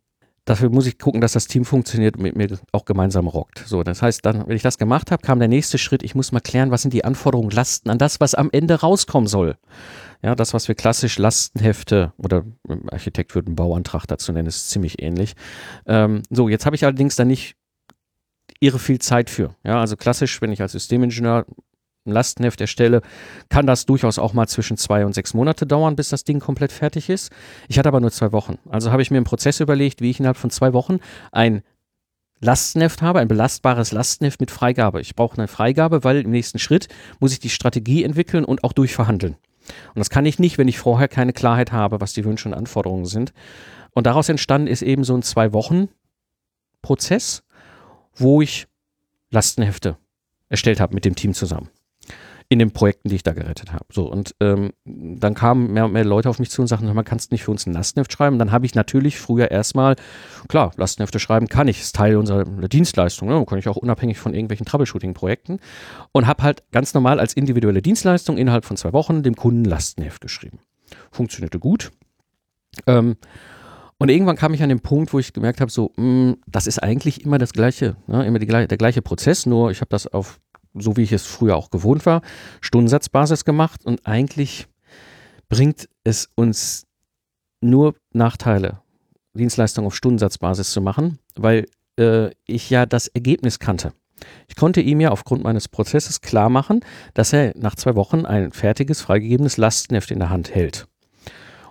dafür 0.47 0.69
muss 0.69 0.87
ich 0.87 0.97
gucken, 0.97 1.19
dass 1.21 1.33
das 1.33 1.47
Team 1.47 1.65
funktioniert 1.65 2.15
und 2.15 2.23
mit 2.23 2.35
mir 2.35 2.57
auch 2.71 2.85
gemeinsam 2.85 3.27
rockt. 3.27 3.63
So, 3.67 3.83
das 3.83 4.01
heißt, 4.01 4.25
dann, 4.25 4.47
wenn 4.47 4.55
ich 4.55 4.63
das 4.63 4.77
gemacht 4.77 5.11
habe, 5.11 5.21
kam 5.21 5.39
der 5.39 5.49
nächste 5.49 5.77
Schritt. 5.77 6.03
Ich 6.03 6.15
muss 6.15 6.31
mal 6.31 6.39
klären, 6.39 6.71
was 6.71 6.81
sind 6.81 6.93
die 6.93 7.03
Anforderungen, 7.03 7.51
Lasten 7.51 7.89
an 7.89 7.97
das, 7.97 8.19
was 8.19 8.33
am 8.33 8.49
Ende 8.51 8.75
rauskommen 8.79 9.27
soll. 9.27 9.57
Ja, 10.23 10.35
das, 10.35 10.53
was 10.53 10.67
wir 10.67 10.75
klassisch 10.75 11.19
Lastenhefte 11.19 12.13
oder 12.17 12.45
Architekt 12.91 13.35
würde 13.35 13.47
einen 13.47 13.55
Bauantrag 13.55 14.07
dazu 14.07 14.31
nennen, 14.31 14.47
ist 14.47 14.69
ziemlich 14.69 15.01
ähnlich. 15.01 15.35
Ähm, 15.85 16.23
so, 16.29 16.47
jetzt 16.49 16.65
habe 16.65 16.75
ich 16.75 16.85
allerdings 16.85 17.17
da 17.17 17.25
nicht 17.25 17.55
irre 18.59 18.79
viel 18.79 18.99
Zeit 18.99 19.29
für. 19.29 19.53
Ja, 19.63 19.81
also 19.81 19.97
klassisch, 19.97 20.41
wenn 20.41 20.51
ich 20.51 20.61
als 20.61 20.71
Systemingenieur 20.71 21.45
ein 22.07 22.11
Lastenheft 22.11 22.61
erstelle, 22.61 23.01
kann 23.49 23.67
das 23.67 23.85
durchaus 23.85 24.17
auch 24.17 24.33
mal 24.33 24.47
zwischen 24.47 24.77
zwei 24.77 25.05
und 25.05 25.13
sechs 25.13 25.33
Monate 25.33 25.67
dauern, 25.67 25.95
bis 25.95 26.09
das 26.09 26.23
Ding 26.23 26.39
komplett 26.39 26.71
fertig 26.71 27.09
ist. 27.09 27.31
Ich 27.67 27.77
hatte 27.77 27.89
aber 27.89 27.99
nur 27.99 28.11
zwei 28.11 28.31
Wochen. 28.31 28.57
Also 28.69 28.91
habe 28.91 29.01
ich 29.01 29.11
mir 29.11 29.17
einen 29.17 29.25
Prozess 29.25 29.59
überlegt, 29.59 30.01
wie 30.01 30.09
ich 30.09 30.19
innerhalb 30.19 30.37
von 30.37 30.49
zwei 30.49 30.73
Wochen 30.73 30.99
ein 31.31 31.61
Lastenheft 32.39 33.01
habe, 33.01 33.19
ein 33.19 33.27
belastbares 33.27 33.91
Lastenheft 33.91 34.39
mit 34.39 34.51
Freigabe. 34.51 35.01
Ich 35.01 35.15
brauche 35.15 35.37
eine 35.37 35.47
Freigabe, 35.47 36.03
weil 36.03 36.21
im 36.21 36.31
nächsten 36.31 36.59
Schritt 36.59 36.87
muss 37.19 37.31
ich 37.31 37.39
die 37.39 37.49
Strategie 37.49 38.03
entwickeln 38.03 38.45
und 38.45 38.63
auch 38.63 38.73
durchverhandeln. 38.73 39.35
Und 39.93 39.99
das 39.99 40.09
kann 40.09 40.25
ich 40.25 40.39
nicht, 40.39 40.57
wenn 40.57 40.67
ich 40.67 40.79
vorher 40.79 41.07
keine 41.07 41.33
Klarheit 41.33 41.71
habe, 41.71 41.99
was 41.99 42.13
die 42.13 42.25
Wünsche 42.25 42.47
und 42.47 42.53
Anforderungen 42.53 43.05
sind. 43.05 43.33
Und 43.91 44.07
daraus 44.07 44.29
entstanden 44.29 44.67
ist 44.67 44.83
eben 44.83 45.03
so 45.03 45.15
ein 45.15 45.23
Zwei-Wochen-Prozess, 45.23 47.43
wo 48.15 48.41
ich 48.41 48.67
Lastenhefte 49.31 49.97
erstellt 50.49 50.79
habe 50.79 50.93
mit 50.93 51.05
dem 51.05 51.15
Team 51.15 51.33
zusammen 51.33 51.69
in 52.49 52.59
den 52.59 52.71
Projekten, 52.71 53.09
die 53.09 53.15
ich 53.15 53.23
da 53.23 53.33
gerettet 53.33 53.73
habe. 53.73 53.85
So, 53.91 54.09
und 54.09 54.33
ähm, 54.39 54.71
dann 54.85 55.33
kamen 55.33 55.73
mehr 55.73 55.85
und 55.85 55.91
mehr 55.91 56.05
Leute 56.05 56.29
auf 56.29 56.39
mich 56.39 56.49
zu 56.49 56.61
und 56.61 56.67
sagten, 56.67 56.91
man 56.93 57.03
kannst 57.03 57.31
nicht 57.31 57.43
für 57.43 57.51
uns 57.51 57.65
ein 57.65 57.73
Lastenheft 57.73 58.11
schreiben. 58.13 58.39
Dann 58.39 58.53
habe 58.53 58.65
ich 58.65 58.73
natürlich 58.73 59.19
früher 59.19 59.51
erstmal, 59.51 59.97
klar, 60.47 60.71
Lastenhefte 60.77 61.19
schreiben 61.19 61.47
kann 61.47 61.67
ich, 61.67 61.81
ist 61.81 61.95
Teil 61.95 62.15
unserer 62.15 62.45
Dienstleistung, 62.45 63.27
ne? 63.27 63.45
kann 63.45 63.59
ich 63.59 63.67
auch 63.67 63.75
unabhängig 63.75 64.17
von 64.17 64.33
irgendwelchen 64.33 64.65
Troubleshooting-Projekten 64.65 65.59
und 66.13 66.27
habe 66.27 66.43
halt 66.43 66.63
ganz 66.71 66.93
normal 66.93 67.19
als 67.19 67.33
individuelle 67.33 67.81
Dienstleistung 67.81 68.37
innerhalb 68.37 68.63
von 68.63 68.77
zwei 68.77 68.93
Wochen 68.93 69.23
dem 69.23 69.35
Kunden 69.35 69.65
Lastenheft 69.65 70.21
geschrieben. 70.21 70.59
Funktionierte 71.11 71.59
gut. 71.59 71.91
Ähm, 72.85 73.17
und 73.99 74.09
irgendwann 74.09 74.35
kam 74.35 74.53
ich 74.53 74.61
an 74.61 74.69
den 74.69 74.79
Punkt, 74.79 75.11
wo 75.11 75.19
ich 75.19 75.33
gemerkt 75.33 75.59
habe, 75.59 75.71
so, 75.71 75.91
mh, 75.97 76.03
mm, 76.03 76.37
das 76.47 76.67
ist 76.67 76.81
eigentlich 76.81 77.25
immer 77.25 77.39
das 77.39 77.51
gleiche, 77.51 77.95
ne? 78.05 78.25
immer 78.25 78.39
die, 78.39 78.45
der 78.45 78.67
gleiche 78.67 79.01
Prozess, 79.01 79.45
nur 79.45 79.71
ich 79.71 79.81
habe 79.81 79.89
das 79.89 80.07
auf 80.07 80.39
so 80.79 80.97
wie 80.97 81.03
ich 81.03 81.11
es 81.11 81.25
früher 81.25 81.55
auch 81.55 81.69
gewohnt 81.69 82.05
war, 82.05 82.21
Stundensatzbasis 82.61 83.45
gemacht 83.45 83.85
und 83.85 84.05
eigentlich 84.05 84.67
bringt 85.49 85.87
es 86.03 86.29
uns 86.35 86.85
nur 87.61 87.95
Nachteile, 88.13 88.81
Dienstleistungen 89.33 89.87
auf 89.87 89.95
Stundensatzbasis 89.95 90.71
zu 90.71 90.81
machen, 90.81 91.19
weil 91.35 91.65
äh, 91.99 92.29
ich 92.45 92.69
ja 92.69 92.85
das 92.85 93.07
Ergebnis 93.07 93.59
kannte. 93.59 93.93
Ich 94.47 94.55
konnte 94.55 94.81
ihm 94.81 94.99
ja 94.99 95.11
aufgrund 95.11 95.43
meines 95.43 95.67
Prozesses 95.67 96.21
klar 96.21 96.49
machen, 96.49 96.81
dass 97.13 97.33
er 97.33 97.53
nach 97.55 97.75
zwei 97.75 97.95
Wochen 97.95 98.25
ein 98.25 98.51
fertiges, 98.51 99.01
freigegebenes 99.01 99.57
Lastenheft 99.57 100.11
in 100.11 100.19
der 100.19 100.29
Hand 100.29 100.53
hält. 100.53 100.87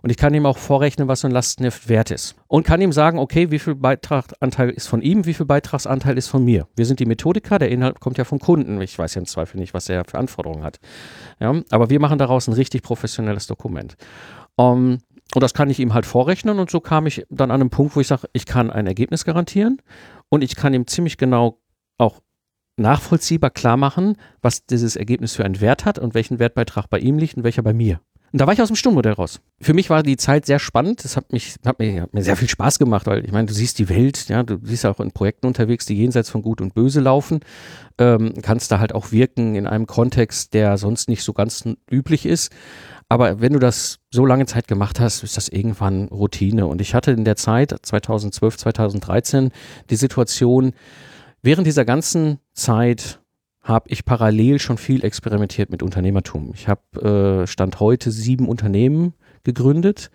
Und 0.06 0.10
ich 0.10 0.18
kann 0.18 0.32
ihm 0.34 0.46
auch 0.46 0.56
vorrechnen, 0.56 1.08
was 1.08 1.22
so 1.22 1.26
ein 1.26 1.32
Lastenheft 1.32 1.88
wert 1.88 2.12
ist. 2.12 2.36
Und 2.46 2.64
kann 2.64 2.80
ihm 2.80 2.92
sagen, 2.92 3.18
okay, 3.18 3.50
wie 3.50 3.58
viel 3.58 3.74
Beitragsanteil 3.74 4.70
ist 4.70 4.86
von 4.86 5.02
ihm, 5.02 5.26
wie 5.26 5.34
viel 5.34 5.46
Beitragsanteil 5.46 6.16
ist 6.16 6.28
von 6.28 6.44
mir. 6.44 6.68
Wir 6.76 6.86
sind 6.86 7.00
die 7.00 7.06
Methodiker, 7.06 7.58
der 7.58 7.72
Inhalt 7.72 7.98
kommt 7.98 8.16
ja 8.16 8.22
vom 8.22 8.38
Kunden. 8.38 8.80
Ich 8.80 8.96
weiß 8.96 9.16
ja 9.16 9.18
im 9.18 9.26
Zweifel 9.26 9.58
nicht, 9.58 9.74
was 9.74 9.88
er 9.88 10.04
für 10.04 10.18
Anforderungen 10.18 10.62
hat. 10.62 10.78
Ja, 11.40 11.60
aber 11.72 11.90
wir 11.90 11.98
machen 11.98 12.18
daraus 12.18 12.46
ein 12.46 12.52
richtig 12.52 12.84
professionelles 12.84 13.48
Dokument. 13.48 13.96
Um, 14.54 14.98
und 15.34 15.42
das 15.42 15.54
kann 15.54 15.70
ich 15.70 15.80
ihm 15.80 15.92
halt 15.92 16.06
vorrechnen 16.06 16.60
und 16.60 16.70
so 16.70 16.78
kam 16.78 17.08
ich 17.08 17.26
dann 17.28 17.50
an 17.50 17.60
einen 17.60 17.70
Punkt, 17.70 17.96
wo 17.96 18.00
ich 18.00 18.06
sage, 18.06 18.28
ich 18.32 18.46
kann 18.46 18.70
ein 18.70 18.86
Ergebnis 18.86 19.24
garantieren 19.24 19.82
und 20.28 20.44
ich 20.44 20.54
kann 20.54 20.72
ihm 20.72 20.86
ziemlich 20.86 21.18
genau 21.18 21.58
auch 21.98 22.20
nachvollziehbar 22.76 23.50
klar 23.50 23.76
machen, 23.76 24.18
was 24.40 24.66
dieses 24.66 24.94
Ergebnis 24.94 25.34
für 25.34 25.44
einen 25.44 25.60
Wert 25.60 25.84
hat 25.84 25.98
und 25.98 26.14
welchen 26.14 26.38
Wertbeitrag 26.38 26.88
bei 26.88 27.00
ihm 27.00 27.18
liegt 27.18 27.36
und 27.36 27.42
welcher 27.42 27.62
bei 27.62 27.72
mir. 27.72 28.00
Und 28.32 28.40
da 28.40 28.46
war 28.46 28.54
ich 28.54 28.60
aus 28.60 28.68
dem 28.68 28.76
Stundenmodell 28.76 29.12
raus. 29.12 29.40
Für 29.60 29.72
mich 29.72 29.88
war 29.88 30.02
die 30.02 30.16
Zeit 30.16 30.46
sehr 30.46 30.58
spannend. 30.58 31.04
Das 31.04 31.16
hat, 31.16 31.32
mich, 31.32 31.56
hat, 31.64 31.78
mir, 31.78 32.02
hat 32.02 32.12
mir 32.12 32.22
sehr 32.22 32.36
viel 32.36 32.48
Spaß 32.48 32.78
gemacht, 32.78 33.06
weil 33.06 33.24
ich 33.24 33.32
meine, 33.32 33.46
du 33.46 33.54
siehst 33.54 33.78
die 33.78 33.88
Welt, 33.88 34.28
ja, 34.28 34.42
du 34.42 34.58
siehst 34.62 34.84
auch 34.84 35.00
in 35.00 35.12
Projekten 35.12 35.46
unterwegs, 35.46 35.86
die 35.86 35.94
jenseits 35.94 36.28
von 36.28 36.42
Gut 36.42 36.60
und 36.60 36.74
Böse 36.74 37.00
laufen. 37.00 37.40
Ähm, 37.98 38.34
kannst 38.42 38.70
da 38.72 38.80
halt 38.80 38.94
auch 38.94 39.12
wirken 39.12 39.54
in 39.54 39.66
einem 39.66 39.86
Kontext, 39.86 40.54
der 40.54 40.76
sonst 40.76 41.08
nicht 41.08 41.22
so 41.22 41.32
ganz 41.32 41.64
üblich 41.90 42.26
ist. 42.26 42.52
Aber 43.08 43.40
wenn 43.40 43.52
du 43.52 43.60
das 43.60 43.98
so 44.10 44.26
lange 44.26 44.46
Zeit 44.46 44.66
gemacht 44.66 44.98
hast, 44.98 45.22
ist 45.22 45.36
das 45.36 45.48
irgendwann 45.48 46.08
Routine. 46.08 46.66
Und 46.66 46.80
ich 46.80 46.94
hatte 46.94 47.12
in 47.12 47.24
der 47.24 47.36
Zeit 47.36 47.74
2012, 47.80 48.56
2013 48.58 49.50
die 49.90 49.96
Situation, 49.96 50.72
während 51.42 51.66
dieser 51.66 51.84
ganzen 51.84 52.40
Zeit 52.52 53.20
habe 53.66 53.90
ich 53.90 54.04
parallel 54.04 54.60
schon 54.60 54.78
viel 54.78 55.04
experimentiert 55.04 55.70
mit 55.70 55.82
Unternehmertum. 55.82 56.52
Ich 56.54 56.68
habe 56.68 57.42
äh, 57.42 57.46
Stand 57.46 57.80
heute 57.80 58.12
sieben 58.12 58.48
Unternehmen 58.48 59.12
gegründet, 59.42 60.10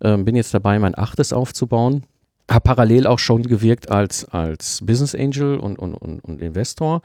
äh, 0.00 0.16
bin 0.18 0.36
jetzt 0.36 0.52
dabei, 0.52 0.78
mein 0.78 0.96
achtes 0.96 1.32
aufzubauen. 1.32 2.04
Habe 2.50 2.62
parallel 2.62 3.06
auch 3.06 3.18
schon 3.18 3.42
gewirkt 3.42 3.90
als, 3.90 4.26
als 4.26 4.84
Business 4.84 5.14
Angel 5.14 5.58
und, 5.58 5.78
und, 5.78 5.94
und, 5.94 6.20
und 6.20 6.42
Investor 6.42 7.00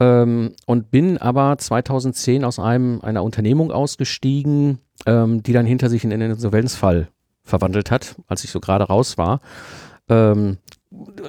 ähm, 0.00 0.54
und 0.66 0.90
bin 0.90 1.18
aber 1.18 1.56
2010 1.56 2.44
aus 2.44 2.58
einem, 2.58 3.00
einer 3.02 3.22
Unternehmung 3.22 3.70
ausgestiegen, 3.70 4.78
ähm, 5.06 5.42
die 5.42 5.52
dann 5.52 5.66
hinter 5.66 5.88
sich 5.88 6.04
in 6.04 6.12
einen 6.12 6.32
Insolvenzfall 6.32 7.08
verwandelt 7.44 7.90
hat, 7.90 8.16
als 8.26 8.44
ich 8.44 8.50
so 8.50 8.60
gerade 8.60 8.84
raus 8.84 9.18
war. 9.18 9.40
Ähm, 10.08 10.58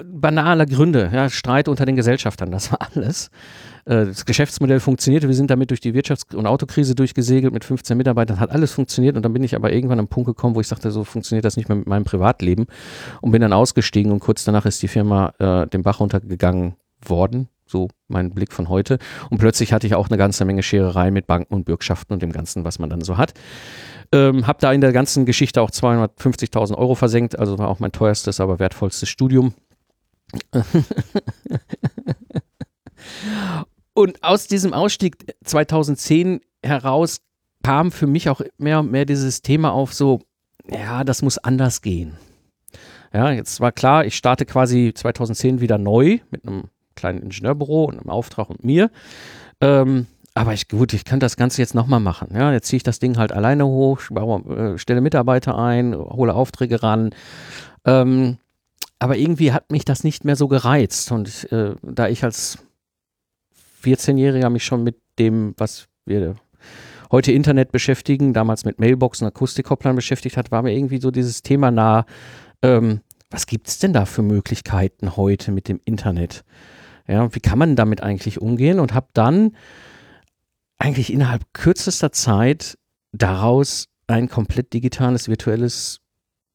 banaler 0.05 0.65
Gründe, 0.65 1.09
ja, 1.13 1.29
Streit 1.29 1.67
unter 1.67 1.85
den 1.85 1.95
Gesellschaftern, 1.95 2.51
das 2.51 2.71
war 2.71 2.79
alles. 2.93 3.29
Äh, 3.85 4.05
das 4.05 4.25
Geschäftsmodell 4.25 4.79
funktionierte, 4.79 5.27
wir 5.27 5.35
sind 5.35 5.49
damit 5.49 5.69
durch 5.69 5.79
die 5.79 5.93
Wirtschafts- 5.93 6.35
und 6.35 6.47
Autokrise 6.47 6.95
durchgesegelt 6.95 7.53
mit 7.53 7.65
15 7.65 7.97
Mitarbeitern, 7.97 8.39
hat 8.39 8.51
alles 8.51 8.71
funktioniert. 8.71 9.15
Und 9.15 9.23
dann 9.23 9.33
bin 9.33 9.43
ich 9.43 9.55
aber 9.55 9.71
irgendwann 9.71 9.99
am 9.99 10.07
Punkt 10.07 10.27
gekommen, 10.27 10.55
wo 10.55 10.61
ich 10.61 10.67
sagte, 10.67 10.91
so 10.91 11.03
funktioniert 11.03 11.45
das 11.45 11.57
nicht 11.57 11.69
mehr 11.69 11.77
mit 11.77 11.87
meinem 11.87 12.05
Privatleben. 12.05 12.65
Und 13.21 13.31
bin 13.31 13.41
dann 13.41 13.53
ausgestiegen. 13.53 14.11
Und 14.11 14.19
kurz 14.19 14.43
danach 14.43 14.65
ist 14.65 14.81
die 14.81 14.87
Firma 14.87 15.33
äh, 15.39 15.67
den 15.67 15.83
Bach 15.83 15.99
runtergegangen 15.99 16.75
worden, 17.05 17.49
so 17.73 17.89
mein 18.07 18.29
Blick 18.29 18.53
von 18.53 18.69
heute 18.69 18.99
und 19.29 19.39
plötzlich 19.39 19.73
hatte 19.73 19.85
ich 19.87 19.95
auch 19.95 20.07
eine 20.07 20.17
ganze 20.17 20.45
Menge 20.45 20.63
Scherereien 20.63 21.13
mit 21.13 21.27
Banken 21.27 21.53
und 21.53 21.65
Bürgschaften 21.65 22.13
und 22.13 22.21
dem 22.21 22.31
Ganzen, 22.31 22.63
was 22.63 22.79
man 22.79 22.89
dann 22.89 23.01
so 23.01 23.17
hat. 23.17 23.33
Ähm, 24.13 24.47
hab 24.47 24.59
da 24.59 24.71
in 24.71 24.79
der 24.79 24.93
ganzen 24.93 25.25
Geschichte 25.25 25.61
auch 25.61 25.71
250.000 25.71 26.77
Euro 26.77 26.95
versenkt, 26.95 27.37
also 27.37 27.57
war 27.57 27.67
auch 27.67 27.79
mein 27.79 27.91
teuerstes, 27.91 28.39
aber 28.39 28.59
wertvollstes 28.59 29.09
Studium. 29.09 29.53
Und 33.93 34.23
aus 34.23 34.47
diesem 34.47 34.73
Ausstieg 34.73 35.35
2010 35.43 36.41
heraus 36.63 37.21
kam 37.63 37.91
für 37.91 38.07
mich 38.07 38.29
auch 38.29 38.41
mehr 38.57 38.79
und 38.79 38.91
mehr 38.91 39.05
dieses 39.05 39.41
Thema 39.41 39.71
auf, 39.71 39.93
so, 39.93 40.21
ja, 40.69 41.03
das 41.03 41.21
muss 41.21 41.37
anders 41.37 41.81
gehen. 41.81 42.17
Ja, 43.13 43.31
jetzt 43.31 43.59
war 43.59 43.71
klar, 43.71 44.05
ich 44.05 44.15
starte 44.15 44.45
quasi 44.45 44.91
2010 44.93 45.61
wieder 45.61 45.77
neu 45.77 46.19
mit 46.31 46.45
einem 46.47 46.63
kleinen 46.95 47.21
Ingenieurbüro 47.21 47.85
und 47.85 47.99
einem 47.99 48.09
Auftrag 48.09 48.49
und 48.49 48.63
mir. 48.63 48.89
Ähm, 49.61 50.07
aber 50.35 50.53
ich, 50.53 50.67
gut, 50.67 50.93
ich 50.93 51.05
kann 51.05 51.19
das 51.19 51.37
Ganze 51.37 51.61
jetzt 51.61 51.75
nochmal 51.75 51.99
machen. 51.99 52.29
Ja, 52.33 52.51
jetzt 52.51 52.67
ziehe 52.67 52.77
ich 52.77 52.83
das 52.83 52.99
Ding 52.99 53.17
halt 53.17 53.31
alleine 53.31 53.67
hoch, 53.67 53.99
äh, 54.09 54.77
stelle 54.77 55.01
Mitarbeiter 55.01 55.57
ein, 55.57 55.95
hole 55.95 56.33
Aufträge 56.33 56.81
ran. 56.81 57.11
Ähm, 57.85 58.37
aber 58.97 59.17
irgendwie 59.17 59.51
hat 59.51 59.71
mich 59.71 59.85
das 59.85 60.03
nicht 60.03 60.25
mehr 60.25 60.35
so 60.35 60.47
gereizt. 60.47 61.11
Und 61.11 61.51
äh, 61.51 61.75
da 61.83 62.07
ich 62.07 62.23
als 62.23 62.57
14-Jähriger 63.83 64.49
mich 64.49 64.63
schon 64.63 64.83
mit 64.83 64.95
dem, 65.19 65.53
was 65.57 65.87
wir 66.05 66.35
heute 67.11 67.31
Internet 67.31 67.71
beschäftigen, 67.71 68.33
damals 68.33 68.65
mit 68.65 68.79
Mailboxen, 68.79 69.27
Akustikkopplern 69.27 69.95
beschäftigt 69.95 70.35
hat, 70.35 70.51
war 70.51 70.63
mir 70.63 70.73
irgendwie 70.73 70.99
so 70.99 71.11
dieses 71.11 71.43
Thema 71.43 71.69
nah. 71.69 72.05
Ähm, 72.63 73.01
was 73.29 73.45
gibt 73.45 73.67
es 73.67 73.77
denn 73.79 73.93
da 73.93 74.05
für 74.05 74.21
Möglichkeiten 74.21 75.15
heute 75.15 75.51
mit 75.51 75.67
dem 75.67 75.79
Internet? 75.85 76.43
Ja, 77.07 77.33
wie 77.33 77.39
kann 77.39 77.59
man 77.59 77.75
damit 77.75 78.01
eigentlich 78.01 78.41
umgehen? 78.41 78.79
Und 78.79 78.93
habe 78.93 79.07
dann 79.13 79.55
eigentlich 80.77 81.11
innerhalb 81.11 81.53
kürzester 81.53 82.11
Zeit 82.11 82.77
daraus 83.11 83.87
ein 84.07 84.29
komplett 84.29 84.73
digitales, 84.73 85.27
virtuelles 85.27 85.99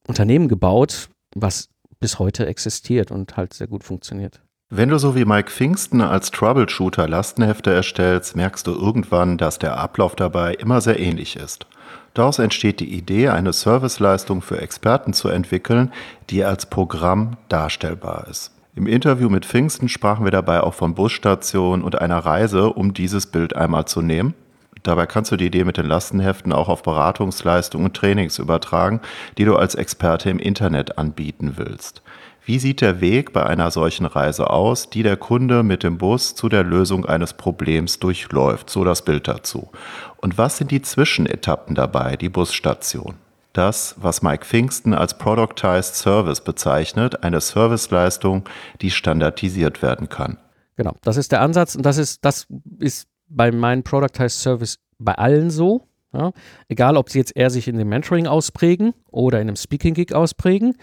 Unternehmen 0.07 0.47
gebaut, 0.47 1.09
was 1.35 1.69
bis 1.99 2.19
heute 2.19 2.45
existiert 2.45 3.11
und 3.11 3.37
halt 3.37 3.53
sehr 3.53 3.67
gut 3.67 3.83
funktioniert. 3.83 4.41
Wenn 4.71 4.89
du 4.89 4.99
so 4.99 5.15
wie 5.15 5.25
Mike 5.25 5.49
Pfingsten 5.49 6.01
als 6.01 6.29
Troubleshooter 6.29 7.07
Lastenhefte 7.07 7.73
erstellst, 7.73 8.35
merkst 8.35 8.67
du 8.67 8.71
irgendwann, 8.71 9.39
dass 9.39 9.57
der 9.57 9.77
Ablauf 9.77 10.15
dabei 10.15 10.53
immer 10.53 10.79
sehr 10.79 10.99
ähnlich 10.99 11.35
ist. 11.35 11.65
Daraus 12.13 12.37
entsteht 12.37 12.79
die 12.79 12.93
Idee, 12.93 13.29
eine 13.29 13.51
Serviceleistung 13.51 14.43
für 14.43 14.61
Experten 14.61 15.13
zu 15.13 15.29
entwickeln, 15.29 15.91
die 16.29 16.43
als 16.43 16.67
Programm 16.67 17.37
darstellbar 17.49 18.27
ist. 18.29 18.51
Im 18.79 18.87
Interview 18.87 19.27
mit 19.27 19.45
Pfingsten 19.45 19.89
sprachen 19.89 20.23
wir 20.23 20.31
dabei 20.31 20.61
auch 20.61 20.73
von 20.73 20.95
Busstationen 20.95 21.83
und 21.83 21.99
einer 21.99 22.19
Reise, 22.19 22.69
um 22.69 22.93
dieses 22.93 23.27
Bild 23.27 23.53
einmal 23.53 23.83
zu 23.83 24.01
nehmen. 24.01 24.35
Dabei 24.83 25.05
kannst 25.05 25.33
du 25.33 25.35
die 25.35 25.47
Idee 25.47 25.65
mit 25.65 25.75
den 25.75 25.85
Lastenheften 25.85 26.53
auch 26.53 26.69
auf 26.69 26.81
Beratungsleistungen 26.81 27.87
und 27.87 27.93
Trainings 27.93 28.39
übertragen, 28.39 29.01
die 29.37 29.43
du 29.43 29.57
als 29.57 29.75
Experte 29.75 30.29
im 30.29 30.39
Internet 30.39 30.97
anbieten 30.97 31.55
willst. 31.57 32.03
Wie 32.45 32.57
sieht 32.57 32.79
der 32.79 33.01
Weg 33.01 33.33
bei 33.33 33.45
einer 33.45 33.69
solchen 33.69 34.05
Reise 34.05 34.49
aus, 34.49 34.89
die 34.89 35.03
der 35.03 35.17
Kunde 35.17 35.61
mit 35.61 35.83
dem 35.83 35.97
Bus 35.97 36.33
zu 36.33 36.47
der 36.47 36.63
Lösung 36.63 37.05
eines 37.05 37.33
Problems 37.33 37.99
durchläuft? 37.99 38.69
So 38.69 38.85
das 38.85 39.03
Bild 39.03 39.27
dazu. 39.27 39.69
Und 40.15 40.37
was 40.37 40.55
sind 40.55 40.71
die 40.71 40.81
Zwischenetappen 40.81 41.75
dabei, 41.75 42.15
die 42.15 42.29
Busstation? 42.29 43.15
Das, 43.59 43.95
was 43.97 44.21
Mike 44.21 44.45
Pfingsten 44.45 44.93
als 44.93 45.17
Productized 45.17 45.93
Service 45.93 46.39
bezeichnet, 46.39 47.25
eine 47.25 47.41
Serviceleistung, 47.41 48.47
die 48.79 48.89
standardisiert 48.89 49.81
werden 49.81 50.07
kann. 50.07 50.37
Genau, 50.77 50.95
das 51.01 51.17
ist 51.17 51.33
der 51.33 51.41
Ansatz 51.41 51.75
und 51.75 51.85
das 51.85 51.97
ist, 51.97 52.23
das 52.23 52.47
ist 52.79 53.09
bei 53.27 53.51
meinem 53.51 53.83
Productized 53.83 54.39
Service 54.39 54.79
bei 54.97 55.13
allen 55.15 55.49
so. 55.49 55.83
Ja? 56.13 56.31
Egal, 56.69 56.95
ob 56.95 57.09
sie 57.09 57.19
jetzt 57.19 57.35
eher 57.35 57.49
sich 57.49 57.67
in 57.67 57.77
dem 57.77 57.89
Mentoring 57.89 58.27
ausprägen 58.27 58.93
oder 59.11 59.41
in 59.41 59.49
einem 59.49 59.57
Speaking 59.57 59.93
Gig 59.93 60.13
ausprägen 60.13 60.77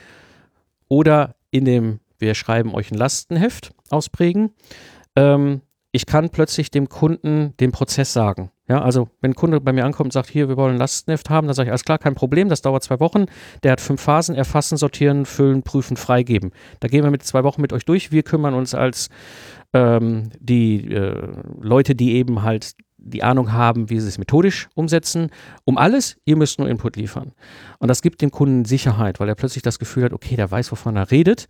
oder 0.88 1.34
in 1.50 1.64
dem 1.64 2.00
wir 2.18 2.34
schreiben 2.34 2.74
euch 2.74 2.90
ein 2.90 2.98
Lastenheft 2.98 3.70
ausprägen. 3.88 4.50
Ähm, 5.16 5.62
ich 5.96 6.04
kann 6.04 6.28
plötzlich 6.28 6.70
dem 6.70 6.90
Kunden 6.90 7.54
den 7.58 7.72
Prozess 7.72 8.12
sagen. 8.12 8.50
Ja, 8.68 8.82
also 8.82 9.08
wenn 9.22 9.30
ein 9.30 9.34
Kunde 9.34 9.62
bei 9.62 9.72
mir 9.72 9.86
ankommt 9.86 10.08
und 10.08 10.12
sagt, 10.12 10.28
hier, 10.28 10.46
wir 10.46 10.58
wollen 10.58 10.76
Lastenheft 10.76 11.30
haben, 11.30 11.46
dann 11.46 11.54
sage 11.54 11.68
ich, 11.68 11.70
alles 11.70 11.86
klar, 11.86 11.96
kein 11.96 12.14
Problem, 12.14 12.50
das 12.50 12.60
dauert 12.60 12.82
zwei 12.82 13.00
Wochen. 13.00 13.24
Der 13.62 13.72
hat 13.72 13.80
fünf 13.80 14.02
Phasen, 14.02 14.34
erfassen, 14.34 14.76
sortieren, 14.76 15.24
füllen, 15.24 15.62
prüfen, 15.62 15.96
freigeben. 15.96 16.50
Da 16.80 16.88
gehen 16.88 17.02
wir 17.02 17.10
mit 17.10 17.22
zwei 17.22 17.44
Wochen 17.44 17.62
mit 17.62 17.72
euch 17.72 17.86
durch. 17.86 18.12
Wir 18.12 18.24
kümmern 18.24 18.52
uns 18.52 18.74
als 18.74 19.08
ähm, 19.72 20.28
die 20.38 20.92
äh, 20.92 21.28
Leute, 21.62 21.94
die 21.94 22.16
eben 22.16 22.42
halt 22.42 22.72
die 22.98 23.22
Ahnung 23.22 23.54
haben, 23.54 23.88
wie 23.88 23.98
sie 23.98 24.08
es 24.08 24.18
methodisch 24.18 24.68
umsetzen, 24.74 25.30
um 25.64 25.78
alles, 25.78 26.18
ihr 26.26 26.36
müsst 26.36 26.58
nur 26.58 26.68
Input 26.68 26.96
liefern. 26.96 27.32
Und 27.78 27.88
das 27.88 28.02
gibt 28.02 28.20
dem 28.20 28.30
Kunden 28.30 28.66
Sicherheit, 28.66 29.18
weil 29.18 29.30
er 29.30 29.34
plötzlich 29.34 29.62
das 29.62 29.78
Gefühl 29.78 30.04
hat, 30.04 30.12
okay, 30.12 30.36
der 30.36 30.50
weiß, 30.50 30.70
wovon 30.72 30.96
er 30.96 31.10
redet. 31.10 31.48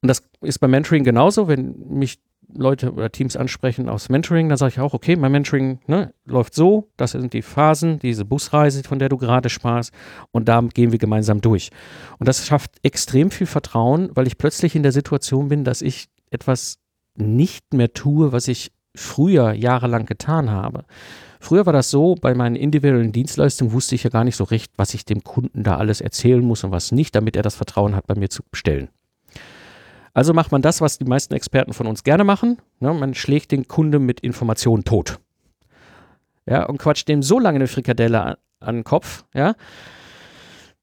Und 0.00 0.08
das 0.08 0.22
ist 0.40 0.58
beim 0.58 0.70
Mentoring 0.70 1.04
genauso, 1.04 1.48
wenn 1.48 1.74
mich 1.90 2.18
Leute 2.54 2.92
oder 2.92 3.10
Teams 3.12 3.36
ansprechen 3.36 3.88
aus 3.88 4.08
Mentoring, 4.08 4.48
dann 4.48 4.58
sage 4.58 4.72
ich 4.72 4.80
auch, 4.80 4.94
okay, 4.94 5.16
mein 5.16 5.32
Mentoring 5.32 5.80
ne, 5.86 6.12
läuft 6.24 6.54
so, 6.54 6.88
das 6.96 7.12
sind 7.12 7.32
die 7.32 7.42
Phasen, 7.42 7.98
diese 7.98 8.24
Busreise, 8.24 8.82
von 8.82 8.98
der 8.98 9.08
du 9.08 9.16
gerade 9.16 9.48
sprachst, 9.48 9.92
und 10.30 10.48
da 10.48 10.60
gehen 10.60 10.92
wir 10.92 10.98
gemeinsam 10.98 11.40
durch. 11.40 11.70
Und 12.18 12.28
das 12.28 12.46
schafft 12.46 12.72
extrem 12.82 13.30
viel 13.30 13.46
Vertrauen, 13.46 14.10
weil 14.14 14.26
ich 14.26 14.38
plötzlich 14.38 14.74
in 14.74 14.82
der 14.82 14.92
Situation 14.92 15.48
bin, 15.48 15.64
dass 15.64 15.82
ich 15.82 16.08
etwas 16.30 16.78
nicht 17.14 17.74
mehr 17.74 17.92
tue, 17.92 18.32
was 18.32 18.48
ich 18.48 18.72
früher 18.94 19.52
jahrelang 19.52 20.06
getan 20.06 20.50
habe. 20.50 20.84
Früher 21.40 21.66
war 21.66 21.72
das 21.72 21.90
so, 21.90 22.16
bei 22.16 22.34
meinen 22.34 22.56
individuellen 22.56 23.12
Dienstleistungen 23.12 23.72
wusste 23.72 23.94
ich 23.94 24.02
ja 24.02 24.10
gar 24.10 24.24
nicht 24.24 24.36
so 24.36 24.44
recht, 24.44 24.72
was 24.76 24.94
ich 24.94 25.04
dem 25.04 25.22
Kunden 25.22 25.62
da 25.62 25.76
alles 25.76 26.00
erzählen 26.00 26.44
muss 26.44 26.64
und 26.64 26.72
was 26.72 26.90
nicht, 26.90 27.14
damit 27.14 27.36
er 27.36 27.42
das 27.42 27.54
Vertrauen 27.54 27.94
hat, 27.94 28.06
bei 28.06 28.16
mir 28.16 28.28
zu 28.28 28.42
bestellen. 28.50 28.88
Also 30.18 30.34
macht 30.34 30.50
man 30.50 30.62
das, 30.62 30.80
was 30.80 30.98
die 30.98 31.04
meisten 31.04 31.32
Experten 31.32 31.72
von 31.72 31.86
uns 31.86 32.02
gerne 32.02 32.24
machen. 32.24 32.58
Ne? 32.80 32.92
Man 32.92 33.14
schlägt 33.14 33.52
den 33.52 33.68
Kunden 33.68 34.04
mit 34.04 34.18
Informationen 34.18 34.82
tot. 34.82 35.20
Ja, 36.44 36.64
und 36.64 36.78
quatscht 36.78 37.06
dem 37.06 37.22
so 37.22 37.38
lange 37.38 37.54
eine 37.54 37.68
Frikadelle 37.68 38.36
an, 38.58 38.74
den 38.74 38.82
Kopf, 38.82 39.24
ja, 39.32 39.54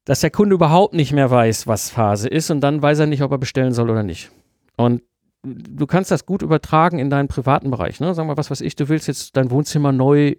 dass 0.06 0.22
der 0.22 0.30
Kunde 0.30 0.56
überhaupt 0.56 0.94
nicht 0.94 1.12
mehr 1.12 1.30
weiß, 1.30 1.68
was 1.68 1.90
Phase 1.90 2.30
ist 2.30 2.50
und 2.50 2.62
dann 2.62 2.82
weiß 2.82 3.00
er 3.00 3.08
nicht, 3.08 3.24
ob 3.24 3.32
er 3.34 3.38
bestellen 3.38 3.74
soll 3.74 3.90
oder 3.90 4.04
nicht. 4.04 4.32
Und 4.78 5.02
du 5.44 5.86
kannst 5.86 6.12
das 6.12 6.26
gut 6.26 6.42
übertragen 6.42 6.98
in 6.98 7.10
deinen 7.10 7.28
privaten 7.28 7.70
Bereich. 7.70 8.00
Ne? 8.00 8.14
Sag 8.14 8.26
mal, 8.26 8.38
was 8.38 8.50
weiß 8.50 8.62
ich, 8.62 8.78
du 8.78 8.88
willst 8.88 9.10
jetzt 9.10 9.36
dein 9.36 9.52
Wohnzimmer 9.52 9.92
neu 9.92 10.36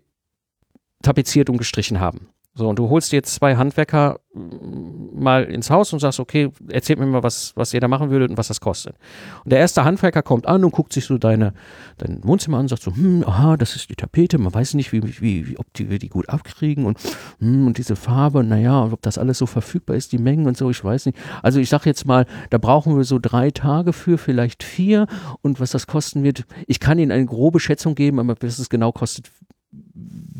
tapeziert 1.03 1.51
und 1.51 1.59
gestrichen 1.59 2.01
haben. 2.01 2.31
So, 2.59 2.71
und 2.71 2.79
du 2.79 2.89
holst 2.89 3.13
jetzt 3.13 3.35
zwei 3.35 3.57
Handwerker 3.57 4.19
mm, 4.33 5.23
mal 5.23 5.45
ins 5.45 5.69
Haus 5.69 5.93
und 5.93 5.99
sagst, 5.99 6.19
okay, 6.19 6.51
erzählt 6.69 6.99
mir 6.99 7.05
mal, 7.05 7.23
was, 7.23 7.53
was 7.55 7.75
ihr 7.75 7.81
da 7.81 7.89
machen 7.89 8.09
würdet 8.09 8.31
und 8.31 8.39
was 8.39 8.49
das 8.49 8.63
kostet. 8.63 8.97
Und 9.45 9.53
der 9.53 9.59
erste 9.59 9.85
Handwerker 9.85 10.23
kommt 10.23 10.47
an 10.47 10.65
und 10.65 10.71
guckt 10.71 10.95
sich 10.95 11.05
so 11.05 11.19
deine, 11.19 11.53
dein 11.99 12.25
Wohnzimmer 12.25 12.57
an 12.57 12.63
und 12.63 12.69
sagt 12.69 12.83
so, 12.83 12.97
hm, 12.97 13.25
aha, 13.27 13.59
das 13.59 13.77
ist 13.77 13.91
die 13.91 13.95
Tapete, 13.95 14.39
man 14.39 14.55
weiß 14.55 14.73
nicht, 14.73 14.91
wie, 14.93 15.03
wie, 15.21 15.49
wie 15.49 15.59
ob 15.59 15.71
die, 15.75 15.91
wir 15.91 15.99
die 15.99 16.09
gut 16.09 16.31
abkriegen 16.31 16.87
und, 16.87 16.99
hm, 17.41 17.67
und 17.67 17.77
diese 17.77 17.95
Farbe, 17.95 18.43
naja, 18.43 18.85
ob 18.85 19.03
das 19.03 19.19
alles 19.19 19.37
so 19.37 19.45
verfügbar 19.45 19.95
ist, 19.95 20.13
die 20.13 20.19
Mengen 20.19 20.47
und 20.47 20.57
so, 20.57 20.71
ich 20.71 20.83
weiß 20.83 21.05
nicht. 21.05 21.19
Also 21.43 21.61
ich 21.61 21.69
sag 21.69 21.85
jetzt 21.85 22.07
mal, 22.07 22.25
da 22.49 22.57
brauchen 22.57 22.97
wir 22.97 23.05
so 23.05 23.19
drei 23.19 23.51
Tage 23.51 23.93
für, 23.93 24.17
vielleicht 24.17 24.63
vier 24.63 25.09
und 25.43 25.61
was 25.61 25.73
das 25.73 25.87
kosten 25.87 26.23
wird, 26.23 26.47
ich 26.67 26.81
kann 26.81 26.99
Ihnen 26.99 27.13
eine 27.13 27.27
grobe 27.27 27.61
Schätzung 27.61 27.95
geben, 27.95 28.19
aber 28.19 28.35
was 28.41 28.59
es 28.59 28.71
genau 28.71 28.93
kostet, 28.93 29.31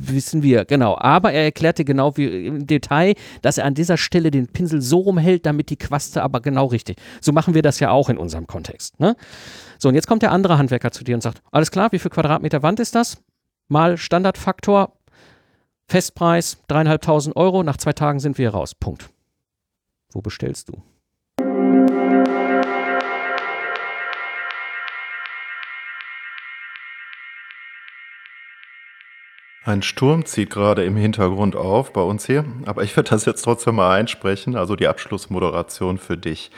wissen 0.09 0.43
wir, 0.43 0.65
genau. 0.65 0.97
Aber 0.99 1.33
er 1.33 1.45
erklärte 1.45 1.85
genau 1.85 2.17
wie 2.17 2.47
im 2.47 2.67
Detail, 2.67 3.15
dass 3.43 3.59
er 3.59 3.65
an 3.65 3.75
dieser 3.75 3.97
Stelle 3.97 4.31
den 4.31 4.47
Pinsel 4.47 4.81
so 4.81 4.99
rumhält, 4.99 5.47
damit 5.47 5.71
die 5.71 5.77
Quaste 5.77 6.23
aber 6.23 6.41
genau 6.41 6.67
richtig. 6.67 6.97
So 7.21 7.33
machen 7.33 7.55
wir 7.55 7.63
das 7.63 7.81
ja 7.81 7.91
auch 7.91 8.09
in 8.09 8.19
unserem 8.19 8.47
Kontext. 8.47 8.99
Ne? 9.01 9.17
So, 9.79 9.89
und 9.89 9.95
jetzt 9.95 10.07
kommt 10.07 10.23
der 10.23 10.33
andere 10.33 10.59
Handwerker 10.59 10.91
zu 10.91 11.05
dir 11.05 11.15
und 11.15 11.23
sagt: 11.23 11.43
Alles 11.51 11.71
klar, 11.71 11.93
wie 11.93 11.99
viel 11.99 12.11
Quadratmeter 12.11 12.63
Wand 12.63 12.81
ist 12.81 12.95
das? 12.95 13.19
Mal 13.69 13.97
Standardfaktor, 13.97 14.93
Festpreis, 15.89 16.59
dreieinhalbtausend 16.69 17.37
Euro. 17.37 17.63
Nach 17.63 17.77
zwei 17.77 17.93
Tagen 17.93 18.21
sind 18.21 18.39
wir 18.39 18.51
raus. 18.51 18.75
Punkt. 18.75 19.11
Wo 20.13 20.21
bestellst 20.21 20.69
du? 20.69 20.83
Ein 29.67 29.83
Sturm 29.83 30.25
zieht 30.25 30.51
gerade 30.51 30.85
im 30.85 30.95
Hintergrund 30.95 31.57
auf 31.57 31.93
bei 31.93 32.01
uns 32.01 32.25
hier, 32.25 32.45
aber 32.67 32.85
ich 32.85 32.97
werde 32.97 33.11
das 33.11 33.25
jetzt 33.25 33.43
trotzdem 33.43 33.75
mal 33.75 33.97
einsprechen, 33.97 34.55
also 34.55 34.77
die 34.77 34.87
Abschlussmoderation 34.87 35.99
für 35.99 36.17
dich. 36.17 36.53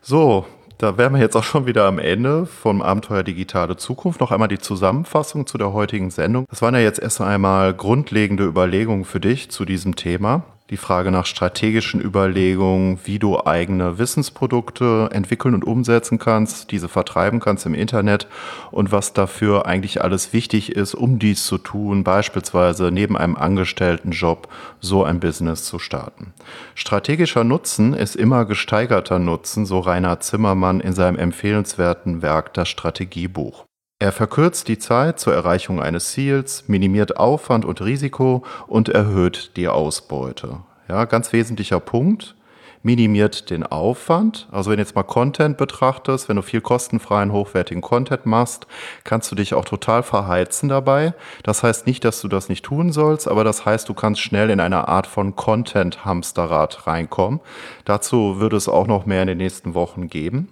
So, 0.00 0.46
da 0.78 0.96
wären 0.96 1.12
wir 1.12 1.20
jetzt 1.20 1.34
auch 1.34 1.42
schon 1.42 1.66
wieder 1.66 1.86
am 1.86 1.98
Ende 1.98 2.46
vom 2.46 2.80
Abenteuer 2.80 3.24
Digitale 3.24 3.76
Zukunft. 3.76 4.20
Noch 4.20 4.30
einmal 4.30 4.46
die 4.46 4.60
Zusammenfassung 4.60 5.48
zu 5.48 5.58
der 5.58 5.72
heutigen 5.72 6.12
Sendung. 6.12 6.46
Das 6.50 6.62
waren 6.62 6.74
ja 6.74 6.80
jetzt 6.80 7.00
erst 7.00 7.20
einmal 7.20 7.74
grundlegende 7.74 8.44
Überlegungen 8.44 9.04
für 9.04 9.18
dich 9.18 9.50
zu 9.50 9.64
diesem 9.64 9.96
Thema 9.96 10.44
die 10.72 10.78
Frage 10.78 11.10
nach 11.10 11.26
strategischen 11.26 12.00
Überlegungen, 12.00 12.98
wie 13.04 13.18
du 13.18 13.44
eigene 13.44 13.98
Wissensprodukte 13.98 15.10
entwickeln 15.12 15.54
und 15.54 15.66
umsetzen 15.66 16.18
kannst, 16.18 16.70
diese 16.70 16.88
vertreiben 16.88 17.40
kannst 17.40 17.66
im 17.66 17.74
Internet 17.74 18.26
und 18.70 18.90
was 18.90 19.12
dafür 19.12 19.66
eigentlich 19.66 20.02
alles 20.02 20.32
wichtig 20.32 20.74
ist, 20.74 20.94
um 20.94 21.18
dies 21.18 21.44
zu 21.44 21.58
tun, 21.58 22.04
beispielsweise 22.04 22.90
neben 22.90 23.18
einem 23.18 23.36
Angestelltenjob 23.36 24.48
so 24.80 25.04
ein 25.04 25.20
Business 25.20 25.64
zu 25.64 25.78
starten. 25.78 26.32
Strategischer 26.74 27.44
Nutzen 27.44 27.92
ist 27.92 28.16
immer 28.16 28.46
gesteigerter 28.46 29.18
Nutzen, 29.18 29.66
so 29.66 29.78
Rainer 29.78 30.20
Zimmermann 30.20 30.80
in 30.80 30.94
seinem 30.94 31.18
empfehlenswerten 31.18 32.22
Werk 32.22 32.54
Das 32.54 32.70
Strategiebuch. 32.70 33.66
Er 34.02 34.10
verkürzt 34.10 34.66
die 34.66 34.80
Zeit 34.80 35.20
zur 35.20 35.32
Erreichung 35.32 35.80
eines 35.80 36.10
Ziels, 36.10 36.64
minimiert 36.66 37.18
Aufwand 37.18 37.64
und 37.64 37.80
Risiko 37.80 38.42
und 38.66 38.88
erhöht 38.88 39.52
die 39.54 39.68
Ausbeute. 39.68 40.58
Ja, 40.88 41.04
ganz 41.04 41.32
wesentlicher 41.32 41.78
Punkt. 41.78 42.34
Minimiert 42.82 43.48
den 43.48 43.64
Aufwand. 43.64 44.48
Also 44.50 44.70
wenn 44.70 44.78
du 44.78 44.82
jetzt 44.82 44.96
mal 44.96 45.04
Content 45.04 45.56
betrachtest, 45.56 46.28
wenn 46.28 46.34
du 46.34 46.42
viel 46.42 46.60
kostenfreien, 46.60 47.30
hochwertigen 47.30 47.80
Content 47.80 48.26
machst, 48.26 48.66
kannst 49.04 49.30
du 49.30 49.36
dich 49.36 49.54
auch 49.54 49.64
total 49.64 50.02
verheizen 50.02 50.68
dabei. 50.68 51.14
Das 51.44 51.62
heißt 51.62 51.86
nicht, 51.86 52.04
dass 52.04 52.20
du 52.20 52.26
das 52.26 52.48
nicht 52.48 52.64
tun 52.64 52.90
sollst, 52.90 53.28
aber 53.28 53.44
das 53.44 53.64
heißt, 53.64 53.88
du 53.88 53.94
kannst 53.94 54.20
schnell 54.20 54.50
in 54.50 54.58
eine 54.58 54.88
Art 54.88 55.06
von 55.06 55.36
Content-Hamsterrad 55.36 56.88
reinkommen. 56.88 57.38
Dazu 57.84 58.40
würde 58.40 58.56
es 58.56 58.68
auch 58.68 58.88
noch 58.88 59.06
mehr 59.06 59.22
in 59.22 59.28
den 59.28 59.38
nächsten 59.38 59.74
Wochen 59.74 60.08
geben. 60.08 60.48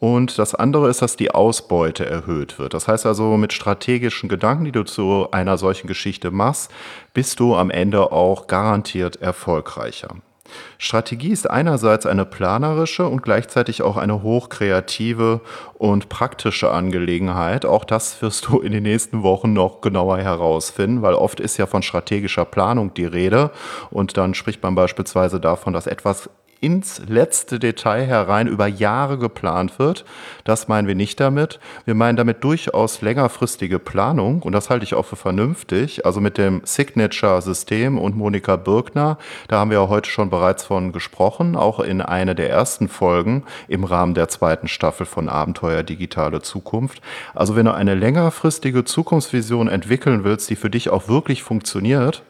Und 0.00 0.38
das 0.38 0.54
andere 0.54 0.88
ist, 0.88 1.02
dass 1.02 1.16
die 1.16 1.32
Ausbeute 1.32 2.06
erhöht 2.06 2.58
wird. 2.58 2.74
Das 2.74 2.86
heißt 2.86 3.04
also, 3.06 3.36
mit 3.36 3.52
strategischen 3.52 4.28
Gedanken, 4.28 4.64
die 4.64 4.72
du 4.72 4.84
zu 4.84 5.28
einer 5.32 5.58
solchen 5.58 5.88
Geschichte 5.88 6.30
machst, 6.30 6.70
bist 7.14 7.40
du 7.40 7.56
am 7.56 7.70
Ende 7.70 8.12
auch 8.12 8.46
garantiert 8.46 9.16
erfolgreicher. 9.16 10.16
Strategie 10.78 11.30
ist 11.30 11.50
einerseits 11.50 12.06
eine 12.06 12.24
planerische 12.24 13.06
und 13.06 13.22
gleichzeitig 13.22 13.82
auch 13.82 13.96
eine 13.96 14.22
hochkreative 14.22 15.40
und 15.74 16.08
praktische 16.08 16.70
Angelegenheit. 16.70 17.66
Auch 17.66 17.84
das 17.84 18.22
wirst 18.22 18.48
du 18.48 18.60
in 18.60 18.72
den 18.72 18.84
nächsten 18.84 19.22
Wochen 19.22 19.52
noch 19.52 19.80
genauer 19.80 20.18
herausfinden, 20.18 21.02
weil 21.02 21.14
oft 21.14 21.40
ist 21.40 21.58
ja 21.58 21.66
von 21.66 21.82
strategischer 21.82 22.44
Planung 22.44 22.94
die 22.94 23.04
Rede 23.04 23.50
und 23.90 24.16
dann 24.16 24.34
spricht 24.34 24.62
man 24.62 24.74
beispielsweise 24.74 25.40
davon, 25.40 25.72
dass 25.72 25.86
etwas 25.86 26.30
ins 26.60 27.00
letzte 27.06 27.58
Detail 27.58 28.04
herein 28.04 28.48
über 28.48 28.66
Jahre 28.66 29.18
geplant 29.18 29.78
wird. 29.78 30.04
Das 30.44 30.66
meinen 30.66 30.88
wir 30.88 30.94
nicht 30.94 31.20
damit. 31.20 31.60
Wir 31.84 31.94
meinen 31.94 32.16
damit 32.16 32.42
durchaus 32.42 33.00
längerfristige 33.00 33.78
Planung 33.78 34.42
und 34.42 34.52
das 34.52 34.68
halte 34.68 34.84
ich 34.84 34.94
auch 34.94 35.04
für 35.04 35.16
vernünftig. 35.16 36.04
Also 36.04 36.20
mit 36.20 36.36
dem 36.36 36.62
Signature-System 36.64 37.98
und 37.98 38.16
Monika 38.16 38.56
Birkner, 38.56 39.18
da 39.46 39.60
haben 39.60 39.70
wir 39.70 39.78
ja 39.78 39.88
heute 39.88 40.10
schon 40.10 40.30
bereits 40.30 40.64
von 40.64 40.92
gesprochen, 40.92 41.54
auch 41.54 41.78
in 41.78 42.00
einer 42.00 42.34
der 42.34 42.50
ersten 42.50 42.88
Folgen 42.88 43.44
im 43.68 43.84
Rahmen 43.84 44.14
der 44.14 44.28
zweiten 44.28 44.66
Staffel 44.66 45.06
von 45.06 45.28
Abenteuer 45.28 45.82
Digitale 45.82 46.42
Zukunft. 46.42 47.00
Also 47.34 47.54
wenn 47.54 47.66
du 47.66 47.74
eine 47.74 47.94
längerfristige 47.94 48.84
Zukunftsvision 48.84 49.68
entwickeln 49.68 50.24
willst, 50.24 50.50
die 50.50 50.56
für 50.56 50.70
dich 50.70 50.90
auch 50.90 51.08
wirklich 51.08 51.42
funktioniert 51.42 52.22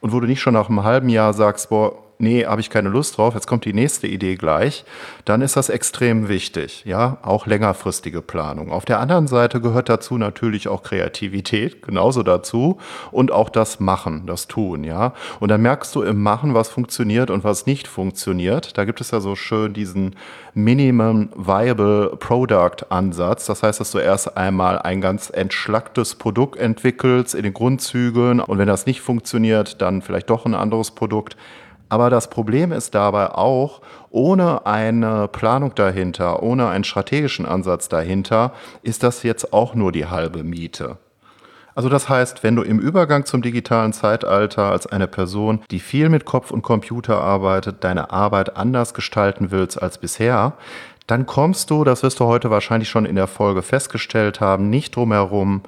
und 0.00 0.12
wo 0.12 0.20
du 0.20 0.26
nicht 0.26 0.40
schon 0.40 0.54
nach 0.54 0.68
einem 0.68 0.84
halben 0.84 1.08
Jahr 1.08 1.34
sagst, 1.34 1.68
boah, 1.68 2.03
nee, 2.18 2.44
habe 2.44 2.60
ich 2.60 2.70
keine 2.70 2.88
Lust 2.88 3.18
drauf, 3.18 3.34
jetzt 3.34 3.46
kommt 3.46 3.64
die 3.64 3.72
nächste 3.72 4.06
Idee 4.06 4.36
gleich, 4.36 4.84
dann 5.24 5.42
ist 5.42 5.56
das 5.56 5.68
extrem 5.68 6.28
wichtig, 6.28 6.84
ja, 6.86 7.18
auch 7.22 7.46
längerfristige 7.46 8.22
Planung. 8.22 8.70
Auf 8.70 8.84
der 8.84 9.00
anderen 9.00 9.26
Seite 9.26 9.60
gehört 9.60 9.88
dazu 9.88 10.18
natürlich 10.18 10.68
auch 10.68 10.82
Kreativität, 10.82 11.82
genauso 11.82 12.22
dazu 12.22 12.78
und 13.10 13.32
auch 13.32 13.48
das 13.48 13.80
Machen, 13.80 14.26
das 14.26 14.48
Tun, 14.48 14.84
ja. 14.84 15.14
Und 15.40 15.48
dann 15.48 15.62
merkst 15.62 15.94
du 15.94 16.02
im 16.02 16.22
Machen, 16.22 16.54
was 16.54 16.68
funktioniert 16.68 17.30
und 17.30 17.44
was 17.44 17.66
nicht 17.66 17.88
funktioniert. 17.88 18.76
Da 18.78 18.84
gibt 18.84 19.00
es 19.00 19.10
ja 19.10 19.20
so 19.20 19.36
schön 19.36 19.72
diesen 19.72 20.16
Minimum 20.54 21.30
Viable 21.34 22.16
Product 22.18 22.86
Ansatz. 22.88 23.46
Das 23.46 23.62
heißt, 23.62 23.80
dass 23.80 23.90
du 23.90 23.98
erst 23.98 24.36
einmal 24.36 24.78
ein 24.78 25.00
ganz 25.00 25.30
entschlacktes 25.30 26.14
Produkt 26.14 26.58
entwickelst 26.58 27.34
in 27.34 27.42
den 27.42 27.54
Grundzügen 27.54 28.40
und 28.40 28.58
wenn 28.58 28.68
das 28.68 28.86
nicht 28.86 29.00
funktioniert, 29.00 29.82
dann 29.82 30.00
vielleicht 30.00 30.30
doch 30.30 30.46
ein 30.46 30.54
anderes 30.54 30.92
Produkt. 30.92 31.36
Aber 31.88 32.10
das 32.10 32.28
Problem 32.30 32.72
ist 32.72 32.94
dabei 32.94 33.30
auch, 33.30 33.80
ohne 34.10 34.66
eine 34.66 35.28
Planung 35.28 35.74
dahinter, 35.74 36.42
ohne 36.42 36.68
einen 36.68 36.84
strategischen 36.84 37.46
Ansatz 37.46 37.88
dahinter, 37.88 38.52
ist 38.82 39.02
das 39.02 39.22
jetzt 39.22 39.52
auch 39.52 39.74
nur 39.74 39.92
die 39.92 40.06
halbe 40.06 40.42
Miete. 40.42 40.98
Also 41.74 41.88
das 41.88 42.08
heißt, 42.08 42.44
wenn 42.44 42.54
du 42.54 42.62
im 42.62 42.78
Übergang 42.78 43.24
zum 43.24 43.42
digitalen 43.42 43.92
Zeitalter 43.92 44.70
als 44.70 44.86
eine 44.86 45.08
Person, 45.08 45.60
die 45.70 45.80
viel 45.80 46.08
mit 46.08 46.24
Kopf 46.24 46.52
und 46.52 46.62
Computer 46.62 47.20
arbeitet, 47.20 47.82
deine 47.82 48.10
Arbeit 48.10 48.56
anders 48.56 48.94
gestalten 48.94 49.50
willst 49.50 49.82
als 49.82 49.98
bisher, 49.98 50.52
dann 51.06 51.26
kommst 51.26 51.70
du, 51.70 51.84
das 51.84 52.02
wirst 52.02 52.20
du 52.20 52.26
heute 52.26 52.50
wahrscheinlich 52.50 52.88
schon 52.88 53.04
in 53.04 53.16
der 53.16 53.26
Folge 53.26 53.62
festgestellt 53.62 54.40
haben, 54.40 54.70
nicht 54.70 54.96
drum 54.96 55.12
herum, 55.12 55.62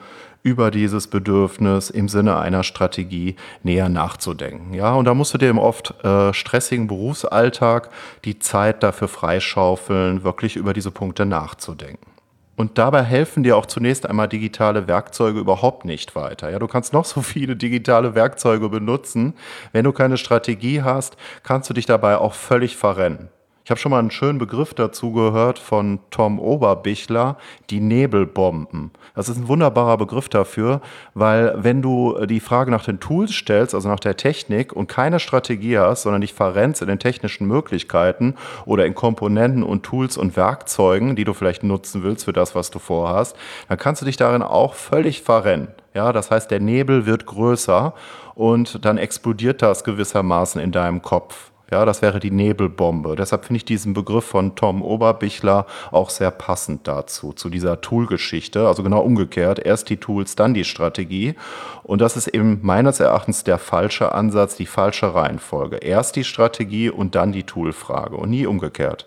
über 0.47 0.71
dieses 0.71 1.09
Bedürfnis 1.09 1.91
im 1.91 2.09
Sinne 2.09 2.39
einer 2.39 2.63
Strategie 2.63 3.35
näher 3.65 3.89
nachzudenken. 3.89 4.75
Ja, 4.75 4.95
und 4.95 5.05
da 5.05 5.13
musst 5.13 5.35
du 5.35 5.39
dir 5.39 5.51
im 5.51 5.59
oft 5.59 5.93
äh, 6.05 6.33
stressigen 6.33 6.87
Berufsalltag 6.87 7.91
die 8.25 8.39
Zeit 8.39 8.85
dafür 8.85 9.09
freischaufeln, 9.09 10.23
wirklich 10.23 10.55
über 10.55 10.73
diese 10.73 10.93
Punkte 10.93 11.27
nachzudenken. 11.27 12.13
Und 12.55 12.79
dabei 12.79 13.03
helfen 13.03 13.43
dir 13.43 13.57
auch 13.57 13.67
zunächst 13.67 14.09
einmal 14.09 14.29
digitale 14.29 14.87
Werkzeuge 14.87 15.41
überhaupt 15.41 15.85
nicht 15.85 16.15
weiter. 16.15 16.49
Ja, 16.49 16.61
du 16.61 16.69
kannst 16.69 16.93
noch 16.93 17.05
so 17.05 17.23
viele 17.23 17.57
digitale 17.57 18.15
Werkzeuge 18.15 18.69
benutzen. 18.69 19.35
Wenn 19.73 19.85
du 19.85 19.91
keine 19.91 20.17
Strategie 20.17 20.81
hast, 20.83 21.17
kannst 21.43 21.69
du 21.69 21.75
dich 21.75 21.87
dabei 21.87 22.19
auch 22.19 22.35
völlig 22.35 22.77
verrennen. 22.77 23.31
Ich 23.67 23.71
habe 23.71 23.81
schon 23.81 23.91
mal 23.91 23.99
einen 23.99 24.13
schönen 24.13 24.39
Begriff 24.39 24.75
dazu 24.75 25.11
gehört 25.11 25.59
von 25.59 25.99
Tom 26.13 26.39
Oberbichler, 26.39 27.37
die 27.69 27.81
Nebelbomben. 27.81 28.93
Das 29.17 29.29
ist 29.29 29.39
ein 29.39 29.49
wunderbarer 29.49 29.97
Begriff 29.97 30.29
dafür, 30.29 30.81
weil 31.15 31.53
wenn 31.57 31.83
du 31.83 32.27
die 32.27 32.39
Frage 32.39 32.71
nach 32.71 32.85
den 32.85 33.01
Tools 33.01 33.33
stellst, 33.33 33.75
also 33.75 33.89
nach 33.89 33.99
der 33.99 34.17
Technik 34.17 34.73
und 34.73 34.87
keine 34.87 35.19
Strategie 35.19 35.79
hast, 35.79 36.03
sondern 36.03 36.21
dich 36.21 36.33
verrennst 36.33 36.81
in 36.81 36.87
den 36.87 37.01
technischen 37.01 37.49
Möglichkeiten 37.49 38.37
oder 38.67 38.87
in 38.87 38.95
Komponenten 38.95 39.65
und 39.65 39.83
Tools 39.83 40.17
und 40.17 40.37
Werkzeugen, 40.37 41.17
die 41.17 41.25
du 41.25 41.35
vielleicht 41.35 41.65
nutzen 41.65 42.05
willst 42.05 42.27
für 42.27 42.33
das, 42.33 42.55
was 42.55 42.71
du 42.71 42.79
vorhast, 42.79 43.35
dann 43.69 43.79
kannst 43.79 44.01
du 44.01 44.07
dich 44.07 44.17
darin 44.17 44.43
auch 44.43 44.75
völlig 44.75 45.23
verrennen. 45.23 45.67
Ja, 45.93 46.13
das 46.13 46.31
heißt, 46.31 46.53
der 46.53 46.61
Nebel 46.61 47.05
wird 47.05 47.27
größer 47.27 47.95
und 48.37 48.85
dann 48.85 48.97
explodiert 48.97 49.61
das 49.61 49.83
gewissermaßen 49.83 50.61
in 50.61 50.71
deinem 50.71 51.03
Kopf. 51.03 51.51
Ja, 51.71 51.85
das 51.85 52.01
wäre 52.01 52.21
die 52.21 52.31
Nebelbombe. 52.31 53.17
Deshalb 53.17 53.45
finde 53.45 53.59
ich 53.59 53.65
diesen 53.65 53.93
Begriff 53.93 54.25
von 54.25 54.55
Tom 54.55 54.83
Oberbichler 54.83 55.67
auch 55.91 56.11
sehr 56.11 56.31
passend 56.31 56.87
dazu, 56.87 57.33
zu 57.33 57.51
dieser 57.51 57.81
Tool-Geschichte. 57.81 58.69
Also 58.69 58.85
genau 58.85 59.01
umgekehrt. 59.01 59.59
Erst 59.59 59.89
die 59.89 59.97
Tools, 59.97 60.37
dann 60.37 60.55
die 60.55 60.65
Strategie. 60.65 61.35
Und 61.83 62.01
das 62.01 62.17
ist 62.17 62.29
eben 62.29 62.61
meines 62.63 63.01
Erachtens 63.01 63.43
der 63.43 63.59
falsche 63.59 64.13
Ansatz, 64.13 64.55
die 64.55 64.67
falsche 64.67 65.13
Reihenfolge. 65.13 65.79
Erst 65.79 66.15
die 66.15 66.25
Strategie 66.25 66.89
und 66.89 67.17
dann 67.17 67.33
die 67.33 67.43
Tool-Frage 67.43 68.17
und 68.17 68.31
nie 68.31 68.47
umgekehrt. 68.47 69.07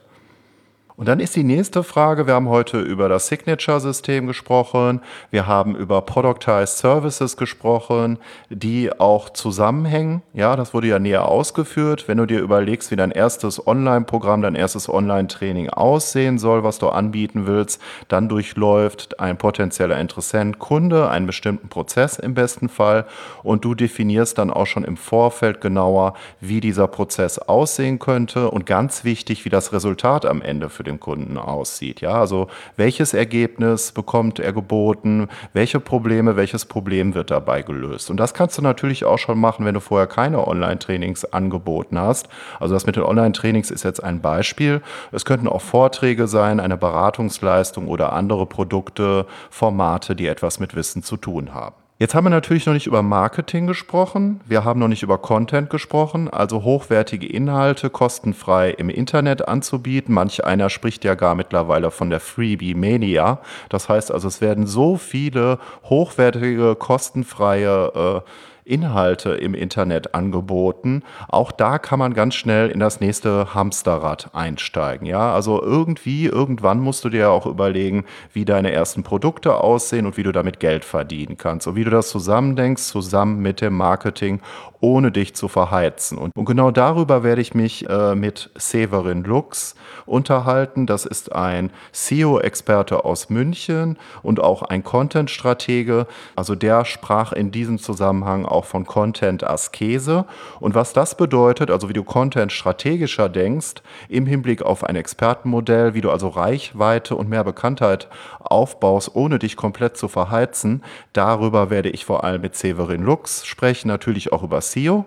Und 0.99 1.07
dann 1.07 1.21
ist 1.21 1.37
die 1.37 1.45
nächste 1.45 1.83
Frage, 1.83 2.27
wir 2.27 2.33
haben 2.33 2.49
heute 2.49 2.81
über 2.81 3.07
das 3.07 3.27
Signature-System 3.27 4.27
gesprochen, 4.27 4.99
wir 5.31 5.47
haben 5.47 5.73
über 5.73 6.01
Productized 6.01 6.77
Services 6.77 7.37
gesprochen, 7.37 8.19
die 8.49 8.91
auch 8.91 9.29
zusammenhängen. 9.29 10.23
Ja, 10.33 10.57
das 10.57 10.73
wurde 10.73 10.87
ja 10.87 10.99
näher 10.99 11.25
ausgeführt. 11.25 12.09
Wenn 12.09 12.17
du 12.17 12.25
dir 12.25 12.41
überlegst, 12.41 12.91
wie 12.91 12.97
dein 12.97 13.11
erstes 13.11 13.65
Online-Programm, 13.65 14.41
dein 14.41 14.55
erstes 14.55 14.89
Online-Training 14.89 15.69
aussehen 15.69 16.37
soll, 16.37 16.65
was 16.65 16.79
du 16.79 16.89
anbieten 16.89 17.47
willst, 17.47 17.81
dann 18.09 18.27
durchläuft 18.27 19.21
ein 19.21 19.37
potenzieller 19.37 19.97
Interessent, 20.01 20.59
Kunde, 20.59 21.09
einen 21.09 21.27
bestimmten 21.27 21.69
Prozess 21.69 22.19
im 22.19 22.33
besten 22.33 22.67
Fall 22.67 23.05
und 23.41 23.63
du 23.63 23.73
definierst 23.73 24.37
dann 24.37 24.51
auch 24.51 24.67
schon 24.67 24.83
im 24.83 24.97
Vorfeld 24.97 25.61
genauer, 25.61 26.15
wie 26.41 26.59
dieser 26.59 26.89
Prozess 26.89 27.39
aussehen 27.39 27.99
könnte 27.99 28.51
und 28.51 28.65
ganz 28.65 29.05
wichtig, 29.05 29.45
wie 29.45 29.49
das 29.49 29.71
Resultat 29.71 30.25
am 30.25 30.41
Ende 30.41 30.67
für 30.67 30.88
dem 30.89 30.99
Kunden 30.99 31.37
aussieht. 31.37 32.01
Ja, 32.01 32.19
also 32.19 32.47
welches 32.75 33.13
Ergebnis 33.13 33.91
bekommt 33.91 34.39
er 34.39 34.51
geboten, 34.51 35.29
welche 35.53 35.79
Probleme, 35.79 36.35
welches 36.35 36.65
Problem 36.65 37.13
wird 37.13 37.31
dabei 37.31 37.61
gelöst. 37.61 38.09
Und 38.09 38.17
das 38.17 38.33
kannst 38.33 38.57
du 38.57 38.61
natürlich 38.61 39.05
auch 39.05 39.17
schon 39.17 39.39
machen, 39.39 39.65
wenn 39.65 39.73
du 39.73 39.79
vorher 39.79 40.07
keine 40.07 40.45
Online-Trainings 40.45 41.25
angeboten 41.25 41.97
hast. 41.97 42.27
Also 42.59 42.73
das 42.73 42.85
mit 42.85 42.95
den 42.95 43.03
Online-Trainings 43.03 43.71
ist 43.71 43.83
jetzt 43.83 44.03
ein 44.03 44.21
Beispiel. 44.21 44.81
Es 45.11 45.25
könnten 45.25 45.47
auch 45.47 45.61
Vorträge 45.61 46.27
sein, 46.27 46.59
eine 46.59 46.77
Beratungsleistung 46.77 47.87
oder 47.87 48.13
andere 48.13 48.45
Produkte, 48.45 49.25
Formate, 49.49 50.15
die 50.15 50.27
etwas 50.27 50.59
mit 50.59 50.75
Wissen 50.75 51.03
zu 51.03 51.17
tun 51.17 51.53
haben. 51.53 51.75
Jetzt 52.01 52.15
haben 52.15 52.23
wir 52.23 52.29
natürlich 52.29 52.65
noch 52.65 52.73
nicht 52.73 52.87
über 52.87 53.03
Marketing 53.03 53.67
gesprochen. 53.67 54.39
Wir 54.45 54.63
haben 54.63 54.79
noch 54.79 54.87
nicht 54.87 55.03
über 55.03 55.17
Content 55.17 55.69
gesprochen, 55.69 56.29
also 56.29 56.63
hochwertige 56.63 57.27
Inhalte 57.27 57.89
kostenfrei 57.89 58.69
im 58.69 58.89
Internet 58.89 59.49
anzubieten. 59.49 60.15
Manch 60.15 60.45
einer 60.45 60.69
spricht 60.69 61.03
ja 61.03 61.15
gar 61.15 61.35
mittlerweile 61.35 61.91
von 61.91 62.09
der 62.09 62.21
Freebie 62.21 62.73
Mania. 62.73 63.41
Das 63.67 63.89
heißt 63.89 64.13
also, 64.13 64.29
es 64.29 64.39
werden 64.39 64.65
so 64.65 64.95
viele 64.95 65.59
hochwertige, 65.83 66.77
kostenfreie 66.77 68.23
äh, 68.23 68.29
Inhalte 68.69 69.31
im 69.31 69.53
Internet 69.53 70.13
angeboten. 70.13 71.03
Auch 71.27 71.51
da 71.51 71.79
kann 71.79 71.99
man 71.99 72.13
ganz 72.13 72.35
schnell 72.35 72.69
in 72.69 72.79
das 72.79 72.99
nächste 72.99 73.53
Hamsterrad 73.53 74.29
einsteigen. 74.33 75.07
Ja, 75.07 75.33
also 75.33 75.61
irgendwie, 75.61 76.25
irgendwann 76.25 76.79
musst 76.79 77.03
du 77.03 77.09
dir 77.09 77.31
auch 77.31 77.45
überlegen, 77.45 78.05
wie 78.33 78.45
deine 78.45 78.71
ersten 78.71 79.03
Produkte 79.03 79.55
aussehen 79.55 80.05
und 80.05 80.17
wie 80.17 80.23
du 80.23 80.31
damit 80.31 80.59
Geld 80.59 80.85
verdienen 80.85 81.37
kannst. 81.37 81.67
Und 81.67 81.75
wie 81.75 81.83
du 81.83 81.89
das 81.89 82.09
zusammendenkst, 82.09 82.87
zusammen 82.87 83.41
mit 83.41 83.61
dem 83.61 83.75
Marketing, 83.75 84.41
ohne 84.81 85.11
dich 85.11 85.35
zu 85.35 85.47
verheizen. 85.47 86.17
Und, 86.17 86.35
und 86.35 86.45
genau 86.45 86.71
darüber 86.71 87.23
werde 87.23 87.41
ich 87.41 87.53
mich 87.53 87.89
äh, 87.89 88.15
mit 88.15 88.49
Severin 88.55 89.23
Lux 89.23 89.75
unterhalten. 90.05 90.85
Das 90.85 91.05
ist 91.05 91.33
ein 91.33 91.71
SEO-Experte 91.91 93.03
aus 93.03 93.29
München 93.29 93.97
und 94.23 94.39
auch 94.39 94.63
ein 94.63 94.83
Content-Stratege. 94.83 96.07
Also 96.35 96.55
der 96.55 96.85
sprach 96.85 97.33
in 97.33 97.51
diesem 97.51 97.79
Zusammenhang 97.79 98.45
auch 98.45 98.58
von 98.65 98.85
Content-Askese. 98.85 100.25
Und 100.59 100.75
was 100.75 100.93
das 100.93 101.15
bedeutet, 101.15 101.71
also 101.71 101.89
wie 101.89 101.93
du 101.93 102.03
Content 102.03 102.51
strategischer 102.51 103.29
denkst, 103.29 103.81
im 104.07 104.25
Hinblick 104.25 104.61
auf 104.61 104.83
ein 104.83 104.95
Expertenmodell, 104.95 105.93
wie 105.93 106.01
du 106.01 106.11
also 106.11 106.27
Reichweite 106.27 107.15
und 107.15 107.29
mehr 107.29 107.43
Bekanntheit 107.43 108.07
aufbaust, 108.39 109.15
ohne 109.15 109.39
dich 109.39 109.55
komplett 109.55 109.97
zu 109.97 110.07
verheizen, 110.07 110.83
darüber 111.13 111.69
werde 111.69 111.89
ich 111.89 112.05
vor 112.05 112.23
allem 112.23 112.41
mit 112.41 112.55
Severin 112.55 113.03
Lux 113.03 113.45
sprechen, 113.45 113.87
natürlich 113.87 114.31
auch 114.31 114.43
über 114.43 114.61
SEO. 114.61 115.05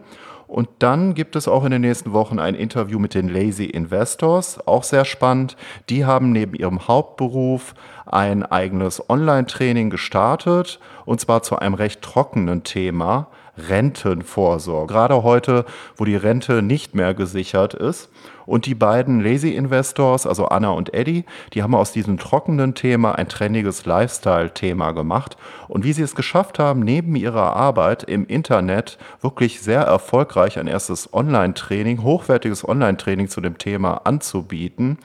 Und 0.52 0.68
dann 0.80 1.14
gibt 1.14 1.34
es 1.34 1.48
auch 1.48 1.64
in 1.64 1.70
den 1.70 1.80
nächsten 1.80 2.12
Wochen 2.12 2.38
ein 2.38 2.54
Interview 2.54 2.98
mit 2.98 3.14
den 3.14 3.30
Lazy 3.30 3.64
Investors, 3.64 4.60
auch 4.66 4.84
sehr 4.84 5.06
spannend. 5.06 5.56
Die 5.88 6.04
haben 6.04 6.30
neben 6.30 6.54
ihrem 6.54 6.86
Hauptberuf 6.88 7.74
ein 8.04 8.44
eigenes 8.44 9.08
Online-Training 9.08 9.88
gestartet 9.88 10.78
und 11.06 11.22
zwar 11.22 11.42
zu 11.42 11.58
einem 11.58 11.72
recht 11.72 12.02
trockenen 12.02 12.64
Thema, 12.64 13.28
Rentenvorsorge. 13.56 14.92
Gerade 14.92 15.22
heute, 15.22 15.64
wo 15.96 16.04
die 16.04 16.16
Rente 16.16 16.62
nicht 16.62 16.94
mehr 16.94 17.14
gesichert 17.14 17.74
ist. 17.74 18.10
Und 18.44 18.66
die 18.66 18.74
beiden 18.74 19.20
Lazy 19.20 19.50
Investors, 19.50 20.26
also 20.26 20.46
Anna 20.46 20.70
und 20.70 20.92
Eddie, 20.94 21.24
die 21.52 21.62
haben 21.62 21.74
aus 21.74 21.92
diesem 21.92 22.18
trockenen 22.18 22.74
Thema 22.74 23.12
ein 23.12 23.28
trendiges 23.28 23.86
Lifestyle-Thema 23.86 24.92
gemacht. 24.92 25.36
Und 25.68 25.84
wie 25.84 25.92
sie 25.92 26.02
es 26.02 26.14
geschafft 26.14 26.58
haben, 26.58 26.80
neben 26.80 27.14
ihrer 27.14 27.54
Arbeit 27.54 28.02
im 28.02 28.26
Internet 28.26 28.98
wirklich 29.20 29.60
sehr 29.60 29.82
erfolgreich 29.82 30.58
ein 30.58 30.66
erstes 30.66 31.12
Online-Training, 31.12 32.02
hochwertiges 32.02 32.66
Online-Training 32.68 33.28
zu 33.28 33.40
dem 33.40 33.58
Thema 33.58 34.00
anzubieten, 34.04 34.98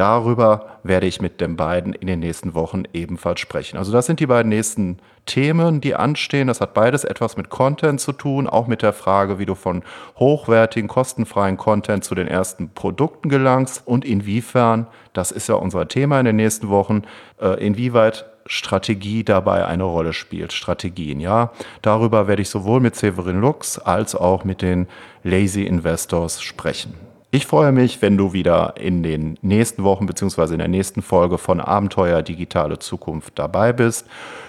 Darüber 0.00 0.78
werde 0.82 1.06
ich 1.06 1.20
mit 1.20 1.42
den 1.42 1.56
beiden 1.56 1.92
in 1.92 2.06
den 2.06 2.20
nächsten 2.20 2.54
Wochen 2.54 2.84
ebenfalls 2.94 3.38
sprechen. 3.38 3.76
Also 3.76 3.92
das 3.92 4.06
sind 4.06 4.18
die 4.18 4.26
beiden 4.26 4.48
nächsten 4.48 4.96
Themen, 5.26 5.82
die 5.82 5.94
anstehen. 5.94 6.46
Das 6.46 6.62
hat 6.62 6.72
beides 6.72 7.04
etwas 7.04 7.36
mit 7.36 7.50
Content 7.50 8.00
zu 8.00 8.12
tun, 8.12 8.46
auch 8.46 8.66
mit 8.66 8.80
der 8.80 8.94
Frage, 8.94 9.38
wie 9.38 9.44
du 9.44 9.54
von 9.54 9.82
hochwertigen, 10.18 10.88
kostenfreien 10.88 11.58
Content 11.58 12.02
zu 12.02 12.14
den 12.14 12.28
ersten 12.28 12.70
Produkten 12.70 13.28
gelangst 13.28 13.82
und 13.84 14.06
inwiefern, 14.06 14.86
das 15.12 15.32
ist 15.32 15.50
ja 15.50 15.56
unser 15.56 15.86
Thema 15.86 16.18
in 16.18 16.24
den 16.24 16.36
nächsten 16.36 16.70
Wochen, 16.70 17.02
äh, 17.38 17.62
inwieweit 17.62 18.24
Strategie 18.46 19.22
dabei 19.22 19.66
eine 19.66 19.84
Rolle 19.84 20.14
spielt. 20.14 20.54
Strategien, 20.54 21.20
ja. 21.20 21.52
Darüber 21.82 22.26
werde 22.26 22.40
ich 22.40 22.48
sowohl 22.48 22.80
mit 22.80 22.96
Severin 22.96 23.42
Lux 23.42 23.78
als 23.78 24.14
auch 24.14 24.44
mit 24.44 24.62
den 24.62 24.88
Lazy 25.24 25.64
Investors 25.64 26.40
sprechen. 26.40 27.09
Ich 27.32 27.46
freue 27.46 27.70
mich, 27.70 28.02
wenn 28.02 28.16
du 28.16 28.32
wieder 28.32 28.74
in 28.76 29.04
den 29.04 29.38
nächsten 29.40 29.84
Wochen 29.84 30.04
bzw. 30.06 30.54
in 30.54 30.58
der 30.58 30.66
nächsten 30.66 31.00
Folge 31.00 31.38
von 31.38 31.60
Abenteuer 31.60 32.22
Digitale 32.22 32.80
Zukunft 32.80 33.38
dabei 33.38 33.72
bist, 33.72 34.04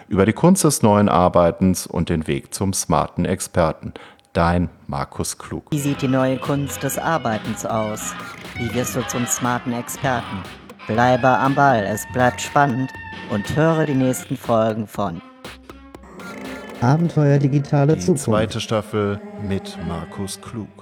über 0.08 0.26
die 0.26 0.34
Kunst 0.34 0.64
des 0.64 0.82
neuen 0.82 1.08
Arbeitens 1.08 1.86
und 1.86 2.10
den 2.10 2.26
Weg 2.26 2.56
zum 2.56 2.74
smarten 2.74 3.24
Experten. 3.24 3.94
Dein 4.34 4.70
Markus 4.88 5.38
Klug. 5.38 5.68
Wie 5.70 5.78
sieht 5.78 6.02
die 6.02 6.08
neue 6.08 6.40
Kunst 6.40 6.82
des 6.82 6.98
Arbeitens 6.98 7.68
aus? 7.68 8.16
Wie 8.58 8.74
wirst 8.74 8.96
du 8.96 9.06
zum 9.08 9.28
smarten 9.28 9.74
Experten? 9.74 10.42
Bleibe 10.88 11.28
am 11.28 11.54
Ball, 11.54 11.84
es 11.84 12.08
bleibt 12.14 12.42
spannend 12.42 12.90
und 13.30 13.56
höre 13.56 13.86
die 13.86 13.94
nächsten 13.94 14.36
Folgen 14.36 14.88
von 14.88 15.22
Abenteuer 16.82 17.38
Digitale 17.38 17.94
die 17.94 18.00
Zukunft. 18.00 18.24
Zweite 18.24 18.60
Staffel 18.60 19.22
mit 19.48 19.78
Markus 19.88 20.42
Klug. 20.42 20.81